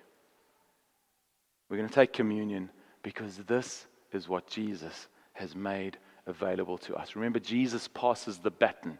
We're 1.68 1.76
going 1.76 1.89
to 1.89 1.95
take 1.95 2.12
communion 2.12 2.70
because 3.03 3.36
this 3.39 3.86
is 4.12 4.28
what 4.28 4.47
Jesus 4.47 5.09
has 5.32 5.55
made 5.55 5.99
available 6.26 6.78
to 6.78 6.95
us. 6.95 7.16
Remember, 7.16 7.39
Jesus 7.39 7.89
passes 7.89 8.39
the 8.39 8.51
baton 8.51 8.99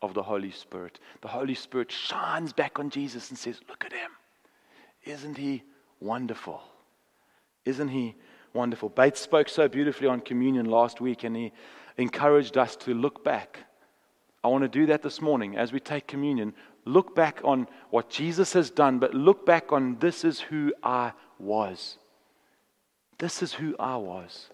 of 0.00 0.14
the 0.14 0.22
Holy 0.22 0.50
Spirit. 0.50 0.98
The 1.20 1.28
Holy 1.28 1.54
Spirit 1.54 1.90
shines 1.92 2.52
back 2.52 2.78
on 2.78 2.90
Jesus 2.90 3.30
and 3.30 3.38
says, 3.38 3.60
Look 3.68 3.84
at 3.84 3.92
him. 3.92 4.10
Isn't 5.04 5.36
he 5.36 5.62
wonderful? 6.00 6.62
Isn't 7.64 7.88
he 7.88 8.14
wonderful? 8.52 8.88
Bates 8.88 9.20
spoke 9.20 9.48
so 9.48 9.68
beautifully 9.68 10.08
on 10.08 10.20
communion 10.20 10.66
last 10.66 11.00
week, 11.00 11.24
and 11.24 11.36
he 11.36 11.52
encouraged 11.96 12.56
us 12.56 12.76
to 12.76 12.94
look 12.94 13.24
back 13.24 13.60
I 14.44 14.48
want 14.48 14.62
to 14.62 14.68
do 14.68 14.86
that 14.86 15.02
this 15.02 15.20
morning 15.20 15.56
as 15.56 15.72
we 15.72 15.80
take 15.80 16.06
communion. 16.06 16.54
Look 16.84 17.14
back 17.14 17.40
on 17.44 17.68
what 17.90 18.10
Jesus 18.10 18.52
has 18.54 18.70
done, 18.70 18.98
but 18.98 19.14
look 19.14 19.46
back 19.46 19.70
on 19.72 19.98
this 20.00 20.24
is 20.24 20.40
who 20.40 20.74
I 20.82 21.12
was. 21.38 21.96
This 23.18 23.42
is 23.42 23.52
who 23.52 23.76
I 23.78 23.96
was. 23.96 24.48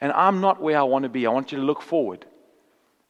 And 0.00 0.12
I'm 0.12 0.40
not 0.40 0.62
where 0.62 0.78
I 0.78 0.82
want 0.84 1.02
to 1.02 1.08
be. 1.10 1.26
I 1.26 1.30
want 1.30 1.52
you 1.52 1.58
to 1.58 1.64
look 1.64 1.82
forward. 1.82 2.24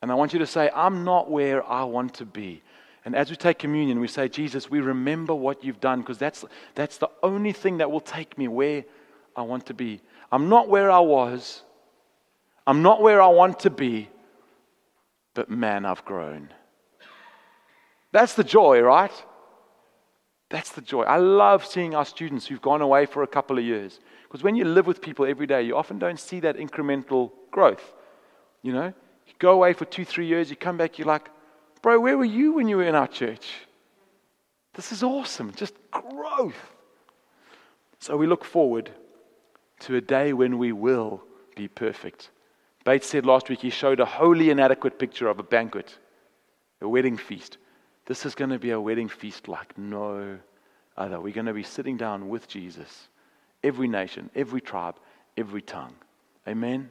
And 0.03 0.11
I 0.11 0.15
want 0.15 0.33
you 0.33 0.41
to 0.41 0.47
say, 0.47 0.71
I'm 0.75 1.05
not 1.05 1.31
where 1.31 1.65
I 1.65 1.85
want 1.85 2.15
to 2.15 2.27
be. 2.27 2.63
And 3.05 3.15
as 3.15 3.31
we 3.31 3.37
take 3.37 3.59
communion, 3.59 4.01
we 4.01 4.09
say, 4.09 4.29
Jesus, 4.29 4.71
we 4.71 4.81
remember 4.81 5.35
what 5.35 5.63
you've 5.63 5.81
done 5.81 6.01
because 6.01 6.19
that's, 6.19 6.45
that's 6.75 6.99
the 6.99 7.11
only 7.23 7.53
thing 7.53 7.79
that 7.79 7.91
will 7.91 8.01
take 8.01 8.39
me 8.39 8.49
where 8.49 8.85
I 9.37 9.43
want 9.43 9.67
to 9.67 9.75
be. 9.75 10.01
I'm 10.33 10.49
not 10.49 10.69
where 10.69 10.91
I 10.91 11.01
was. 11.01 11.63
I'm 12.67 12.83
not 12.83 13.03
where 13.03 13.21
I 13.21 13.29
want 13.29 13.61
to 13.61 13.71
be 13.71 14.09
but 15.35 15.51
man, 15.51 15.85
I've 15.85 16.05
grown. 16.05 16.49
That's 18.13 18.35
the 18.35 18.45
joy, 18.45 18.81
right? 18.81 19.13
That's 20.49 20.71
the 20.71 20.81
joy. 20.81 21.03
I 21.03 21.17
love 21.17 21.67
seeing 21.67 21.97
our 21.97 22.05
students 22.05 22.47
who've 22.47 22.63
gone 22.63 22.81
away 22.81 23.07
for 23.07 23.25
a 23.25 23.27
couple 23.27 23.59
of 23.59 23.65
years. 23.65 23.99
Because 24.23 24.45
when 24.45 24.55
you 24.55 24.65
live 24.65 24.87
with 24.87 25.03
people 25.03 25.27
every 25.27 25.49
day, 25.49 25.63
you 25.63 25.77
often 25.77 25.99
don't 25.99 26.21
see 26.21 26.39
that 26.41 26.57
incremental 26.57 27.33
growth. 27.51 27.93
You 28.63 28.73
know, 28.73 28.95
you 29.27 29.33
go 29.41 29.51
away 29.51 29.73
for 29.73 29.85
two, 29.85 30.05
three 30.05 30.27
years, 30.27 30.49
you 30.49 30.57
come 30.57 30.77
back, 30.77 30.99
you're 30.99 31.09
like, 31.09 31.29
bro, 31.85 32.01
where 32.01 32.17
were 32.17 32.25
you 32.25 32.55
when 32.55 32.67
you 32.67 32.79
were 32.79 32.89
in 32.89 32.95
our 32.95 33.07
church? 33.07 33.47
This 34.73 34.91
is 34.91 35.03
awesome. 35.03 35.53
Just 35.53 35.75
growth. 35.91 36.73
So 37.99 38.17
we 38.17 38.27
look 38.27 38.43
forward 38.43 38.91
to 39.81 39.97
a 39.97 40.01
day 40.01 40.33
when 40.33 40.57
we 40.57 40.73
will 40.73 41.23
be 41.55 41.69
perfect. 41.69 42.31
Bates 42.87 43.07
said 43.07 43.27
last 43.27 43.51
week 43.51 43.61
he 43.61 43.69
showed 43.69 44.01
a 44.01 44.07
wholly 44.07 44.49
inadequate 44.49 44.99
picture 44.99 45.29
of 45.29 45.39
a 45.39 45.43
banquet, 45.43 45.99
a 46.81 46.89
wedding 46.89 47.19
feast. 47.19 47.59
This 48.07 48.25
is 48.25 48.35
going 48.35 48.51
to 48.51 48.59
be 48.59 48.71
a 48.71 48.81
wedding 48.81 49.11
feast 49.11 49.47
like 49.47 49.77
no 49.77 50.39
other. 50.97 51.21
We're 51.21 51.35
going 51.35 51.45
to 51.45 51.53
be 51.53 51.63
sitting 51.63 51.99
down 51.99 52.31
with 52.31 52.49
Jesus, 52.49 53.09
every 53.63 53.89
nation, 53.89 54.31
every 54.35 54.63
tribe, 54.63 54.97
every 55.37 55.61
tongue. 55.61 55.97
Amen. 56.49 56.89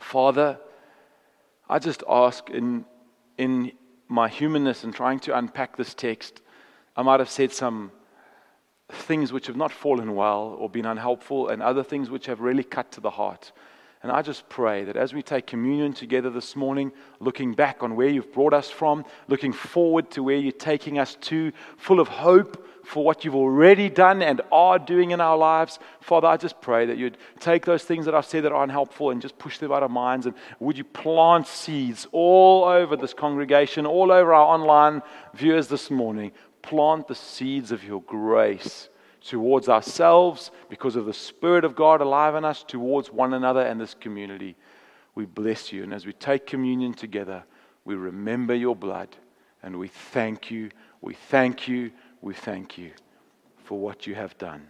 Father, 0.00 0.58
I 1.68 1.78
just 1.78 2.02
ask 2.08 2.48
in, 2.48 2.86
in 3.36 3.72
my 4.12 4.28
humanness 4.28 4.84
and 4.84 4.94
trying 4.94 5.18
to 5.20 5.36
unpack 5.36 5.76
this 5.76 5.94
text, 5.94 6.42
I 6.96 7.02
might 7.02 7.20
have 7.20 7.30
said 7.30 7.52
some 7.52 7.90
things 8.90 9.32
which 9.32 9.46
have 9.46 9.56
not 9.56 9.72
fallen 9.72 10.14
well 10.14 10.54
or 10.58 10.68
been 10.68 10.84
unhelpful, 10.84 11.48
and 11.48 11.62
other 11.62 11.82
things 11.82 12.10
which 12.10 12.26
have 12.26 12.40
really 12.40 12.62
cut 12.62 12.92
to 12.92 13.00
the 13.00 13.10
heart. 13.10 13.52
And 14.02 14.12
I 14.12 14.20
just 14.20 14.48
pray 14.48 14.84
that 14.84 14.96
as 14.96 15.14
we 15.14 15.22
take 15.22 15.46
communion 15.46 15.92
together 15.92 16.28
this 16.28 16.56
morning, 16.56 16.92
looking 17.20 17.54
back 17.54 17.82
on 17.82 17.96
where 17.96 18.08
you've 18.08 18.32
brought 18.32 18.52
us 18.52 18.68
from, 18.68 19.04
looking 19.28 19.52
forward 19.52 20.10
to 20.10 20.22
where 20.22 20.36
you're 20.36 20.52
taking 20.52 20.98
us 20.98 21.16
to, 21.22 21.52
full 21.78 22.00
of 22.00 22.08
hope 22.08 22.66
for 22.92 23.02
what 23.02 23.24
you've 23.24 23.34
already 23.34 23.88
done 23.88 24.20
and 24.20 24.42
are 24.52 24.78
doing 24.78 25.12
in 25.12 25.20
our 25.22 25.38
lives, 25.38 25.78
Father, 26.02 26.28
I 26.28 26.36
just 26.36 26.60
pray 26.60 26.84
that 26.84 26.98
you'd 26.98 27.16
take 27.40 27.64
those 27.64 27.84
things 27.84 28.04
that 28.04 28.14
I've 28.14 28.26
said 28.26 28.44
that 28.44 28.52
are 28.52 28.62
unhelpful 28.62 29.08
and 29.08 29.22
just 29.22 29.38
push 29.38 29.56
them 29.56 29.72
out 29.72 29.82
of 29.82 29.90
minds. 29.90 30.26
And 30.26 30.34
would 30.60 30.76
you 30.76 30.84
plant 30.84 31.46
seeds 31.46 32.06
all 32.12 32.64
over 32.64 32.94
this 32.94 33.14
congregation, 33.14 33.86
all 33.86 34.12
over 34.12 34.34
our 34.34 34.44
online 34.44 35.00
viewers 35.32 35.68
this 35.68 35.90
morning? 35.90 36.32
Plant 36.60 37.08
the 37.08 37.14
seeds 37.14 37.72
of 37.72 37.82
your 37.82 38.02
grace 38.02 38.90
towards 39.22 39.70
ourselves 39.70 40.50
because 40.68 40.94
of 40.94 41.06
the 41.06 41.14
Spirit 41.14 41.64
of 41.64 41.74
God 41.74 42.02
alive 42.02 42.34
in 42.34 42.44
us, 42.44 42.62
towards 42.62 43.10
one 43.10 43.32
another 43.32 43.62
and 43.62 43.80
this 43.80 43.94
community. 43.94 44.54
We 45.14 45.24
bless 45.24 45.72
you. 45.72 45.82
And 45.82 45.94
as 45.94 46.04
we 46.04 46.12
take 46.12 46.46
communion 46.46 46.92
together, 46.92 47.44
we 47.86 47.94
remember 47.94 48.54
your 48.54 48.76
blood 48.76 49.16
and 49.62 49.78
we 49.78 49.88
thank 49.88 50.50
you, 50.50 50.68
we 51.00 51.14
thank 51.14 51.68
you, 51.68 51.90
we 52.22 52.32
thank 52.32 52.78
you 52.78 52.92
for 53.64 53.78
what 53.78 54.06
you 54.06 54.14
have 54.14 54.38
done. 54.38 54.68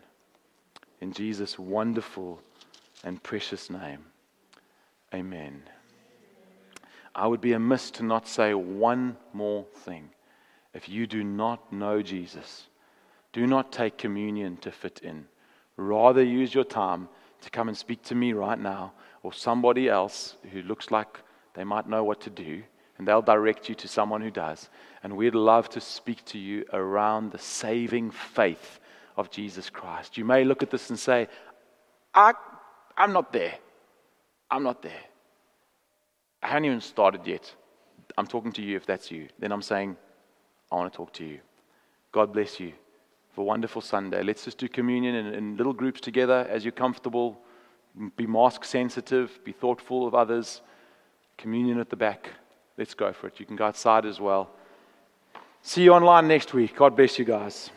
In 1.01 1.13
Jesus' 1.13 1.59
wonderful 1.59 2.41
and 3.05 3.23
precious 3.23 3.69
name, 3.69 4.07
amen. 5.15 5.63
I 7.15 7.27
would 7.27 7.43
be 7.43 7.53
amiss 7.53 7.91
to 7.93 8.05
not 8.05 8.27
say 8.27 8.55
one 8.55 9.17
more 9.35 9.67
thing. 9.85 10.09
If 10.73 10.89
you 10.89 11.07
do 11.07 11.23
not 11.23 11.73
know 11.73 12.01
Jesus, 12.01 12.69
do 13.33 13.47
not 13.47 13.71
take 13.71 13.99
communion 13.99 14.57
to 14.59 14.73
fit 14.73 15.01
in. 15.03 15.27
Rather, 15.77 16.23
use 16.23 16.55
your 16.55 16.65
time 16.65 17.09
to 17.43 17.51
come 17.51 17.69
and 17.69 17.77
speak 17.77 18.03
to 18.05 18.15
me 18.15 18.33
right 18.33 18.59
now 18.59 18.93
or 19.23 19.33
somebody 19.33 19.89
else 19.89 20.37
who 20.53 20.63
looks 20.63 20.91
like 20.91 21.19
they 21.55 21.65
might 21.65 21.89
know 21.89 22.03
what 22.03 22.21
to 22.23 22.31
do, 22.31 22.63
and 23.03 23.09
they'll 23.09 23.21
direct 23.21 23.69
you 23.69 23.75
to 23.75 23.89
someone 23.89 24.21
who 24.21 24.31
does. 24.31 24.71
And 25.03 25.17
we'd 25.17 25.35
love 25.35 25.69
to 25.71 25.81
speak 25.81 26.25
to 26.27 26.39
you 26.39 26.65
around 26.73 27.33
the 27.33 27.39
saving 27.39 28.13
faith 28.13 28.79
of 29.17 29.29
Jesus 29.29 29.69
Christ. 29.69 30.17
You 30.17 30.25
may 30.25 30.45
look 30.45 30.63
at 30.63 30.71
this 30.71 30.89
and 30.89 30.97
say, 30.97 31.27
I, 32.15 32.35
I'm 32.97 33.13
not 33.13 33.33
there. 33.33 33.55
I'm 34.49 34.63
not 34.63 34.83
there. 34.83 35.05
I 36.45 36.47
haven't 36.47 36.67
even 36.67 36.81
started 36.81 37.27
yet. 37.27 37.53
I'm 38.17 38.29
talking 38.29 38.53
to 38.53 38.63
you 38.63 38.77
if 38.77 38.87
that's 38.87 39.11
you. 39.11 39.27
Then 39.37 39.51
I'm 39.51 39.63
saying, 39.63 39.97
I 40.71 40.77
want 40.77 40.93
to 40.93 40.97
talk 40.97 41.13
to 41.15 41.25
you. 41.25 41.41
God 42.13 42.33
bless 42.33 42.61
you 42.61 42.73
for 43.35 43.41
a 43.41 43.45
wonderful 43.45 43.83
Sunday. 43.83 44.23
Let's 44.23 44.45
just 44.45 44.59
do 44.59 44.69
communion 44.69 45.17
in, 45.17 45.35
in 45.35 45.57
little 45.57 45.73
groups 45.73 46.01
together 46.01 46.47
as 46.49 46.65
you're 46.65 46.71
comfortable. 46.71 47.37
Be 48.15 48.29
mask 48.29 48.65
sensitive, 48.65 49.41
be 49.43 49.51
thoughtful 49.51 50.07
of 50.07 50.15
others. 50.15 50.61
Communion 51.37 51.81
at 51.81 51.91
the 51.91 51.97
back. 51.97 52.31
Let's 52.77 52.95
go 52.95 53.13
for 53.13 53.27
it. 53.29 53.39
You 53.39 53.47
can 53.47 53.57
go 53.57 53.67
outside 53.67 54.07
as 54.07 54.21
well. 54.21 54.51
See 55.63 55.85
you 55.85 55.93
online 55.93 56.27
next 56.27 56.55
week. 56.55 56.75
God 56.75 56.97
bless 56.97 57.19
you 57.19 57.25
guys. 57.25 57.71